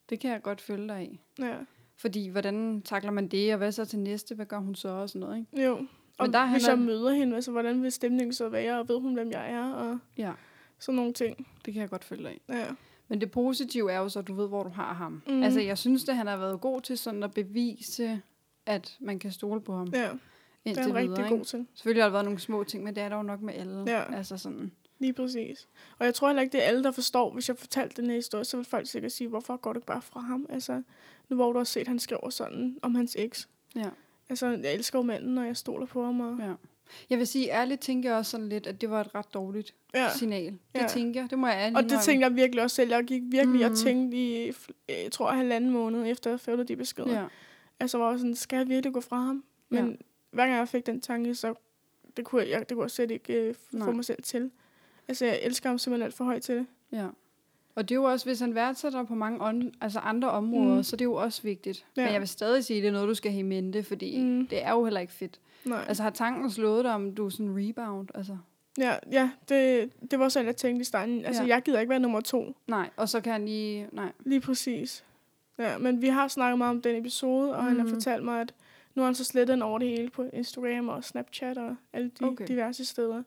det 0.10 0.19
kan 0.19 0.32
jeg 0.32 0.41
godt 0.41 0.62
følge 0.62 0.88
dig 0.88 1.04
i. 1.12 1.19
Ja. 1.39 1.56
Fordi, 1.97 2.27
hvordan 2.27 2.82
takler 2.82 3.12
man 3.12 3.27
det, 3.27 3.51
og 3.51 3.58
hvad 3.58 3.71
så 3.71 3.86
til 3.86 3.99
næste? 3.99 4.36
Hvad 4.36 4.45
gør 4.45 4.58
hun 4.58 4.75
så 4.75 4.89
og 4.89 5.10
sådan 5.10 5.19
noget, 5.19 5.38
ikke? 5.38 5.65
Jo. 5.67 5.86
Og 6.17 6.34
der 6.34 6.39
er 6.39 6.45
han 6.45 6.60
hvis 6.60 6.67
jeg 6.67 6.80
møder 6.80 7.12
hende, 7.12 7.36
altså, 7.36 7.51
hvordan 7.51 7.84
vil 7.84 7.91
stemningen 7.91 8.34
så 8.34 8.49
være, 8.49 8.80
og 8.80 8.89
ved 8.89 8.99
hun, 9.01 9.13
hvem 9.13 9.32
jeg 9.32 9.51
er, 9.51 9.71
og 9.73 9.99
Ja, 10.17 10.32
sådan 10.80 10.95
nogle 10.95 11.13
ting. 11.13 11.47
det 11.65 11.73
kan 11.73 11.82
jeg 11.82 11.89
godt 11.89 12.04
følge 12.04 12.23
dig 12.23 12.34
i. 12.36 12.41
Ja. 12.49 12.65
Men 13.12 13.21
det 13.21 13.32
positive 13.32 13.91
er 13.91 13.97
jo 13.97 14.10
så, 14.10 14.19
at 14.19 14.28
du 14.28 14.34
ved, 14.34 14.47
hvor 14.47 14.63
du 14.63 14.69
har 14.69 14.93
ham. 14.93 15.21
Mm. 15.28 15.43
Altså, 15.43 15.60
jeg 15.60 15.78
synes, 15.78 16.10
at 16.10 16.15
han 16.15 16.28
har 16.28 16.38
været 16.38 16.62
god 16.62 16.82
til 16.82 16.97
sådan 16.97 17.24
at 17.24 17.34
bevise, 17.34 18.21
at 18.65 18.97
man 19.00 19.19
kan 19.19 19.32
stole 19.32 19.62
på 19.62 19.74
ham 19.74 19.88
ja, 19.93 20.10
det 20.65 20.78
er 20.78 20.82
han 20.82 20.95
rigtig 20.95 21.10
videre. 21.10 21.30
god 21.30 21.45
til. 21.45 21.67
Selvfølgelig 21.74 22.04
har 22.04 22.10
der 22.10 22.12
været 22.12 22.26
nogle 22.26 22.39
små 22.39 22.63
ting, 22.63 22.84
men 22.84 22.95
det 22.95 23.04
er 23.04 23.10
der 23.10 23.15
jo 23.15 23.24
nok 23.24 23.41
med 23.41 23.54
alle. 23.54 23.84
Ja. 23.88 24.15
Altså 24.15 24.38
sådan, 24.38 24.71
Lige 25.00 25.13
præcis. 25.13 25.67
Og 26.00 26.06
jeg 26.06 26.13
tror 26.13 26.28
heller 26.28 26.41
ikke, 26.41 26.52
det 26.52 26.63
er 26.63 26.67
alle, 26.67 26.84
der 26.84 26.91
forstår, 26.91 27.34
hvis 27.34 27.50
jeg 27.50 27.58
fortalte 27.58 28.02
den 28.02 28.10
her 28.10 28.17
historie, 28.17 28.45
så 28.45 28.58
vil 28.58 28.65
folk 28.65 28.88
sikkert 28.88 29.12
sige, 29.12 29.28
hvorfor 29.28 29.58
går 29.58 29.74
ikke 29.74 29.88
bare 29.88 30.02
fra 30.02 30.19
ham? 30.19 30.45
Altså, 30.50 30.82
nu 31.30 31.36
hvor 31.36 31.52
du 31.52 31.58
har 31.58 31.63
set, 31.63 31.82
at 31.82 31.88
han 31.88 32.00
skriver 32.00 32.30
sådan 32.30 32.78
om 32.82 32.95
hans 32.95 33.15
eks. 33.19 33.50
ja. 33.76 33.89
Altså, 34.30 34.47
jeg 34.47 34.74
elsker 34.74 35.00
jo 35.00 35.04
manden, 35.04 35.38
og 35.38 35.45
jeg 35.45 35.58
stoler 35.58 35.86
på 35.86 36.06
ham. 36.06 36.19
Og... 36.21 36.38
ja. 36.39 36.54
Jeg 37.10 37.17
vil 37.17 37.27
sige, 37.27 37.49
ærligt 37.51 37.82
tænker 37.82 38.10
jeg 38.10 38.17
også 38.17 38.32
sådan 38.32 38.49
lidt, 38.49 38.67
at 38.67 38.82
det 38.82 38.89
var 38.89 39.01
et 39.01 39.15
ret 39.15 39.34
dårligt 39.34 39.73
Ja. 39.93 40.10
signal. 40.17 40.45
Det 40.75 40.82
Ja. 40.82 40.88
tænker 40.88 41.21
jeg, 41.21 41.30
det 41.30 41.39
må 41.39 41.47
jeg 41.47 41.56
ærligt 41.58 41.77
Og 41.77 41.84
det 41.84 41.99
tænkte 42.01 42.27
jeg 42.27 42.36
virkelig 42.36 42.63
også 42.63 42.75
selv. 42.75 42.89
Jeg 42.91 43.04
gik 43.04 43.21
virkelig 43.25 43.60
mm. 43.60 43.63
og 43.65 43.69
Mhm. 43.69 43.75
tænkte 43.75 44.17
i, 44.17 44.51
jeg 44.89 45.12
tror, 45.12 45.32
halvanden 45.32 45.71
måned 45.71 46.08
efter 46.12 46.30
jeg 46.30 46.39
fik 46.39 46.67
de 46.67 46.75
beskeder. 46.75 47.19
Ja. 47.21 47.25
Altså, 47.80 47.97
var 47.97 48.10
jeg 48.10 48.19
sådan, 48.19 48.36
skal 48.36 48.58
jeg 48.58 48.69
virkelig 48.69 48.93
gå 48.93 49.01
fra 49.01 49.17
ham? 49.17 49.43
Men 49.69 49.89
Ja. 49.89 49.95
hver 50.32 50.45
gang 50.45 50.58
jeg 50.58 50.67
fik 50.67 50.86
den 50.86 51.01
tanke, 51.01 51.36
så 51.36 51.54
det 52.17 52.25
kunne 52.25 52.49
jeg, 52.49 52.69
det 52.69 52.75
kunne 52.75 52.84
jeg 52.84 52.91
slet 52.91 53.12
ikke 53.12 53.34
øh, 53.34 53.56
få 53.56 53.77
Nej. 53.77 53.91
mig 53.91 54.06
selv 54.06 54.23
til. 54.23 54.51
Altså, 55.08 55.25
jeg 55.25 55.39
elsker 55.43 55.69
ham 55.69 55.77
simpelthen 55.77 56.06
alt 56.06 56.13
for 56.15 56.23
højt 56.23 56.41
til 56.41 56.56
det. 56.56 56.65
ja. 56.91 57.08
Og 57.75 57.89
det 57.89 57.95
er 57.95 57.99
jo 57.99 58.04
også, 58.04 58.25
hvis 58.25 58.39
han 58.39 58.56
værdsætter 58.56 59.04
på 59.04 59.15
mange 59.15 59.41
on, 59.45 59.73
altså 59.82 59.99
andre 59.99 60.32
områder, 60.32 60.75
Mm. 60.75 60.84
så 60.84 60.95
det 60.95 61.01
er 61.01 61.06
jo 61.10 61.13
også 61.13 61.41
vigtigt. 61.41 61.86
Ja. 61.97 62.04
Men 62.04 62.13
jeg 62.13 62.21
vil 62.21 62.27
stadig 62.27 62.65
sige, 62.65 62.77
at 62.77 62.82
det 62.82 62.88
er 62.88 62.91
noget, 62.91 63.08
du 63.08 63.13
skal 63.13 63.32
have 63.32 63.39
i 63.39 63.43
mente, 63.43 63.84
fordi 63.84 64.19
mm. 64.21 64.47
det 64.47 64.63
er 64.63 64.71
jo 64.71 64.84
heller 64.84 64.99
ikke 64.99 65.13
fedt. 65.13 65.39
Nej. 65.65 65.86
Altså 65.88 66.04
har 66.04 66.10
tanken 66.10 66.52
slået 66.52 66.84
dig, 66.86 66.93
om 66.93 67.15
du 67.15 67.26
er 67.26 67.30
sådan 67.30 67.56
rebound? 67.58 68.08
Altså, 68.15 68.38
Ja, 68.78 68.95
ja 69.12 69.30
det, 69.50 69.91
det 70.12 70.19
var 70.19 70.30
sådan, 70.30 70.45
jeg 70.45 70.56
tænkte 70.56 70.82
i 70.82 70.84
starten. 70.84 71.26
Altså, 71.26 71.43
ja. 71.43 71.47
Jeg 71.50 71.62
gider 71.62 71.80
ikke 71.80 71.89
være 71.89 72.00
nummer 72.00 72.21
to. 72.21 72.56
nej, 72.67 72.89
og 72.97 73.10
så 73.10 73.21
kan 73.21 73.32
han 73.34 73.45
lige... 73.45 73.88
Nej, 73.91 74.12
Lige 74.19 74.41
præcis. 74.41 75.04
Ja, 75.58 75.78
men 75.78 76.02
vi 76.02 76.08
har 76.08 76.28
snakket 76.28 76.58
meget 76.58 76.69
om 76.69 76.82
den 76.82 76.95
episode, 76.95 77.56
og 77.56 77.62
mm. 77.62 77.67
han 77.67 77.78
har 77.78 77.84
Mhm. 77.84 77.93
fortalt 77.93 78.24
mig, 78.24 78.41
at 78.41 78.54
nu 78.95 79.02
har 79.02 79.06
han 79.08 79.15
så 79.15 79.24
slettet 79.24 79.54
den 79.54 79.62
over 79.62 79.80
det 79.80 79.88
hele 79.89 80.10
på 80.10 80.26
Instagram 80.34 80.89
og 80.89 81.04
Snapchat 81.04 81.58
og 81.58 81.76
alle 81.93 82.12
de 82.19 82.26
okay. 82.26 82.47
Diverse 82.47 82.86
steder. 82.86 83.24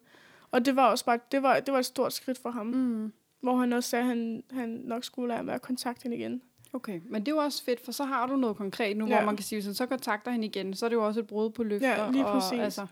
Og 0.51 0.65
det 0.65 0.77
var 0.77 0.91
også 0.91 1.05
bare, 1.05 1.19
det 1.33 1.43
var, 1.43 1.61
det 1.61 1.73
var 1.73 1.79
et 1.79 1.87
stort 1.87 2.13
skridt 2.13 2.39
for 2.39 2.51
ham, 2.51 2.67
mm. 2.67 3.13
hvor 3.41 3.57
han 3.57 3.73
også 3.73 3.91
sagde, 3.91 4.03
at 4.03 4.09
han, 4.09 4.43
han 4.51 4.69
nok 4.69 5.05
skulle 5.05 5.29
lade 5.35 5.43
med 5.43 5.55
at 5.55 5.63
kontakte 5.63 6.03
hende 6.03 6.17
igen. 6.17 6.43
Okay. 6.75 7.01
Men 7.05 7.23
det 7.23 7.33
er 7.33 7.37
jo 7.37 7.43
også 7.43 7.65
fedt, 7.65 7.85
for 7.85 7.93
så 7.93 8.05
har 8.05 8.27
du 8.27 8.37
noget 8.37 8.57
konkret 8.57 8.97
nu, 8.97 9.07
ja. 9.07 9.17
Hvor 9.17 9.27
man 9.27 9.37
kan 9.37 9.45
sige, 9.45 9.57
hvis 9.57 9.65
han 9.65 9.75
så 9.75 9.87
kontakter 9.87 10.31
hende 10.31 10.47
igen, 10.47 10.75
så 10.75 10.85
er 10.85 10.89
det 10.89 10.97
jo 10.97 11.07
også 11.07 11.21
et 11.21 11.27
brud 11.27 11.51
på 11.51 11.63
løfter. 11.63 12.05
Ja, 12.05 12.11
lige 12.11 12.25
præcis. 12.25 12.59
Og, 12.59 12.65
altså, 12.65 12.87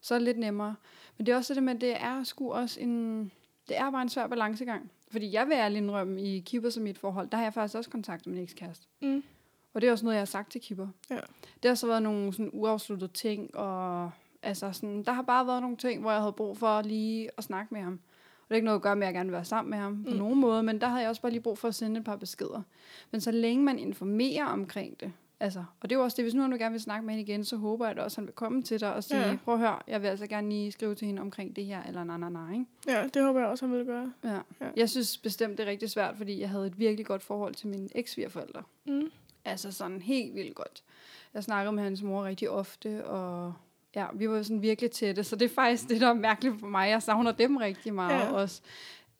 så 0.00 0.14
er 0.14 0.18
det 0.18 0.24
lidt 0.24 0.38
nemmere. 0.38 0.74
Men 1.18 1.26
det 1.26 1.32
er 1.32 1.36
også 1.36 1.54
det 1.54 1.62
med, 1.62 1.74
at 1.74 1.80
det 1.80 2.02
er 2.02 2.24
sgu 2.24 2.52
også 2.52 2.80
en... 2.80 3.24
Det 3.68 3.78
er 3.78 3.90
bare 3.90 4.02
en 4.02 4.08
svær 4.08 4.26
balancegang. 4.26 4.90
Fordi 5.10 5.32
jeg 5.32 5.46
vil 5.46 5.54
ærligt 5.54 5.82
indrømme, 5.82 6.22
i 6.22 6.40
Kipper 6.40 6.70
som 6.70 6.82
mit 6.82 6.98
forhold, 6.98 7.28
der 7.28 7.36
har 7.36 7.44
jeg 7.44 7.54
faktisk 7.54 7.78
også 7.78 7.90
kontaktet 7.90 8.26
min 8.32 8.42
ekskæreste. 8.42 8.86
Mm. 9.02 9.22
Og 9.74 9.80
det 9.80 9.88
er 9.88 9.92
også 9.92 10.04
noget, 10.04 10.14
jeg 10.14 10.20
har 10.20 10.26
sagt 10.26 10.52
til 10.52 10.60
Kipper. 10.60 10.88
Ja. 11.10 11.18
Det 11.62 11.68
har 11.68 11.74
så 11.74 11.86
været 11.86 12.02
nogle 12.02 12.32
sådan 12.32 12.50
uafsluttede 12.52 13.12
ting, 13.12 13.56
og 13.56 14.10
altså 14.42 14.72
sådan, 14.72 15.02
der 15.02 15.12
har 15.12 15.22
bare 15.22 15.46
været 15.46 15.62
nogle 15.62 15.76
ting, 15.76 16.00
hvor 16.00 16.10
jeg 16.10 16.20
havde 16.20 16.32
brug 16.32 16.58
for 16.58 16.82
lige 16.82 17.30
at 17.38 17.44
snakke 17.44 17.74
med 17.74 17.82
ham. 17.82 18.00
Det 18.48 18.50
er 18.50 18.54
ikke 18.54 18.64
noget 18.64 18.78
at 18.78 18.82
gøre 18.82 18.96
med, 18.96 19.02
at 19.02 19.06
jeg 19.06 19.14
gerne 19.14 19.28
vil 19.28 19.34
være 19.34 19.44
sammen 19.44 19.70
med 19.70 19.78
ham 19.78 20.04
på 20.04 20.10
Mm. 20.10 20.16
nogen 20.16 20.40
måde, 20.40 20.62
men 20.62 20.80
der 20.80 20.86
havde 20.88 21.00
jeg 21.00 21.08
også 21.08 21.22
bare 21.22 21.32
lige 21.32 21.40
brug 21.42 21.58
for 21.58 21.68
at 21.68 21.74
sende 21.74 21.98
et 21.98 22.04
par 22.04 22.16
beskeder. 22.16 22.62
Men 23.10 23.20
så 23.20 23.30
længe 23.30 23.64
man 23.64 23.78
informerer 23.78 24.44
omkring 24.46 25.00
det, 25.00 25.12
altså, 25.40 25.64
og 25.80 25.90
det 25.90 25.96
er 25.96 25.98
jo 25.98 26.04
også 26.04 26.14
det, 26.16 26.24
hvis 26.24 26.34
nu 26.34 26.42
han 26.42 26.50
gerne 26.50 26.72
vil 26.72 26.80
snakke 26.80 27.06
med 27.06 27.14
hende 27.14 27.30
igen, 27.32 27.44
så 27.44 27.56
håber 27.56 27.86
jeg 27.86 27.96
da 27.96 28.02
også, 28.02 28.14
at 28.14 28.16
han 28.16 28.26
vil 28.26 28.34
komme 28.34 28.62
til 28.62 28.80
dig 28.80 28.94
og 28.94 29.04
sige, 29.04 29.20
Ja. 29.20 29.36
prøv 29.44 29.54
at 29.54 29.60
høre, 29.60 29.78
jeg 29.88 30.02
vil 30.02 30.08
altså 30.08 30.26
gerne 30.26 30.48
lige 30.48 30.72
skrive 30.72 30.94
til 30.94 31.06
hende 31.06 31.22
omkring 31.22 31.56
det 31.56 31.64
her, 31.64 31.82
eller 31.82 32.04
nej, 32.04 32.16
nej, 32.18 32.30
nej, 32.30 32.52
ikke? 32.52 32.66
Ja, 32.88 33.06
det 33.14 33.22
håber 33.22 33.40
jeg 33.40 33.48
også, 33.48 33.66
han 33.66 33.72
ville 33.72 33.86
gøre. 33.86 34.12
Ja. 34.24 34.34
Ja. 34.60 34.70
Jeg 34.76 34.90
synes 34.90 35.18
bestemt, 35.18 35.58
det 35.58 35.66
er 35.66 35.70
rigtig 35.70 35.90
svært, 35.90 36.16
fordi 36.16 36.40
jeg 36.40 36.50
havde 36.50 36.66
et 36.66 36.78
virkelig 36.78 37.06
godt 37.06 37.22
forhold 37.22 37.54
til 37.54 37.68
mine 37.68 37.88
eks 37.94 38.18
Mm. 38.86 39.10
Altså 39.44 39.72
sådan 39.72 40.00
helt 40.02 40.34
vildt 40.34 40.54
godt. 40.54 40.82
Jeg 41.34 41.44
snakkede 41.44 41.72
med 41.72 41.82
hans 41.82 42.02
mor 42.02 42.24
rigtig 42.24 42.50
ofte, 42.50 43.06
og 43.06 43.54
ja, 43.96 44.06
vi 44.14 44.30
var 44.30 44.42
sådan 44.42 44.62
virkelig 44.62 44.90
tætte, 44.90 45.24
så 45.24 45.36
det 45.36 45.44
er 45.50 45.54
faktisk 45.54 45.88
det, 45.88 46.00
der 46.00 46.08
er 46.08 46.14
mærkeligt 46.14 46.60
for 46.60 46.66
mig. 46.66 46.90
Jeg 46.90 47.02
savner 47.02 47.32
dem 47.32 47.56
rigtig 47.56 47.94
meget 47.94 48.20
Ja. 48.20 48.32
også. 48.32 48.60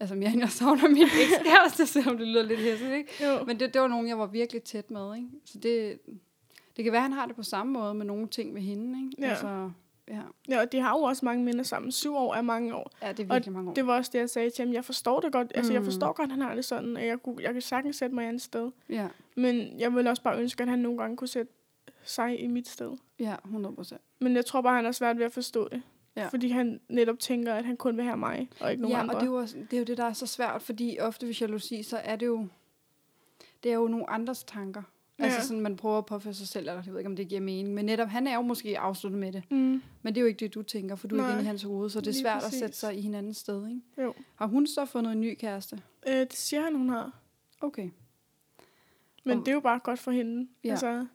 Altså 0.00 0.14
mere 0.14 0.30
end 0.30 0.40
jeg 0.40 0.48
savner 0.50 0.88
min 0.88 1.02
ekskæreste, 1.22 1.86
selvom 1.86 2.18
det 2.18 2.28
lyder 2.28 2.42
lidt 2.42 2.60
hæsligt, 2.60 2.92
ikke? 2.94 3.12
Jo. 3.24 3.44
Men 3.44 3.60
det, 3.60 3.74
det 3.74 3.82
var 3.82 3.88
nogen, 3.88 4.08
jeg 4.08 4.18
var 4.18 4.26
virkelig 4.26 4.62
tæt 4.62 4.90
med, 4.90 5.16
ikke? 5.16 5.28
Så 5.44 5.58
det, 5.58 5.98
det 6.76 6.84
kan 6.84 6.92
være, 6.92 7.02
han 7.02 7.12
har 7.12 7.26
det 7.26 7.36
på 7.36 7.42
samme 7.42 7.72
måde 7.72 7.94
med 7.94 8.06
nogle 8.06 8.28
ting 8.28 8.52
med 8.52 8.62
hende, 8.62 8.98
ikke? 9.04 9.22
Ja. 9.22 9.30
Altså, 9.30 9.70
ja. 10.08 10.20
Ja, 10.48 10.60
og 10.60 10.72
de 10.72 10.80
har 10.80 10.90
jo 10.90 11.02
også 11.02 11.24
mange 11.24 11.44
minder 11.44 11.62
sammen. 11.62 11.92
Syv 11.92 12.14
år 12.16 12.34
er 12.34 12.42
mange 12.42 12.74
år. 12.74 12.90
ja, 13.02 13.12
det 13.12 13.20
er 13.20 13.28
Og 13.30 13.34
virkelig 13.34 13.52
mange 13.52 13.70
år. 13.70 13.74
Det 13.74 13.86
var 13.86 13.96
også 13.96 14.10
det, 14.14 14.18
jeg 14.18 14.30
sagde 14.30 14.50
til 14.50 14.64
ham. 14.64 14.74
Jeg 14.74 14.84
forstår 14.84 15.20
det 15.20 15.32
godt. 15.32 15.52
Altså, 15.54 15.72
jeg 15.72 15.80
Mm. 15.80 15.84
forstår 15.86 16.12
godt, 16.12 16.30
han 16.30 16.40
har 16.40 16.54
det 16.54 16.64
sådan. 16.64 16.96
at 16.96 17.06
Jeg, 17.06 17.22
kunne, 17.22 17.36
jeg 17.42 17.52
kan 17.52 17.62
sagtens 17.62 17.96
sætte 17.96 18.14
mig 18.14 18.24
et 18.24 18.28
andet 18.28 18.42
sted. 18.42 18.70
Ja, 18.88 19.08
Men 19.36 19.80
jeg 19.80 19.94
ville 19.94 20.10
også 20.10 20.22
bare 20.22 20.38
ønske, 20.40 20.62
at 20.62 20.68
han 20.68 20.78
nogle 20.78 20.98
gange 20.98 21.16
kunne 21.16 21.28
sætte 21.28 21.52
sig 22.06 22.40
i 22.40 22.46
mit 22.46 22.68
sted. 22.68 22.96
ja, 23.18 23.34
100 23.44 23.74
procent. 23.74 24.00
Men 24.20 24.36
jeg 24.36 24.46
tror 24.46 24.60
bare, 24.60 24.74
han 24.76 24.84
har 24.84 24.92
svært 24.92 25.18
ved 25.18 25.24
at 25.24 25.32
forstå 25.32 25.68
det. 25.68 25.82
Ja. 26.16 26.28
Fordi 26.28 26.48
han 26.48 26.80
netop 26.88 27.18
tænker, 27.18 27.54
at 27.54 27.64
han 27.64 27.76
kun 27.76 27.96
vil 27.96 28.04
have 28.04 28.16
mig, 28.16 28.48
og 28.60 28.70
ikke 28.70 28.82
nogen 28.82 28.96
Ja, 28.96 29.00
andre. 29.02 29.14
og 29.14 29.20
det 29.20 29.26
er, 29.26 29.30
jo 29.30 29.36
også, 29.38 29.56
det 29.70 29.72
er 29.72 29.78
jo 29.78 29.84
det, 29.84 29.96
der 29.96 30.04
er 30.04 30.12
så 30.12 30.26
svært, 30.26 30.62
fordi 30.62 30.98
ofte 31.00 31.26
ved 31.26 31.34
jalousi, 31.34 31.82
så 31.82 31.96
er 31.96 32.16
det 32.16 32.26
jo, 32.26 32.46
det 33.62 33.70
er 33.70 33.74
jo 33.76 33.88
nogle 33.88 34.10
andres 34.10 34.44
tanker. 34.44 34.82
Ja. 35.18 35.24
Altså 35.24 35.38
Ja. 35.38 35.42
sådan, 35.44 35.60
man 35.60 35.76
prøver 35.76 35.98
at 35.98 36.06
påføre 36.06 36.34
sig 36.34 36.48
selv, 36.48 36.68
eller 36.68 36.82
jeg 36.84 36.92
ved 36.92 36.98
ikke, 37.00 37.08
om 37.10 37.16
det 37.16 37.28
giver 37.28 37.40
mening. 37.40 37.74
Men 37.74 37.84
netop, 37.86 38.08
han 38.08 38.26
er 38.26 38.34
jo 38.34 38.42
måske 38.42 38.78
afsluttet 38.78 39.20
med 39.20 39.32
det. 39.32 39.42
Mm. 39.50 39.82
Men 40.02 40.14
det 40.14 40.16
er 40.16 40.20
jo 40.20 40.26
ikke 40.26 40.38
det, 40.38 40.54
du 40.54 40.62
tænker, 40.62 40.96
for 40.96 41.08
du 41.08 41.14
er 41.16 41.20
Nej, 41.20 41.28
ikke 41.28 41.32
inde 41.38 41.42
i 41.44 41.46
hans 41.46 41.62
hoved, 41.62 41.90
så 41.90 42.00
det 42.00 42.06
er 42.06 42.10
lige 42.12 42.20
svært 42.22 42.42
præcis. 42.42 42.54
at 42.54 42.58
sætte 42.58 42.76
sig 42.76 42.98
i 42.98 43.00
hinandens 43.00 43.36
sted, 43.36 43.68
ikke? 43.68 43.80
Jo. 44.02 44.14
Har 44.34 44.46
hun 44.46 44.66
så 44.66 44.84
fundet 44.84 45.12
en 45.12 45.20
ny 45.20 45.34
kæreste? 45.40 45.82
Øh, 46.08 46.14
det 46.20 46.32
siger 46.32 46.60
han, 46.62 46.74
hun 46.74 46.88
har. 46.88 47.12
Okay. 47.60 47.90
Men 49.24 49.38
Og- 49.38 49.44
det 49.46 49.48
er 49.50 49.54
jo 49.54 49.60
bare 49.60 49.78
godt 49.78 49.98
for 49.98 50.10
hende. 50.10 50.48
Ja. 50.64 50.70
Altså, 50.70 51.06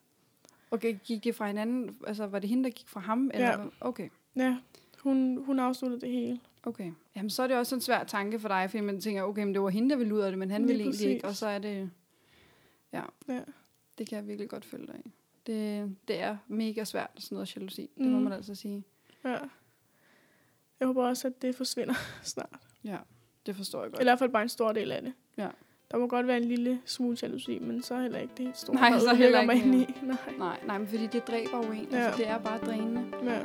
Okay, 0.72 0.98
gik 1.04 1.24
det 1.24 1.36
fra 1.36 1.48
hinanden? 1.48 1.98
Altså, 2.08 2.28
var 2.28 2.40
det 2.40 2.50
hende, 2.50 2.64
der 2.64 2.70
gik 2.70 2.88
fra 2.90 3.00
ham? 3.00 3.32
Eller? 3.34 3.48
Ja. 3.48 3.58
Okay. 3.82 4.10
ja, 4.36 4.58
hun, 5.00 5.44
hun 5.46 5.60
afsluttede 5.60 6.02
det 6.02 6.10
hele. 6.12 6.40
Okay. 6.64 6.92
Jamen, 7.16 7.30
så 7.30 7.44
er 7.44 7.48
det 7.48 7.58
også 7.58 7.76
en 7.76 7.82
svær 7.82 8.04
tanke 8.04 8.40
for 8.40 8.48
dig, 8.48 8.70
fordi 8.70 8.82
man 8.84 9.02
tænker, 9.02 9.24
okay, 9.24 9.44
men 9.44 9.54
det 9.54 9.62
var 9.62 9.70
hende, 9.70 9.90
der 9.90 9.96
ville 9.96 10.16
ud 10.16 10.20
af 10.20 10.32
det, 10.32 10.40
men 10.40 10.52
han 10.52 10.62
Lige 10.62 10.68
ville 10.68 10.84
egentlig 10.84 11.10
ikke, 11.10 11.28
og 11.28 11.36
så 11.36 11.48
er 11.48 11.60
det... 11.60 11.90
Ja, 12.94 13.02
Ja. 13.28 13.40
det 13.98 14.08
kan 14.10 14.16
jeg 14.18 14.28
virkelig 14.28 14.50
godt 14.50 14.66
følge 14.66 14.88
dig 14.88 14.96
i. 15.06 15.12
Det, 15.48 15.96
det 16.08 16.22
er 16.22 16.38
mega 16.48 16.84
svært, 16.84 17.10
sådan 17.18 17.36
noget 17.36 17.56
jalousi. 17.56 17.90
Det 17.98 18.08
må 18.08 18.18
Mm. 18.18 18.24
man 18.24 18.34
altså 18.34 18.56
sige. 18.56 18.84
ja. 19.26 19.38
Jeg 20.80 20.88
håber 20.88 21.04
også, 21.08 21.28
at 21.28 21.42
det 21.42 21.56
forsvinder 21.56 21.94
snart. 22.24 22.60
Ja, 22.84 22.98
det 23.46 23.56
forstår 23.56 23.82
jeg 23.82 23.92
godt. 23.92 24.00
Eller 24.00 24.12
i 24.12 24.14
hvert 24.14 24.20
fald 24.20 24.30
bare 24.32 24.44
en 24.44 24.50
stor 24.50 24.72
del 24.72 24.92
af 24.92 25.02
det. 25.02 25.14
Ja. 25.38 25.50
Der 25.92 25.98
må 25.98 26.08
godt 26.08 26.28
være 26.28 26.38
en 26.38 26.44
lille 26.44 26.82
smule 26.86 27.18
jalousi, 27.22 27.60
men 27.60 27.82
så 27.84 28.00
heller 28.00 28.20
ikke 28.20 28.34
det 28.38 28.46
helt 28.46 28.58
store. 28.58 28.76
Nej, 28.76 29.00
så 29.00 29.16
heller 29.16 29.42
ikke 29.42 29.66
ind 29.66 29.76
i. 29.76 29.96
Nej. 30.04 30.18
Nej, 30.38 30.60
nej, 30.66 30.78
men 30.78 30.88
fordi 30.88 31.08
det 31.08 31.28
dræber 31.28 31.58
jo 31.58 31.72
en. 31.72 31.88
Ja. 31.92 31.98
Altså, 31.98 32.18
det 32.18 32.28
er 32.28 32.38
bare 32.38 32.58
drænende. 32.58 33.06
Ja. 33.24 33.40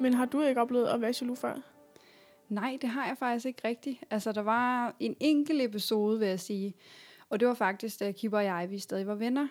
Men 0.00 0.14
har 0.14 0.24
du 0.24 0.42
ikke 0.42 0.60
oplevet 0.60 0.86
at 0.86 1.00
være 1.00 1.12
jaloux 1.20 1.38
før? 1.38 1.54
Nej, 2.48 2.78
det 2.80 2.88
har 2.88 3.06
jeg 3.06 3.16
faktisk 3.18 3.46
ikke 3.46 3.68
rigtigt. 3.68 4.04
Altså, 4.10 4.32
der 4.32 4.42
var 4.42 4.94
en 5.00 5.16
enkelt 5.20 5.62
episode, 5.62 6.18
vil 6.18 6.28
jeg 6.28 6.40
sige. 6.40 6.74
Og 7.28 7.40
det 7.40 7.48
var 7.48 7.54
faktisk, 7.54 8.00
da 8.00 8.12
Kipper 8.12 8.38
og 8.38 8.44
jeg, 8.44 8.70
vi 8.70 8.78
stadig 8.78 9.06
var 9.06 9.14
venner. 9.14 9.48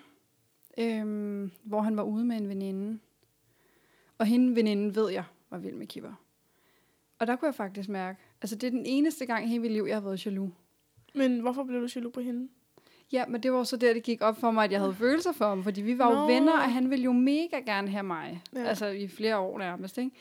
Øhm, 0.78 1.52
hvor 1.64 1.82
han 1.82 1.98
var 1.98 2.04
ude 2.04 2.26
med 2.26 2.38
en 2.38 2.50
veninde. 2.50 3.00
Og 4.20 4.26
hende 4.26 4.56
veninde 4.56 4.96
ved 4.96 5.10
jeg 5.10 5.24
var 5.50 5.58
vild 5.58 5.76
med 5.76 5.88
Kipper. 5.88 6.14
Og 7.20 7.28
der 7.28 7.36
kunne 7.36 7.46
jeg 7.46 7.56
faktisk 7.56 7.90
mærke, 7.90 8.20
altså 8.42 8.56
det 8.56 8.68
er 8.68 8.72
den 8.72 8.86
eneste 8.86 9.26
gang 9.26 9.46
i 9.46 9.48
hele 9.48 9.62
mit 9.62 9.72
liv, 9.72 9.86
jeg 9.88 9.96
har 9.96 10.02
været 10.02 10.26
jaloux. 10.26 10.52
Men 11.16 11.40
hvorfor 11.40 11.64
blev 11.64 11.82
du 11.82 11.88
jaloux 11.96 12.14
på 12.14 12.20
hende? 12.20 12.50
Ja, 13.12 13.26
men 13.26 13.44
det 13.44 13.54
var 13.54 13.64
så 13.64 13.78
der, 13.78 13.94
det 13.94 14.04
gik 14.04 14.22
op 14.22 14.38
for 14.38 14.52
mig, 14.52 14.64
at 14.64 14.72
jeg 14.72 14.80
havde 14.80 14.94
følelser 14.94 15.32
for 15.32 15.46
ham, 15.46 15.64
fordi 15.64 15.82
vi 15.82 15.98
var 15.98 16.14
Nå. 16.14 16.20
jo 16.20 16.26
venner, 16.26 16.54
og 16.54 16.74
han 16.74 16.90
ville 16.90 17.04
jo 17.04 17.12
mega 17.12 17.60
gerne 17.66 17.90
have 17.90 18.04
mig. 18.04 18.44
Ja. 18.56 18.64
Altså 18.64 18.88
i 18.88 19.08
flere 19.08 19.38
år 19.38 19.58
nærmest, 19.60 19.98
ikke? 19.98 20.12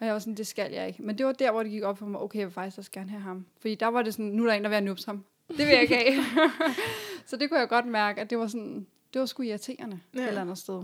Og 0.00 0.06
jeg 0.06 0.12
var 0.12 0.18
sådan, 0.18 0.34
det 0.34 0.46
skal 0.46 0.72
jeg 0.72 0.88
ikke. 0.88 1.02
Men 1.02 1.18
det 1.18 1.26
var 1.26 1.32
der, 1.32 1.52
hvor 1.52 1.62
det 1.62 1.72
gik 1.72 1.82
op 1.82 1.98
for 1.98 2.06
mig, 2.06 2.20
okay, 2.20 2.38
jeg 2.38 2.46
vil 2.46 2.52
faktisk 2.52 2.78
også 2.78 2.90
gerne 2.90 3.10
have 3.10 3.22
ham. 3.22 3.46
Fordi 3.58 3.74
der 3.74 3.86
var 3.86 4.02
det 4.02 4.14
sådan, 4.14 4.26
nu 4.26 4.42
er 4.42 4.46
der 4.46 4.54
en, 4.54 4.62
der 4.62 4.68
vil 4.68 4.76
have 4.76 4.96
ham. 5.06 5.24
Det 5.48 5.58
vil 5.58 5.66
jeg 5.66 5.82
ikke 5.82 5.94
have. 5.94 6.50
så 7.26 7.36
det 7.36 7.50
kunne 7.50 7.60
jeg 7.60 7.68
godt 7.68 7.86
mærke, 7.86 8.20
at 8.20 8.30
det 8.30 8.38
var 8.38 8.46
sådan, 8.46 8.86
det 9.14 9.20
var 9.20 9.26
sgu 9.26 9.42
irriterende 9.42 10.00
ja. 10.14 10.20
et 10.20 10.28
eller 10.28 10.40
andet 10.40 10.58
sted. 10.58 10.82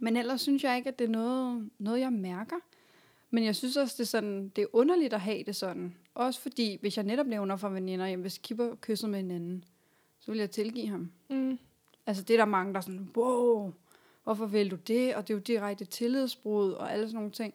Men 0.00 0.16
ellers 0.16 0.40
synes 0.40 0.64
jeg 0.64 0.76
ikke, 0.76 0.88
at 0.88 0.98
det 0.98 1.04
er 1.04 1.08
noget, 1.08 1.70
noget 1.78 2.00
jeg 2.00 2.12
mærker. 2.12 2.56
Men 3.30 3.44
jeg 3.44 3.56
synes 3.56 3.76
også, 3.76 3.94
det 3.98 4.02
er, 4.02 4.06
sådan, 4.06 4.48
det 4.48 4.62
er 4.62 4.66
underligt 4.72 5.12
at 5.12 5.20
have 5.20 5.42
det 5.42 5.56
sådan. 5.56 5.94
Også 6.14 6.40
fordi, 6.40 6.78
hvis 6.80 6.96
jeg 6.96 7.04
netop 7.04 7.26
nævner 7.26 7.56
for 7.56 7.68
veninder, 7.68 8.06
jamen, 8.06 8.22
hvis 8.22 8.38
Kipper 8.38 8.74
kysser 8.80 9.08
med 9.08 9.20
en 9.20 9.30
anden, 9.30 9.64
så 10.20 10.30
vil 10.30 10.38
jeg 10.38 10.50
tilgive 10.50 10.88
ham. 10.88 11.10
Mm. 11.28 11.58
Altså 12.06 12.22
det 12.22 12.34
er 12.34 12.38
der 12.38 12.44
mange, 12.44 12.72
der 12.72 12.78
er 12.78 12.82
sådan, 12.82 13.10
wow, 13.16 13.72
hvorfor 14.24 14.46
vil 14.46 14.70
du 14.70 14.76
det? 14.76 15.14
Og 15.14 15.28
det 15.28 15.34
er 15.34 15.38
jo 15.38 15.40
direkte 15.40 15.84
tillidsbrud 15.84 16.72
og 16.72 16.92
alle 16.92 17.06
sådan 17.06 17.14
nogle 17.14 17.30
ting. 17.30 17.54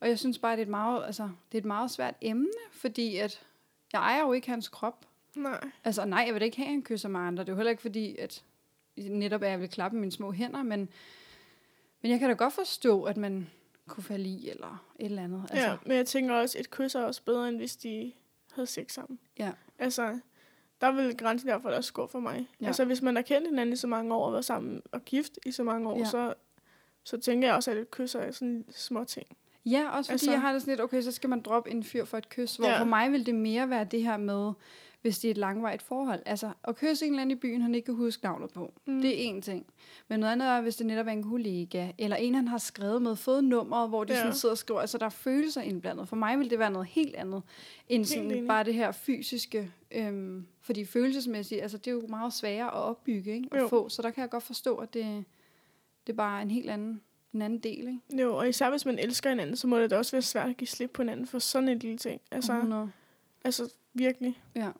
Og 0.00 0.08
jeg 0.08 0.18
synes 0.18 0.38
bare, 0.38 0.52
det 0.52 0.58
er 0.58 0.62
et 0.62 0.68
meget, 0.68 1.04
altså, 1.06 1.22
det 1.22 1.58
er 1.58 1.62
et 1.62 1.64
meget 1.64 1.90
svært 1.90 2.14
emne, 2.20 2.48
fordi 2.70 3.16
at 3.16 3.42
jeg 3.92 3.98
ejer 3.98 4.20
jo 4.20 4.32
ikke 4.32 4.50
hans 4.50 4.68
krop. 4.68 5.06
Nej. 5.34 5.70
Altså 5.84 6.04
nej, 6.04 6.24
jeg 6.26 6.34
vil 6.34 6.42
ikke 6.42 6.56
have, 6.56 6.66
at 6.66 6.72
han 6.72 6.82
kysser 6.82 7.08
med 7.08 7.20
andre. 7.20 7.42
Det 7.42 7.48
er 7.48 7.52
jo 7.52 7.56
heller 7.56 7.70
ikke 7.70 7.82
fordi, 7.82 8.16
at 8.16 8.44
netop 8.96 9.42
er, 9.42 9.48
jeg 9.48 9.60
vil 9.60 9.68
klappe 9.68 9.96
mine 9.96 10.12
små 10.12 10.32
hænder, 10.32 10.62
men, 10.62 10.88
men 12.02 12.10
jeg 12.10 12.18
kan 12.18 12.28
da 12.28 12.34
godt 12.34 12.52
forstå, 12.52 13.02
at 13.02 13.16
man 13.16 13.50
kunne 13.88 14.04
falde 14.04 14.28
i, 14.28 14.48
eller 14.48 14.84
et 14.98 15.04
eller 15.04 15.22
andet. 15.22 15.42
Altså. 15.50 15.66
Ja, 15.66 15.76
men 15.86 15.96
jeg 15.96 16.06
tænker 16.06 16.34
også, 16.34 16.58
et 16.58 16.70
kys 16.70 16.94
er 16.94 17.02
også 17.02 17.22
bedre, 17.24 17.48
end 17.48 17.56
hvis 17.56 17.76
de 17.76 18.12
havde 18.52 18.66
sex 18.66 18.92
sammen. 18.92 19.18
Ja. 19.38 19.50
Altså, 19.78 20.18
der 20.80 20.92
vil 20.92 21.16
grænsen 21.16 21.48
derfor 21.48 21.70
også 21.70 21.92
gå 21.92 22.06
for 22.06 22.20
mig. 22.20 22.48
Ja. 22.60 22.66
Altså, 22.66 22.84
hvis 22.84 23.02
man 23.02 23.16
har 23.16 23.22
kendt 23.22 23.48
hinanden 23.48 23.72
i 23.72 23.76
så 23.76 23.86
mange 23.86 24.14
år, 24.14 24.26
og 24.26 24.32
været 24.32 24.44
sammen 24.44 24.82
og 24.92 25.04
gift 25.04 25.38
i 25.46 25.52
så 25.52 25.64
mange 25.64 25.88
år, 25.88 25.98
ja. 25.98 26.04
så, 26.04 26.34
så 27.04 27.20
tænker 27.20 27.48
jeg 27.48 27.56
også, 27.56 27.70
at 27.70 27.76
et 27.76 27.90
kys 27.90 28.14
er 28.14 28.30
sådan 28.30 28.64
små 28.70 29.04
ting. 29.04 29.26
Ja, 29.64 29.88
også 29.90 30.08
fordi 30.08 30.12
altså, 30.12 30.30
jeg 30.30 30.40
har 30.40 30.52
det 30.52 30.62
sådan 30.62 30.72
lidt, 30.72 30.80
okay, 30.80 31.02
så 31.02 31.12
skal 31.12 31.30
man 31.30 31.42
droppe 31.42 31.70
en 31.70 31.84
fyr 31.84 32.04
for 32.04 32.18
et 32.18 32.28
kys, 32.28 32.56
hvor 32.56 32.68
ja. 32.68 32.80
for 32.80 32.84
mig 32.84 33.12
vil 33.12 33.26
det 33.26 33.34
mere 33.34 33.70
være 33.70 33.84
det 33.84 34.02
her 34.02 34.16
med, 34.16 34.52
hvis 35.02 35.18
det 35.18 35.28
er 35.28 35.30
et 35.30 35.38
langvarigt 35.38 35.82
forhold. 35.82 36.22
Altså, 36.26 36.52
at 36.64 36.76
kysse 36.76 37.06
en 37.06 37.12
eller 37.12 37.22
anden 37.22 37.36
i 37.36 37.40
byen, 37.40 37.62
han 37.62 37.74
ikke 37.74 37.86
kan 37.86 37.94
huske 37.94 38.24
navnet 38.24 38.50
på, 38.50 38.72
mm. 38.86 39.02
det 39.02 39.26
er 39.26 39.32
én 39.32 39.40
ting. 39.40 39.66
Men 40.08 40.20
noget 40.20 40.32
andet 40.32 40.48
er, 40.48 40.60
hvis 40.60 40.76
det 40.76 40.86
netop 40.86 41.06
er 41.06 41.10
en 41.10 41.22
kollega, 41.22 41.90
eller 41.98 42.16
en, 42.16 42.34
han 42.34 42.48
har 42.48 42.58
skrevet 42.58 43.02
med, 43.02 43.16
fået 43.16 43.44
nummeret, 43.44 43.88
hvor 43.88 44.04
de 44.04 44.12
ja. 44.12 44.18
sådan 44.18 44.34
sidder 44.34 44.52
og 44.52 44.58
skriver, 44.58 44.80
altså 44.80 44.98
der 44.98 45.06
er 45.06 45.10
følelser 45.10 45.60
indblandet. 45.60 46.08
For 46.08 46.16
mig 46.16 46.38
vil 46.38 46.50
det 46.50 46.58
være 46.58 46.70
noget 46.70 46.88
helt 46.88 47.14
andet, 47.14 47.42
end 47.88 48.04
sådan 48.04 48.30
helt 48.30 48.48
bare 48.48 48.64
det 48.64 48.74
her 48.74 48.92
fysiske. 48.92 49.70
Øhm, 49.90 50.46
fordi 50.60 50.84
følelsesmæssigt, 50.84 51.62
altså 51.62 51.78
det 51.78 51.86
er 51.86 51.92
jo 51.92 52.06
meget 52.08 52.32
sværere 52.32 52.66
at 52.66 52.74
opbygge, 52.74 53.34
ikke? 53.34 53.48
At 53.52 53.60
jo. 53.60 53.68
få. 53.68 53.88
Så 53.88 54.02
der 54.02 54.10
kan 54.10 54.22
jeg 54.22 54.30
godt 54.30 54.42
forstå, 54.42 54.76
at 54.76 54.94
det, 54.94 55.24
det 56.06 56.12
er 56.12 56.16
bare 56.16 56.42
en 56.42 56.50
helt 56.50 56.70
anden 56.70 57.00
en 57.34 57.42
anden 57.42 57.58
del, 57.58 57.78
ikke? 57.78 58.22
Jo, 58.22 58.36
og 58.36 58.48
især 58.48 58.70
hvis 58.70 58.86
man 58.86 58.98
elsker 58.98 59.30
hinanden, 59.30 59.56
så 59.56 59.66
må 59.66 59.78
det 59.78 59.90
da 59.90 59.96
også 59.96 60.12
være 60.12 60.22
svært 60.22 60.50
at 60.50 60.56
give 60.56 60.68
slip 60.68 60.90
på 60.90 61.02
hinanden 61.02 61.26
for 61.26 61.38
sådan 61.38 61.68
en 61.68 61.78
lille 61.78 61.98
ting. 61.98 62.20
Altså, 62.30 62.52
100. 62.52 62.92
altså 63.44 63.72
virkelig. 63.94 64.42
Ja. 64.54 64.70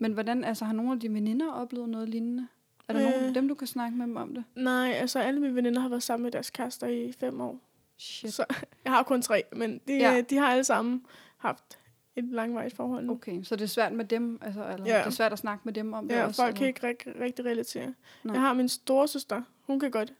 Men 0.00 0.12
hvordan, 0.12 0.44
altså 0.44 0.64
har 0.64 0.72
nogle 0.72 0.92
af 0.92 1.00
dine 1.00 1.14
veninder 1.14 1.52
oplevet 1.52 1.88
noget 1.88 2.08
lignende? 2.08 2.48
Er 2.88 2.92
der 2.92 3.02
øh, 3.06 3.10
nogen 3.10 3.24
af 3.28 3.34
dem, 3.34 3.48
du 3.48 3.54
kan 3.54 3.66
snakke 3.66 3.98
med 3.98 4.06
dem 4.06 4.16
om 4.16 4.34
det? 4.34 4.44
Nej, 4.56 4.90
altså 4.90 5.18
alle 5.18 5.40
mine 5.40 5.54
veninder 5.54 5.80
har 5.80 5.88
været 5.88 6.02
sammen 6.02 6.22
med 6.22 6.32
deres 6.32 6.50
kærester 6.50 6.86
i 6.86 7.12
fem 7.12 7.40
år. 7.40 7.58
Shit. 7.98 8.32
Så 8.32 8.44
jeg 8.84 8.92
har 8.92 9.02
kun 9.02 9.22
tre, 9.22 9.42
men 9.56 9.80
de, 9.88 9.96
ja. 9.96 10.20
de 10.20 10.36
har 10.36 10.46
alle 10.46 10.64
sammen 10.64 11.06
haft 11.36 11.78
et 12.16 12.24
langvarigt 12.24 12.76
forhold 12.76 13.04
nu. 13.04 13.12
Okay, 13.12 13.42
så 13.42 13.56
det 13.56 13.62
er 13.62 13.68
svært 13.68 13.92
med 13.92 14.04
dem, 14.04 14.38
altså, 14.42 14.60
eller 14.72 14.86
ja. 14.86 14.98
det 14.98 15.06
er 15.06 15.10
svært 15.10 15.32
at 15.32 15.38
snakke 15.38 15.62
med 15.64 15.72
dem 15.72 15.92
om 15.92 16.08
det 16.08 16.14
ja, 16.14 16.26
også? 16.26 16.42
Ja, 16.42 16.46
folk 16.46 16.56
kan 16.56 16.66
ikke 16.66 16.86
rigtig, 16.86 17.20
rigtig 17.20 17.44
relatere. 17.44 17.94
Nej. 18.24 18.34
Jeg 18.34 18.40
har 18.40 18.52
min 18.52 18.68
store 18.68 19.08
søster, 19.08 19.42
hun 19.66 19.80
kan 19.80 19.90
godt. 19.90 20.12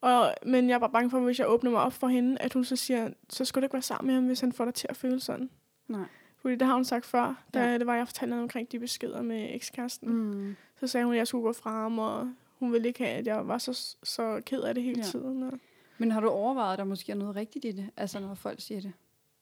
Og, 0.00 0.34
men 0.46 0.68
jeg 0.68 0.74
er 0.74 0.78
bare 0.78 0.90
bange 0.90 1.10
for, 1.10 1.20
hvis 1.20 1.38
jeg 1.38 1.48
åbner 1.48 1.70
mig 1.70 1.80
op 1.80 1.92
for 1.92 2.08
hende, 2.08 2.40
at 2.40 2.52
hun 2.52 2.64
så 2.64 2.76
siger, 2.76 3.10
så 3.28 3.44
skulle 3.44 3.62
du 3.62 3.64
ikke 3.64 3.72
være 3.72 3.82
sammen 3.82 4.06
med 4.06 4.14
ham, 4.14 4.26
hvis 4.26 4.40
han 4.40 4.52
får 4.52 4.64
dig 4.64 4.74
til 4.74 4.86
at 4.90 4.96
føle 4.96 5.20
sådan. 5.20 5.50
Nej. 5.88 6.06
Fordi 6.48 6.58
det 6.58 6.66
har 6.66 6.74
hun 6.74 6.84
sagt 6.84 7.06
før, 7.06 7.44
da 7.54 7.64
ja. 7.64 7.78
det 7.78 7.86
var, 7.86 7.94
jeg 7.96 8.06
fortalte 8.06 8.30
noget 8.30 8.42
omkring 8.42 8.72
de 8.72 8.78
beskeder 8.78 9.22
med 9.22 9.54
ekskæresten. 9.54 10.12
Mm. 10.12 10.56
Så 10.80 10.86
sagde 10.86 11.04
hun, 11.04 11.14
at 11.14 11.18
jeg 11.18 11.26
skulle 11.26 11.42
gå 11.42 11.52
fra 11.52 11.70
ham, 11.70 11.98
og 11.98 12.32
hun 12.58 12.72
ville 12.72 12.88
ikke 12.88 13.04
have, 13.04 13.16
at 13.16 13.26
jeg 13.26 13.48
var 13.48 13.58
så, 13.58 13.96
så 14.02 14.42
ked 14.46 14.60
af 14.60 14.74
det 14.74 14.82
hele 14.82 14.98
ja. 14.98 15.04
tiden. 15.04 15.42
Og... 15.42 15.52
Men 15.98 16.10
har 16.10 16.20
du 16.20 16.28
overvejet, 16.28 16.72
at 16.72 16.78
der 16.78 16.84
måske 16.84 17.12
er 17.12 17.16
noget 17.16 17.36
rigtigt 17.36 17.64
i 17.64 17.72
det? 17.72 17.90
Altså 17.96 18.20
når 18.20 18.34
folk 18.34 18.60
siger 18.60 18.80
det? 18.80 18.92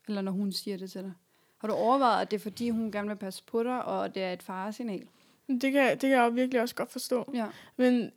Eller 0.08 0.22
når 0.22 0.32
hun 0.32 0.52
siger 0.52 0.76
det 0.76 0.90
til 0.90 1.02
dig? 1.02 1.12
Har 1.58 1.68
du 1.68 1.74
overvejet, 1.74 2.22
at 2.22 2.30
det 2.30 2.36
er 2.36 2.40
fordi, 2.40 2.70
hun 2.70 2.92
gerne 2.92 3.08
vil 3.08 3.16
passe 3.16 3.42
på 3.46 3.62
dig, 3.62 3.84
og 3.84 4.14
det 4.14 4.22
er 4.22 4.32
et 4.32 4.42
faresignal? 4.42 5.06
Det 5.48 5.72
kan, 5.72 5.90
det 5.90 6.00
kan 6.00 6.10
jeg 6.10 6.34
virkelig 6.34 6.62
også 6.62 6.74
godt 6.74 6.90
forstå. 6.90 7.30
Ja. 7.34 7.46
Men 7.76 8.10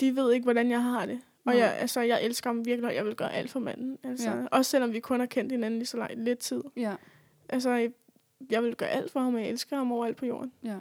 de 0.00 0.16
ved 0.16 0.32
ikke, 0.32 0.44
hvordan 0.44 0.70
jeg 0.70 0.82
har 0.82 1.06
det. 1.06 1.20
Og 1.46 1.58
jeg, 1.58 1.76
altså, 1.76 2.00
jeg 2.00 2.24
elsker 2.24 2.50
ham 2.50 2.66
virkelig, 2.66 2.88
og 2.88 2.94
jeg 2.94 3.04
vil 3.04 3.14
gøre 3.14 3.32
alt 3.32 3.50
for 3.50 3.60
manden. 3.60 3.98
Altså, 4.02 4.30
ja. 4.30 4.46
Også 4.46 4.70
selvom 4.70 4.92
vi 4.92 5.00
kun 5.00 5.20
har 5.20 5.26
kendt 5.26 5.52
hinanden 5.52 5.78
lige 5.78 5.86
så 5.86 5.96
lang, 5.96 6.10
lidt 6.16 6.38
tid. 6.38 6.62
Ja. 6.76 6.94
Altså, 7.48 7.90
jeg 8.50 8.62
vil 8.62 8.76
gøre 8.76 8.88
alt 8.88 9.12
for 9.12 9.20
ham, 9.20 9.34
og 9.34 9.40
jeg 9.40 9.48
elsker 9.48 9.76
ham 9.76 9.92
overalt 9.92 10.16
på 10.16 10.26
jorden. 10.26 10.52
Ja. 10.64 10.76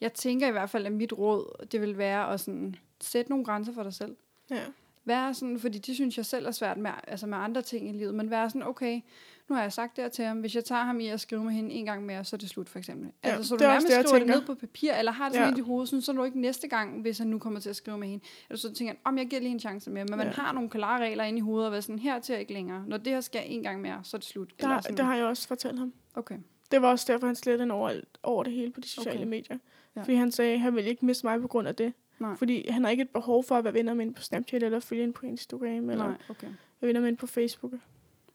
Jeg 0.00 0.12
tænker 0.12 0.48
i 0.48 0.50
hvert 0.50 0.70
fald, 0.70 0.86
at 0.86 0.92
mit 0.92 1.12
råd, 1.12 1.66
det 1.72 1.80
vil 1.80 1.98
være 1.98 2.32
at 2.32 2.40
sådan, 2.40 2.74
sætte 3.00 3.30
nogle 3.30 3.44
grænser 3.44 3.72
for 3.72 3.82
dig 3.82 3.94
selv. 3.94 4.16
Ja. 4.50 4.62
Være 5.04 5.34
sådan, 5.34 5.58
fordi 5.58 5.78
det 5.78 5.94
synes 5.94 6.16
jeg 6.16 6.26
selv 6.26 6.46
er 6.46 6.50
svært 6.50 6.76
med, 6.76 6.90
altså 7.08 7.26
med 7.26 7.38
andre 7.38 7.62
ting 7.62 7.88
i 7.88 7.92
livet, 7.92 8.14
men 8.14 8.30
være 8.30 8.50
sådan, 8.50 8.62
okay, 8.62 9.00
nu 9.48 9.54
har 9.54 9.62
jeg 9.62 9.72
sagt 9.72 9.96
det 9.96 10.04
her 10.04 10.08
til 10.08 10.24
ham, 10.24 10.40
hvis 10.40 10.54
jeg 10.54 10.64
tager 10.64 10.82
ham 10.82 11.00
i 11.00 11.06
at 11.06 11.20
skrive 11.20 11.44
med 11.44 11.52
hende 11.52 11.70
en 11.70 11.84
gang 11.84 12.06
mere, 12.06 12.24
så 12.24 12.36
er 12.36 12.38
det 12.38 12.48
slut 12.48 12.68
for 12.68 12.78
eksempel. 12.78 13.10
Ja, 13.24 13.28
altså, 13.28 13.48
så 13.48 13.56
du 13.56 13.64
nærmest 13.64 13.86
det, 13.86 14.08
skriver 14.08 14.18
det 14.18 14.28
ned 14.28 14.46
på 14.46 14.54
papir, 14.54 14.92
eller 14.92 15.12
har 15.12 15.28
det 15.28 15.36
sådan 15.36 15.54
ja. 15.54 15.58
i 15.58 15.60
hovedet, 15.60 15.88
sådan, 15.88 16.02
så 16.02 16.12
du 16.12 16.24
ikke 16.24 16.40
næste 16.40 16.68
gang, 16.68 17.00
hvis 17.00 17.18
han 17.18 17.26
nu 17.26 17.38
kommer 17.38 17.60
til 17.60 17.70
at 17.70 17.76
skrive 17.76 17.98
med 17.98 18.08
hende. 18.08 18.24
Eller 18.48 18.58
så 18.58 18.74
tænker 18.74 18.94
om 19.04 19.18
jeg 19.18 19.26
giver 19.26 19.42
lige 19.42 19.52
en 19.52 19.60
chance 19.60 19.90
mere, 19.90 20.04
men 20.04 20.18
man 20.18 20.28
har 20.28 20.52
nogle 20.52 20.70
klare 20.70 21.02
regler 21.02 21.24
inde 21.24 21.38
i 21.38 21.42
hovedet, 21.42 21.66
og 21.66 21.72
være 21.72 21.82
sådan, 21.82 21.98
her 21.98 22.20
til 22.20 22.38
ikke 22.38 22.52
længere. 22.52 22.84
Når 22.86 22.96
det 22.96 23.12
her 23.12 23.20
skal 23.20 23.42
en 23.46 23.62
gang 23.62 23.80
mere, 23.80 24.00
så 24.02 24.16
er 24.16 24.18
det 24.18 24.28
slut. 24.28 24.52
Der, 24.60 24.80
det 24.80 25.04
har 25.04 25.16
jeg 25.16 25.24
også 25.24 25.48
fortalt 25.48 25.78
ham. 25.78 25.92
Okay. 26.14 26.38
Det 26.70 26.82
var 26.82 26.90
også 26.90 27.12
derfor, 27.12 27.26
han 27.26 27.36
slettede 27.36 27.72
over, 27.72 28.00
over 28.22 28.42
det 28.42 28.52
hele 28.52 28.72
på 28.72 28.80
de 28.80 28.88
sociale 28.88 29.18
okay. 29.18 29.28
medier. 29.28 29.58
Ja. 29.96 30.00
Fordi 30.00 30.14
han 30.14 30.32
sagde, 30.32 30.52
at 30.54 30.60
han 30.60 30.74
ville 30.74 30.90
ikke 30.90 31.06
miste 31.06 31.26
mig 31.26 31.40
på 31.40 31.48
grund 31.48 31.68
af 31.68 31.74
det. 31.74 31.92
Nej. 32.18 32.36
Fordi 32.36 32.70
han 32.70 32.84
har 32.84 32.90
ikke 32.90 33.02
et 33.02 33.10
behov 33.10 33.44
for 33.44 33.54
at 33.56 33.64
være 33.64 33.74
venner 33.74 33.94
med 33.94 34.12
på 34.12 34.22
Snapchat, 34.22 34.62
eller 34.62 34.80
følge 34.80 35.02
ind 35.02 35.14
på 35.14 35.26
Instagram, 35.26 35.90
eller 35.90 36.06
Nej, 36.06 36.16
okay. 36.28 36.46
være 36.80 36.88
venner 36.88 37.00
med 37.00 37.16
på 37.16 37.26
Facebook. 37.26 37.72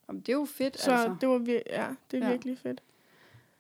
Jamen, 0.08 0.22
det 0.22 0.30
er 0.30 0.34
jo 0.34 0.46
fedt, 0.46 0.80
så 0.80 0.92
altså. 0.92 1.16
det 1.22 1.30
var 1.30 1.40
vir- 1.40 1.64
ja, 1.70 1.88
det 2.12 2.22
er 2.24 2.26
ja. 2.26 2.32
virkelig 2.32 2.58
fedt. 2.58 2.82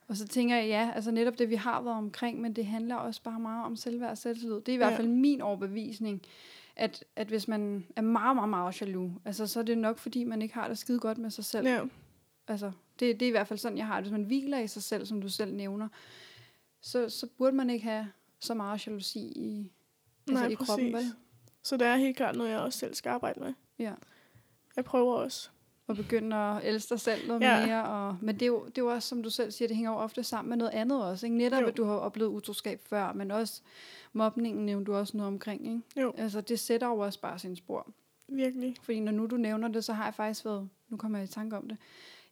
Og 0.07 0.17
så 0.17 0.27
tænker 0.27 0.55
jeg, 0.55 0.67
ja, 0.67 0.91
altså 0.95 1.11
netop 1.11 1.39
det, 1.39 1.49
vi 1.49 1.55
har 1.55 1.81
været 1.81 1.97
omkring, 1.97 2.41
men 2.41 2.53
det 2.53 2.65
handler 2.65 2.95
også 2.95 3.21
bare 3.23 3.39
meget 3.39 3.65
om 3.65 3.75
selvværd 3.75 4.11
og 4.11 4.17
selvtillid. 4.17 4.55
Det 4.55 4.69
er 4.69 4.73
i 4.73 4.77
hvert 4.77 4.93
fald 4.93 5.07
min 5.07 5.41
overbevisning, 5.41 6.21
at, 6.75 7.03
at 7.15 7.27
hvis 7.27 7.47
man 7.47 7.85
er 7.95 8.01
meget, 8.01 8.35
meget, 8.35 8.49
meget 8.49 8.81
jaloux, 8.81 9.11
altså 9.25 9.47
så 9.47 9.59
er 9.59 9.63
det 9.63 9.77
nok, 9.77 9.97
fordi 9.97 10.23
man 10.23 10.41
ikke 10.41 10.53
har 10.53 10.67
det 10.67 10.77
skide 10.77 10.99
godt 10.99 11.17
med 11.17 11.29
sig 11.29 11.45
selv. 11.45 11.67
Ja. 11.67 11.81
Altså, 12.51 12.71
det, 12.99 13.19
det 13.19 13.25
er 13.25 13.27
i 13.27 13.31
hvert 13.31 13.47
fald 13.47 13.59
sådan, 13.59 13.77
jeg 13.77 13.87
har 13.87 13.95
det. 13.95 14.03
Hvis 14.03 14.11
man 14.11 14.23
hviler 14.23 14.59
i 14.59 14.67
sig 14.67 14.83
selv, 14.83 15.05
som 15.05 15.21
du 15.21 15.29
selv 15.29 15.53
nævner, 15.53 15.87
så, 16.81 17.09
så 17.09 17.27
burde 17.37 17.55
man 17.55 17.69
ikke 17.69 17.85
have 17.85 18.07
så 18.39 18.53
meget 18.53 18.87
jalousi 18.87 19.19
i, 19.19 19.71
altså 20.27 20.43
Nej, 20.43 20.51
i 20.51 20.55
kroppen. 20.55 20.93
Vel? 20.93 21.13
Så 21.63 21.77
det 21.77 21.87
er 21.87 21.95
helt 21.95 22.17
klart 22.17 22.35
noget, 22.35 22.51
jeg 22.51 22.59
også 22.59 22.79
selv 22.79 22.93
skal 22.93 23.09
arbejde 23.09 23.39
med. 23.39 23.53
Ja. 23.79 23.93
Jeg 24.75 24.85
prøver 24.85 25.15
også. 25.15 25.49
Og 25.87 25.95
begynde 25.95 26.35
at 26.35 26.65
elske 26.65 26.89
dig 26.89 26.99
selv 26.99 27.27
noget 27.27 27.41
ja. 27.41 27.65
mere. 27.65 27.85
Og, 27.85 28.17
men 28.21 28.35
det 28.35 28.41
er, 28.41 28.47
jo, 28.47 28.65
det 28.65 28.77
er 28.77 28.81
jo 28.81 28.91
også, 28.91 29.09
som 29.09 29.23
du 29.23 29.29
selv 29.29 29.51
siger, 29.51 29.67
det 29.67 29.75
hænger 29.75 29.91
jo 29.91 29.97
ofte 29.97 30.23
sammen 30.23 30.49
med 30.49 30.57
noget 30.57 30.71
andet 30.71 31.03
også. 31.03 31.25
Ikke? 31.25 31.37
Netop, 31.37 31.61
jo. 31.61 31.67
at 31.67 31.77
du 31.77 31.83
har 31.83 31.93
oplevet 31.93 32.29
utroskab 32.29 32.81
før, 32.89 33.13
men 33.13 33.31
også 33.31 33.61
mobningen 34.13 34.65
nævnte 34.65 34.91
du 34.91 34.97
også 34.97 35.17
noget 35.17 35.27
omkring. 35.27 35.65
Ikke? 35.65 35.81
Jo. 36.01 36.13
Altså, 36.17 36.41
det 36.41 36.59
sætter 36.59 36.87
jo 36.87 36.97
også 36.97 37.19
bare 37.19 37.39
sin 37.39 37.55
spor. 37.55 37.91
Virkelig. 38.27 38.75
Fordi 38.81 38.99
når 38.99 39.11
nu 39.11 39.25
du 39.25 39.37
nævner 39.37 39.67
det, 39.67 39.83
så 39.83 39.93
har 39.93 40.03
jeg 40.03 40.13
faktisk 40.13 40.45
været, 40.45 40.69
nu 40.89 40.97
kommer 40.97 41.17
jeg 41.17 41.25
i 41.25 41.31
tanke 41.31 41.57
om 41.57 41.67
det, 41.67 41.77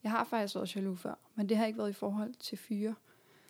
jeg 0.02 0.10
har 0.10 0.24
faktisk 0.24 0.54
været 0.54 0.76
jaloux 0.76 1.00
før, 1.00 1.14
men 1.34 1.48
det 1.48 1.56
har 1.56 1.66
ikke 1.66 1.78
været 1.78 1.90
i 1.90 1.92
forhold 1.92 2.34
til 2.34 2.58
fyre. 2.58 2.94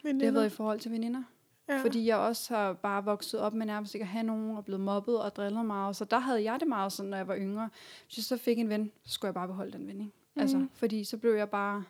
Veninder. 0.02 0.18
Det 0.18 0.26
har 0.26 0.40
været 0.40 0.52
i 0.52 0.56
forhold 0.56 0.80
til 0.80 0.92
veninder. 0.92 1.22
Ja. 1.68 1.82
Fordi 1.82 2.06
jeg 2.06 2.16
også 2.16 2.54
har 2.54 2.72
bare 2.72 3.04
vokset 3.04 3.40
op 3.40 3.54
med 3.54 3.66
nærmest 3.66 3.94
ikke 3.94 4.02
at 4.04 4.08
have 4.08 4.22
nogen, 4.22 4.56
og 4.56 4.64
blevet 4.64 4.80
mobbet 4.80 5.20
og 5.20 5.36
drillet 5.36 5.66
meget. 5.66 5.96
Så 5.96 6.04
der 6.04 6.18
havde 6.18 6.42
jeg 6.42 6.60
det 6.60 6.68
meget 6.68 6.92
sådan, 6.92 7.10
når 7.10 7.16
jeg 7.16 7.28
var 7.28 7.36
yngre. 7.36 7.70
Hvis 8.06 8.16
jeg 8.16 8.24
så 8.24 8.36
fik 8.36 8.58
en 8.58 8.68
ven, 8.68 8.90
så 9.04 9.12
skulle 9.14 9.28
jeg 9.28 9.34
bare 9.34 9.48
beholde 9.48 9.72
den 9.72 9.86
ven. 9.86 10.00
Ikke? 10.00 10.12
Mm. 10.34 10.40
Altså, 10.40 10.66
fordi 10.74 11.04
så 11.04 11.16
blev 11.16 11.32
jeg 11.32 11.50
bare... 11.50 11.84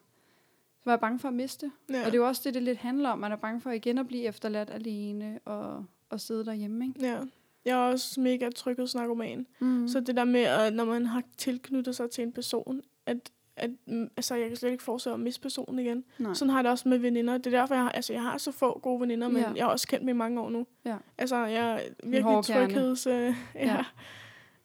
Så 0.79 0.85
var 0.85 0.93
jeg 0.93 1.01
bange 1.01 1.19
for 1.19 1.29
at 1.29 1.35
miste. 1.35 1.71
Ja. 1.91 2.01
Og 2.01 2.07
det 2.07 2.15
er 2.15 2.19
jo 2.19 2.27
også 2.27 2.43
det, 2.45 2.55
det 2.55 2.63
lidt 2.63 2.79
handler 2.79 3.11
om. 3.11 3.19
Man 3.19 3.33
er 3.33 3.37
bange 3.37 3.61
for 3.61 3.71
igen 3.71 3.99
at 3.99 4.07
blive 4.07 4.23
efterladt 4.23 4.71
alene 4.71 5.39
og, 5.45 5.85
og 6.11 6.21
sidde 6.21 6.45
derhjemme. 6.45 6.87
Ikke? 6.87 7.07
Ja. 7.07 7.21
Jeg 7.65 7.73
er 7.73 7.93
også 7.93 8.21
mega 8.21 8.51
tryghedsnarkoman. 8.51 9.47
Mm. 9.61 9.89
Så 9.89 10.01
det 10.01 10.17
der 10.17 10.25
med, 10.25 10.41
at 10.41 10.73
når 10.73 10.85
man 10.85 11.07
har 11.07 11.23
tilknyttet 11.37 11.97
sig 11.97 12.11
til 12.11 12.23
en 12.23 12.33
person, 12.33 12.81
at 13.07 13.31
at 13.57 13.71
mm, 13.87 14.11
altså, 14.17 14.35
jeg 14.35 14.49
kan 14.49 14.57
slet 14.57 14.71
ikke 14.71 14.83
forestille 14.85 15.15
at 15.15 15.21
miste 15.21 15.41
personen 15.41 15.79
igen. 15.79 16.05
Nej. 16.19 16.35
Sådan 16.35 16.51
har 16.51 16.59
jeg 16.59 16.65
det 16.65 16.71
også 16.71 16.89
med 16.89 16.99
veninder. 16.99 17.39
Det 17.39 17.47
er 17.55 17.61
derfor, 17.61 17.75
jeg 17.75 17.85
har, 17.85 17.91
altså, 17.91 18.13
jeg 18.13 18.23
har 18.23 18.39
så 18.39 18.53
få 18.53 18.79
gode 18.79 19.01
veninder, 19.01 19.29
men 19.29 19.37
Ja. 19.43 19.53
jeg 19.57 19.65
har 19.65 19.71
også 19.71 19.89
kendt 19.89 20.01
dem 20.01 20.09
i 20.09 20.13
mange 20.13 20.41
år 20.41 20.51
nu. 20.51 20.67
Ja. 20.85 20.97
Altså, 21.19 21.37
jeg 21.37 21.73
er 21.75 21.81
virkelig 22.05 22.45
trygheds... 22.45 23.07
Øh, 23.07 23.13
ja. 23.15 23.33
Ja. 23.55 23.85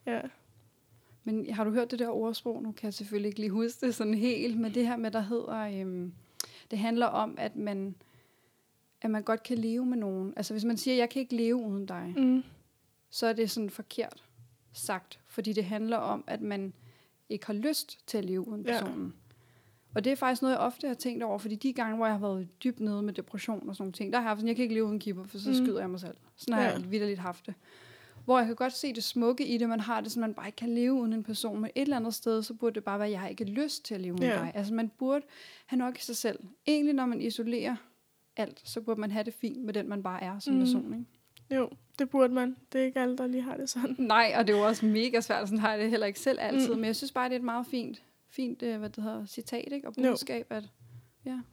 ja. 0.06 0.14
ja. 0.16 0.20
Men 1.24 1.52
har 1.54 1.64
du 1.64 1.70
hørt 1.70 1.90
det 1.90 1.98
der 1.98 2.08
ordsprog? 2.08 2.62
Nu 2.62 2.72
kan 2.72 2.84
jeg 2.86 2.94
selvfølgelig 2.94 3.28
ikke 3.28 3.40
lige 3.40 3.50
huske 3.50 3.86
det 3.86 3.94
sådan 3.94 4.14
helt, 4.14 4.58
men 4.60 4.74
det 4.74 4.86
her 4.86 4.96
med, 4.96 5.10
der 5.10 5.20
hedder, 5.20 5.80
øhm, 5.80 6.12
det 6.70 6.78
handler 6.78 7.06
om, 7.06 7.34
at 7.38 7.56
man, 7.56 7.94
at 9.02 9.10
man 9.10 9.22
godt 9.22 9.42
kan 9.42 9.58
leve 9.58 9.86
med 9.86 9.96
nogen. 9.96 10.32
Altså 10.36 10.54
hvis 10.54 10.64
man 10.64 10.76
siger, 10.76 10.94
jeg 10.96 11.08
kan 11.10 11.20
ikke 11.22 11.36
leve 11.36 11.56
uden 11.56 11.86
dig, 11.86 12.14
Mm. 12.16 12.42
så 13.10 13.26
er 13.26 13.32
det 13.32 13.50
sådan 13.50 13.70
forkert 13.70 14.24
sagt, 14.72 15.20
fordi 15.28 15.52
det 15.52 15.64
handler 15.64 15.96
om, 15.96 16.24
at 16.26 16.40
man 16.40 16.72
ikke 17.28 17.46
har 17.46 17.54
lyst 17.54 17.98
til 18.08 18.18
at 18.18 18.24
leve 18.24 18.48
uden 18.48 18.66
Ja. 18.66 18.72
personen. 18.72 19.14
Og 19.94 20.04
det 20.04 20.12
er 20.12 20.16
faktisk 20.16 20.42
noget, 20.42 20.54
jeg 20.54 20.60
ofte 20.60 20.88
har 20.88 20.94
tænkt 20.94 21.22
over, 21.22 21.38
fordi 21.38 21.54
de 21.54 21.72
gange, 21.72 21.96
hvor 21.96 22.06
jeg 22.06 22.14
har 22.14 22.20
været 22.20 22.48
dybt 22.64 22.80
nede 22.80 23.02
med 23.02 23.12
depression 23.14 23.68
og 23.68 23.74
sådan 23.76 23.82
nogle 23.82 23.92
ting, 23.92 24.12
der 24.12 24.18
har 24.18 24.22
jeg 24.24 24.30
haft 24.30 24.38
sådan, 24.38 24.48
jeg 24.48 24.56
kan 24.56 24.62
ikke 24.62 24.74
leve 24.74 24.84
uden 24.86 24.98
keeper, 24.98 25.24
for 25.24 25.38
så 25.38 25.48
Mm. 25.48 25.54
skyder 25.54 25.80
jeg 25.80 25.90
mig 25.90 26.00
selv. 26.00 26.16
Sådan 26.36 26.54
har 26.54 26.62
Ja. 26.62 26.70
jeg 26.72 26.90
vidderligt 26.90 27.18
haft 27.20 27.46
det. 27.46 27.54
Hvor 28.24 28.38
jeg 28.38 28.46
kan 28.46 28.56
godt 28.56 28.72
se 28.72 28.92
det 28.94 29.04
smukke 29.04 29.46
i 29.46 29.58
det, 29.58 29.68
man 29.68 29.80
har 29.80 30.00
det, 30.00 30.12
så 30.12 30.20
man 30.20 30.34
bare 30.34 30.46
ikke 30.46 30.56
kan 30.56 30.74
leve 30.74 30.92
uden 30.92 31.12
en 31.12 31.22
person, 31.24 31.60
men 31.60 31.70
et 31.74 31.82
eller 31.82 31.96
andet 31.96 32.14
sted, 32.14 32.42
så 32.42 32.54
burde 32.54 32.74
det 32.74 32.84
bare 32.84 32.98
være, 32.98 33.06
at 33.08 33.12
jeg 33.12 33.20
har 33.20 33.28
ikke 33.28 33.44
lyst 33.44 33.84
til 33.84 33.94
at 33.94 34.00
leve 34.00 34.12
uden 34.14 34.24
Ja. 34.24 34.38
dig. 34.38 34.52
Altså 34.54 34.74
man 34.74 34.88
burde 34.98 35.24
have 35.66 35.78
nok 35.78 35.98
i 35.98 36.02
sig 36.02 36.16
selv. 36.16 36.38
Egentlig, 36.66 36.94
når 36.94 37.06
man 37.06 37.20
isolerer 37.20 37.76
alt, 38.36 38.62
så 38.64 38.80
burde 38.80 39.00
man 39.00 39.10
have 39.10 39.24
det 39.24 39.34
fint 39.34 39.64
med 39.64 39.74
den, 39.74 39.88
man 39.88 40.02
bare 40.02 40.22
er 40.22 40.38
som 40.38 40.54
Mm. 40.54 40.60
person, 40.60 40.92
ikke? 40.94 41.04
Jo, 41.50 41.70
det 41.98 42.10
burde 42.10 42.34
man. 42.34 42.56
Det 42.72 42.80
er 42.80 42.84
ikke 42.84 43.00
alle, 43.00 43.16
der 43.18 43.26
lige 43.26 43.42
har 43.42 43.56
det 43.56 43.70
sådan. 43.70 43.96
Nej, 43.98 44.34
og 44.38 44.46
det 44.46 44.54
er 44.54 44.58
jo 44.58 44.66
også 44.66 44.86
mega 44.86 45.20
svært, 45.20 45.48
sådan 45.48 45.58
har 45.58 45.70
jeg 45.70 45.78
det 45.78 45.90
heller 45.90 46.06
ikke 46.06 46.20
selv 46.20 46.38
altid, 46.40 46.68
Mm. 46.70 46.76
men 46.76 46.84
jeg 46.84 46.96
synes 46.96 47.12
bare, 47.12 47.28
det 47.28 47.34
er 47.34 47.38
et 47.38 47.44
meget 47.44 47.66
fint, 47.66 48.02
fint 48.28 48.62
øh, 48.62 48.78
hvad 48.78 48.90
det 48.90 49.04
hedder, 49.04 49.26
citat, 49.26 49.68
ikke? 49.72 49.88
Og 49.88 49.94
budskab, 49.94 50.46
at 50.50 50.64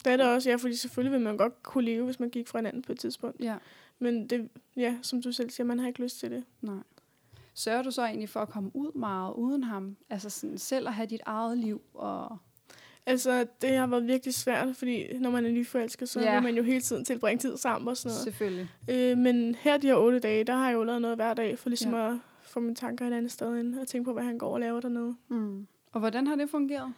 Det 0.05 0.13
er 0.13 0.17
det 0.17 0.25
også, 0.25 0.49
ja, 0.49 0.55
fordi 0.55 0.75
selvfølgelig 0.75 1.11
vil 1.11 1.21
man 1.21 1.37
godt 1.37 1.63
kunne 1.63 1.85
leve, 1.85 2.05
hvis 2.05 2.19
man 2.19 2.29
gik 2.29 2.47
fra 2.47 2.59
hinanden 2.59 2.81
på 2.81 2.91
et 2.91 2.99
tidspunkt. 2.99 3.39
ja, 3.41 3.55
Men 3.99 4.27
det, 4.27 4.49
ja, 4.77 4.97
som 5.01 5.21
du 5.21 5.31
selv 5.31 5.49
siger, 5.49 5.67
man 5.67 5.79
har 5.79 5.87
ikke 5.87 6.01
lyst 6.01 6.19
til 6.19 6.31
det. 6.31 6.43
nej. 6.61 6.75
Sørger 7.55 7.81
du 7.83 7.91
så 7.91 8.01
egentlig 8.05 8.29
for 8.29 8.39
at 8.39 8.49
komme 8.49 8.71
ud 8.75 8.91
meget 8.97 9.33
uden 9.33 9.63
ham? 9.63 9.97
Altså 10.09 10.29
sådan 10.29 10.57
selv 10.57 10.87
at 10.87 10.93
have 10.93 11.07
dit 11.07 11.21
eget 11.25 11.57
liv 11.57 11.81
og... 11.93 12.37
Altså, 13.05 13.47
det 13.61 13.77
har 13.77 13.87
været 13.87 14.07
virkelig 14.07 14.33
svært, 14.33 14.67
fordi 14.75 15.17
når 15.17 15.29
man 15.29 15.45
er 15.45 15.49
nyforelsket, 15.51 16.09
så 16.09 16.21
ja. 16.21 16.33
vil 16.33 16.43
man 16.43 16.55
jo 16.55 16.63
hele 16.63 16.81
tiden 16.81 17.05
tilbringe 17.05 17.39
tid 17.39 17.57
sammen 17.57 17.87
og 17.87 17.97
sådan 17.97 18.09
noget. 18.09 18.23
Selvfølgelig. 18.23 18.69
Øh, 18.89 19.17
men 19.17 19.55
her 19.55 19.77
de 19.77 19.87
her 19.87 19.95
otte 19.95 20.19
dage, 20.19 20.43
der 20.43 20.53
har 20.55 20.67
jeg 20.69 20.75
jo 20.75 20.83
lavet 20.83 21.01
noget 21.01 21.17
hver 21.17 21.33
dag, 21.33 21.59
for 21.59 21.69
ligesom 21.69 21.93
ja. 21.93 22.11
at 22.11 22.17
få 22.41 22.59
mine 22.59 22.75
tanker 22.75 23.07
et 23.07 23.13
andet 23.13 23.31
sted 23.31 23.57
ind, 23.59 23.79
og 23.79 23.87
tænke 23.87 24.05
på, 24.05 24.13
hvad 24.13 24.23
han 24.23 24.37
går 24.37 24.53
og 24.53 24.59
laver 24.59 24.81
dernede. 24.81 25.15
Mm. 25.27 25.67
Og 25.91 25.99
hvordan 25.99 26.27
har 26.27 26.35
det 26.35 26.49
fungeret? 26.49 26.93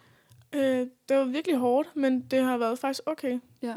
Øh, 0.54 0.86
det 1.08 1.16
var 1.16 1.24
virkelig 1.24 1.56
hårdt, 1.56 1.96
men 1.96 2.20
det 2.20 2.42
har 2.42 2.58
været 2.58 2.78
faktisk 2.78 3.02
okay. 3.06 3.38
Ja, 3.62 3.74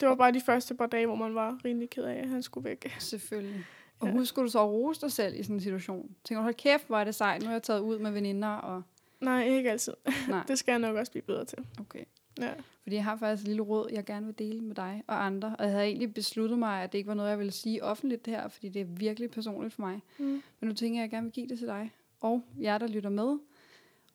Det 0.00 0.08
var 0.08 0.14
bare 0.14 0.32
de 0.32 0.40
første 0.46 0.74
par 0.74 0.86
dage, 0.86 1.06
hvor 1.06 1.16
man 1.16 1.34
var 1.34 1.58
rimelig 1.64 1.90
ked 1.90 2.04
af, 2.04 2.14
at 2.22 2.28
han 2.28 2.42
skulle 2.42 2.64
væk. 2.68 2.92
selvfølgelig. 2.98 3.64
Og 4.00 4.08
Ja. 4.08 4.12
husker 4.14 4.42
du 4.42 4.48
så 4.48 4.58
at 4.58 4.68
rose 4.68 5.00
dig 5.00 5.12
selv 5.12 5.40
i 5.40 5.42
sådan 5.42 5.56
en 5.56 5.60
situation? 5.60 6.10
Tænker 6.24 6.40
du, 6.40 6.42
hold 6.42 6.54
kæft, 6.54 6.86
hvor 6.86 6.98
er 6.98 7.04
det 7.04 7.14
sejt, 7.14 7.42
nu 7.42 7.48
er 7.48 7.52
jeg 7.52 7.62
taget 7.62 7.80
ud 7.80 7.98
med 7.98 8.10
veninder, 8.10 8.48
og... 8.48 8.82
Nej, 9.22 9.44
ikke 9.44 9.70
altid. 9.70 9.92
Nej, 10.28 10.44
Det 10.48 10.58
skal 10.58 10.72
jeg 10.72 10.78
nok 10.78 10.96
også 10.96 11.12
blive 11.12 11.22
bedre 11.22 11.44
til. 11.44 11.58
okay. 11.80 12.04
Ja. 12.40 12.52
Fordi 12.82 12.96
jeg 12.96 13.04
har 13.04 13.16
faktisk 13.16 13.42
et 13.42 13.48
lille 13.48 13.62
råd, 13.62 13.88
jeg 13.92 14.04
gerne 14.04 14.26
vil 14.26 14.38
dele 14.38 14.60
med 14.60 14.74
dig 14.74 15.02
og 15.06 15.26
andre. 15.26 15.56
Og 15.58 15.64
jeg 15.64 15.72
havde 15.72 15.84
egentlig 15.86 16.14
besluttet 16.14 16.58
mig, 16.58 16.82
at 16.82 16.92
det 16.92 16.98
ikke 16.98 17.08
var 17.08 17.14
noget, 17.14 17.30
jeg 17.30 17.38
ville 17.38 17.52
sige 17.52 17.84
offentligt 17.84 18.26
her, 18.26 18.48
fordi 18.48 18.68
det 18.68 18.80
er 18.82 18.86
virkelig 18.86 19.30
personligt 19.30 19.74
for 19.74 19.82
mig. 19.82 20.00
Mm. 20.18 20.24
Men 20.60 20.68
nu 20.68 20.74
tænker 20.74 20.98
jeg, 21.00 21.04
at 21.04 21.12
jeg 21.12 21.16
gerne 21.16 21.24
vil 21.24 21.32
give 21.32 21.46
det 21.48 21.58
til 21.58 21.66
dig 21.66 21.92
og 22.20 22.42
jer, 22.60 22.78
der 22.78 22.86
lytter 22.86 23.10
med. 23.10 23.38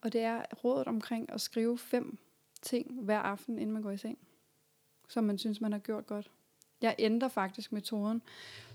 Og 0.02 0.13
det 0.13 0.22
er 0.22 0.41
rådet 0.63 0.88
omkring 0.88 1.32
at 1.32 1.41
skrive 1.41 1.78
fem 1.78 2.17
ting 2.62 3.00
hver 3.04 3.20
aften, 3.20 3.60
inden 3.60 3.74
man 3.74 3.82
går 3.84 3.91
i 3.91 3.98
seng, 3.98 4.17
som 5.10 5.24
man 5.24 5.38
synes, 5.38 5.62
man 5.62 5.72
har 5.72 5.80
gjort 5.80 6.06
godt. 6.08 6.32
Jeg 6.82 6.96
ændrer 7.00 7.28
faktisk 7.30 7.72
metoden. 7.72 8.22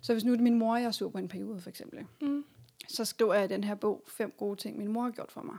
Så 0.00 0.12
hvis 0.12 0.24
nu 0.24 0.32
er 0.32 0.36
det 0.36 0.42
min 0.42 0.58
mor, 0.58 0.76
jeg 0.76 0.86
er 0.86 0.90
sur 0.90 1.08
på 1.08 1.18
en 1.18 1.28
periode, 1.28 1.60
for 1.60 1.68
eksempel, 1.70 2.06
Mm. 2.20 2.44
så 2.88 3.04
skriver 3.04 3.34
jeg 3.34 3.44
i 3.44 3.48
den 3.48 3.64
her 3.64 3.74
bog 3.74 4.02
fem 4.06 4.32
gode 4.38 4.56
ting, 4.56 4.78
min 4.78 4.88
mor 4.88 5.02
har 5.02 5.10
gjort 5.10 5.32
for 5.32 5.42
mig. 5.42 5.56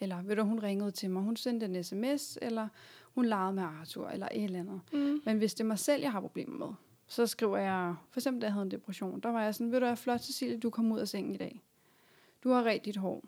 Eller 0.00 0.22
ved 0.22 0.36
du, 0.36 0.42
hun 0.42 0.58
ringede 0.58 0.90
til 0.90 1.10
mig, 1.10 1.22
hun 1.22 1.36
sendte 1.36 1.66
en 1.66 1.84
sms, 1.84 2.38
eller 2.42 2.68
hun 3.14 3.26
legede 3.26 3.52
med 3.52 3.62
Arthur, 3.62 4.08
eller 4.08 4.28
et 4.32 4.44
eller 4.44 4.58
andet. 4.58 4.80
Mm. 4.92 5.20
Men 5.24 5.38
hvis 5.38 5.54
det 5.54 5.64
er 5.64 5.68
mig 5.68 5.78
selv, 5.78 6.02
jeg 6.02 6.12
har 6.12 6.20
problemer 6.20 6.66
med, 6.66 6.74
så 7.06 7.26
skriver 7.26 7.58
jeg, 7.58 7.94
for 8.10 8.20
eksempel 8.20 8.42
da 8.42 8.46
jeg 8.46 8.52
havde 8.52 8.64
en 8.64 8.70
depression, 8.70 9.20
der 9.20 9.28
var 9.28 9.42
jeg 9.42 9.54
sådan, 9.54 9.72
ved 9.72 9.80
du 9.80 9.86
hvad, 9.86 9.96
flot 9.96 10.20
Cecilie, 10.20 10.58
du 10.58 10.70
kom 10.70 10.92
ud 10.92 10.98
af 10.98 11.08
sengen 11.08 11.34
i 11.34 11.38
dag. 11.38 11.62
Du 12.44 12.50
har 12.50 12.62
ret 12.62 12.84
dit 12.84 12.96
hår. 12.96 13.24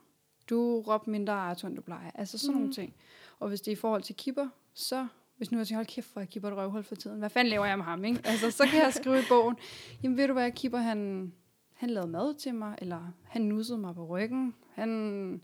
Du 0.51 0.81
råbte 0.81 1.11
mindre 1.11 1.33
Arthur, 1.33 1.69
end 1.69 1.77
du 1.77 1.83
plejer. 1.83 2.11
Altså 2.15 2.39
sådan 2.39 2.55
mm. 2.55 2.61
Nogle 2.61 2.75
ting. 2.75 2.95
Og 3.39 3.49
hvis 3.49 3.61
det 3.61 3.69
er 3.69 3.73
i 3.73 3.81
forhold 3.81 4.03
til 4.03 4.15
kipper, 4.15 4.49
så 4.75 5.07
hvis 5.37 5.53
nu 5.53 5.59
jeg 5.59 5.67
tænker, 5.67 5.79
hold 5.79 5.87
kæft, 5.87 6.13
hvor 6.13 6.21
jeg 6.21 6.29
kipper 6.29 6.51
et 6.51 6.57
røvhul 6.57 6.83
for 6.83 6.95
tiden. 6.95 7.19
Hvad 7.19 7.31
fanden 7.31 7.51
laver 7.51 7.67
jeg 7.67 7.79
med 7.79 7.85
ham, 7.85 8.05
ikke? 8.05 8.21
Altså, 8.25 8.51
så 8.51 8.65
kan 8.65 8.83
jeg 8.83 8.93
skrive 8.95 9.19
i 9.19 9.23
bogen, 9.29 9.57
jamen 10.03 10.17
ved 10.17 10.27
du 10.27 10.33
hvad, 10.33 10.51
kipper, 10.51 10.79
han, 10.79 11.33
han 11.73 11.91
lavede 11.91 12.11
mad 12.11 12.35
til 12.35 12.55
mig, 12.55 12.79
eller 12.79 13.13
han 13.25 13.43
nussede 13.43 13.79
mig 13.79 13.95
på 13.95 14.07
ryggen, 14.07 14.55
han 14.75 15.43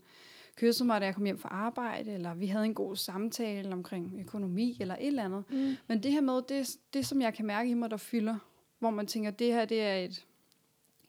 kyssede 0.55 0.87
mig, 0.87 1.01
da 1.01 1.05
jeg 1.05 1.15
kom 1.15 1.23
hjem 1.25 1.37
fra 1.39 1.49
arbejde, 1.49 2.11
eller 2.11 2.33
vi 2.33 2.47
havde 2.47 2.65
en 2.65 2.73
god 2.73 2.95
samtale 2.95 3.73
omkring 3.73 4.19
økonomi, 4.19 4.77
eller 4.79 4.95
et 4.95 5.07
eller 5.07 5.23
andet. 5.23 5.43
Mm. 5.49 5.75
Men 5.87 6.03
det 6.03 6.11
her 6.11 6.21
med, 6.21 6.41
det, 6.49 6.77
det 6.93 7.05
som 7.05 7.21
jeg 7.21 7.33
kan 7.33 7.45
mærke 7.45 7.69
i 7.69 7.73
mig, 7.73 7.91
der 7.91 7.97
fylder, 7.97 8.35
hvor 8.79 8.89
man 8.89 9.07
tænker, 9.07 9.31
det 9.31 9.47
her 9.53 9.65
det 9.65 9.81
er 9.81 9.95
et, 9.95 10.25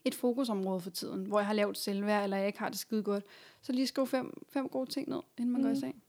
et 0.05 0.15
fokusområde 0.15 0.79
for 0.81 0.89
tiden, 0.89 1.25
hvor 1.25 1.39
jeg 1.39 1.47
har 1.47 1.53
lavt 1.53 1.77
selvværd, 1.77 2.23
eller 2.23 2.37
jeg 2.37 2.47
ikke 2.47 2.59
har 2.59 2.69
det 2.69 2.79
skide 2.79 3.03
godt, 3.03 3.23
så 3.61 3.71
lige 3.71 3.87
skriv 3.87 4.07
fem, 4.07 4.43
fem 4.49 4.69
gode 4.69 4.89
ting 4.89 5.09
ned, 5.09 5.19
inden 5.37 5.51
man 5.51 5.61
mm. 5.61 5.63
går 5.67 5.69
i 5.69 5.73
Mm. 5.73 5.79
seng. 5.79 6.01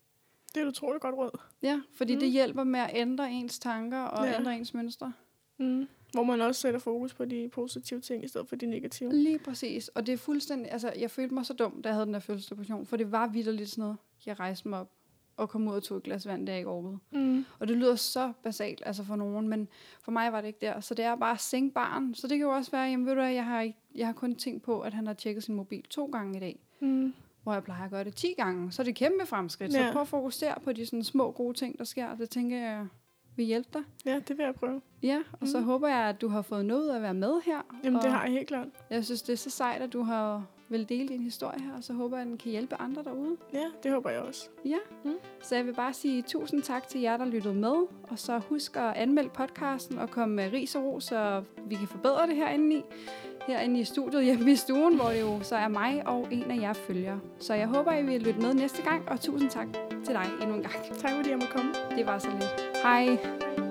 Det 0.54 0.60
er 0.62 0.64
et 0.64 0.68
utroligt 0.68 1.02
godt 1.02 1.14
råd. 1.14 1.38
Ja, 1.62 1.80
fordi. 1.94 2.14
Mm. 2.14 2.20
det 2.20 2.30
hjælper 2.30 2.64
med 2.64 2.80
at 2.80 2.90
ændre 2.94 3.30
ens 3.32 3.58
tanker 3.58 3.98
og 4.00 4.26
Ja. 4.26 4.38
ændre 4.38 4.56
ens 4.56 4.74
mønstre. 4.74 5.12
Mm. 5.58 5.88
Hvor 6.16 6.24
man 6.24 6.40
også 6.40 6.60
sætter 6.60 6.80
fokus 6.80 7.14
på 7.14 7.24
de 7.24 7.48
positive 7.52 8.00
ting, 8.00 8.24
i 8.24 8.28
stedet 8.28 8.48
for 8.48 8.56
de 8.56 8.66
negative. 8.66 9.12
Lige 9.12 9.38
præcis. 9.38 9.88
Og 9.88 10.06
det 10.06 10.12
er 10.12 10.16
fuldstændig, 10.16 10.72
altså 10.72 10.92
jeg 10.98 11.10
følte 11.10 11.34
mig 11.34 11.46
så 11.46 11.52
dum, 11.54 11.82
da 11.82 11.88
jeg 11.88 11.94
havde 11.94 12.06
den 12.06 12.14
der 12.14 12.20
følelsesdepression, 12.20 12.86
for 12.86 12.96
det 12.96 13.12
var 13.12 13.26
vidderligt 13.26 13.70
sådan 13.70 13.82
noget. 13.82 13.96
Jeg 14.26 14.40
rejste 14.40 14.68
mig 14.68 14.80
op 14.80 14.90
og 15.36 15.48
kom 15.48 15.68
ud 15.68 15.74
og 15.74 15.82
tog 15.82 15.96
et 15.96 16.02
glas 16.02 16.26
vand, 16.26 16.46
da 16.46 16.52
jeg 16.52 16.58
ikke 16.58 16.70
orkede. 16.70 16.98
Mm. 17.12 17.44
Og 17.58 17.68
det 17.68 17.76
lyder 17.76 17.94
så 17.94 18.32
basalt 18.42 18.82
altså 18.86 19.04
for 19.04 19.16
nogen, 19.16 19.48
men 19.48 19.68
for 20.02 20.12
mig 20.12 20.32
var 20.32 20.40
det 20.40 20.48
ikke 20.48 20.58
der. 20.60 20.80
Så 20.80 20.94
det 20.94 21.04
er 21.04 21.16
bare 21.16 21.32
at 21.34 21.40
sænke 21.40 21.74
barn. 21.74 22.14
Så 22.14 22.28
det 22.28 22.38
kan 22.38 22.46
jo 22.46 22.52
også 22.52 22.70
være, 22.70 22.82
jamen 22.90 23.06
ved 23.06 23.14
du 23.14 23.20
hvad, 23.20 23.32
jeg 23.32 23.44
har, 23.44 23.60
ikke, 23.60 23.78
jeg 23.94 24.06
har 24.06 24.12
kun 24.14 24.34
tænkt 24.34 24.62
på, 24.62 24.80
at 24.80 24.94
han 24.94 25.06
har 25.06 25.14
tjekket 25.14 25.42
sin 25.44 25.54
mobil 25.54 25.82
to 25.82 26.06
gange 26.06 26.36
i 26.36 26.40
dag, 26.40 26.60
Mm. 26.80 27.14
hvor 27.42 27.52
jeg 27.52 27.64
plejer 27.64 27.84
at 27.84 27.90
gøre 27.90 28.04
det 28.04 28.14
10 28.16 28.34
gange. 28.36 28.72
Så 28.72 28.82
er 28.82 28.84
det 28.84 28.90
et 28.90 28.96
kæmpe 28.96 29.26
fremskridt. 29.26 29.72
Så 29.72 29.78
Ja. 29.80 29.92
prøv 29.92 30.02
at 30.02 30.08
fokusere 30.08 30.54
på 30.64 30.72
de 30.72 30.86
sådan 30.86 31.04
små 31.04 31.30
gode 31.30 31.54
ting, 31.54 31.78
der 31.78 31.84
sker. 31.84 32.14
Det 32.16 32.30
tænker 32.30 32.58
jeg 32.58 32.86
vil 33.36 33.44
hjælpe 33.46 33.68
dig. 33.72 33.82
Ja, 34.06 34.14
det 34.28 34.38
vil 34.38 34.44
jeg 34.44 34.54
prøve. 34.54 34.80
Ja, 35.02 35.18
og 35.40 35.46
så 35.48 35.58
Mm. 35.60 35.64
håber 35.64 35.88
jeg, 35.88 35.98
at 36.08 36.20
du 36.20 36.28
har 36.28 36.42
fået 36.42 36.64
noget 36.64 36.90
at 36.96 37.02
være 37.02 37.14
med 37.14 37.32
her. 37.46 37.60
Jamen, 37.84 37.96
og 37.96 38.02
det 38.02 38.10
har 38.12 38.22
jeg 38.24 38.32
helt 38.32 38.48
klart. 38.48 38.68
Jeg 38.90 39.04
synes, 39.04 39.22
det 39.22 39.32
er 39.32 39.36
så 39.36 39.50
sejt, 39.50 39.82
at 39.82 39.92
du 39.92 40.02
har 40.02 40.44
vil 40.68 40.88
dele 40.88 41.08
din 41.08 41.22
historie 41.22 41.60
her, 41.60 41.76
og 41.76 41.84
så 41.84 41.92
håber 41.92 42.16
jeg, 42.16 42.22
at 42.22 42.28
den 42.28 42.38
kan 42.38 42.50
hjælpe 42.50 42.74
andre 42.80 43.02
derude. 43.04 43.36
Ja, 43.52 43.64
det 43.82 43.92
håber 43.92 44.10
jeg 44.10 44.20
også. 44.20 44.48
Ja, 44.64 44.76
Mm. 45.04 45.12
så 45.42 45.56
jeg 45.56 45.66
vil 45.66 45.74
bare 45.74 45.92
sige 45.92 46.22
tusind 46.22 46.62
tak 46.62 46.88
til 46.88 47.00
jer, 47.00 47.16
der 47.16 47.24
lyttede 47.24 47.54
med. 47.54 47.74
Og 48.10 48.18
så 48.18 48.38
husk 48.38 48.76
at 48.76 48.82
anmelde 48.96 49.28
podcasten 49.28 49.98
og 49.98 50.10
komme 50.10 50.34
med 50.36 50.52
ris 50.52 50.74
og 50.74 50.84
ros, 50.84 51.04
så 51.04 51.42
vi 51.66 51.74
kan 51.74 51.88
forbedre 51.88 52.26
det 52.26 52.36
herinde 52.36 52.76
i. 52.76 52.82
Herinde 53.46 53.80
i 53.80 53.84
studiet 53.84 54.24
hjemme 54.24 54.52
i 54.52 54.56
stuen, 54.56 54.96
hvor 54.96 55.08
det 55.08 55.20
jo 55.20 55.42
så 55.42 55.56
er 55.56 55.68
mig 55.68 56.02
og 56.06 56.28
en 56.30 56.50
af 56.50 56.56
jer 56.60 56.72
følger. 56.72 57.18
Så 57.38 57.54
jeg 57.54 57.66
håber, 57.68 57.92
I 57.92 58.02
vil 58.06 58.22
lytte 58.22 58.40
med 58.40 58.54
næste 58.54 58.82
gang, 58.82 59.08
og 59.08 59.20
tusind 59.20 59.50
tak 59.50 59.66
til 60.06 60.14
dig 60.14 60.26
endnu 60.42 60.56
en 60.56 60.62
gang. 60.62 60.74
Tak 61.02 61.10
fordi 61.16 61.30
jeg 61.30 61.38
må 61.38 61.46
komme. 61.52 61.72
Det 61.96 62.06
var 62.06 62.18
så 62.18 62.28
lidt. 62.30 62.54
Hej. 62.82 63.65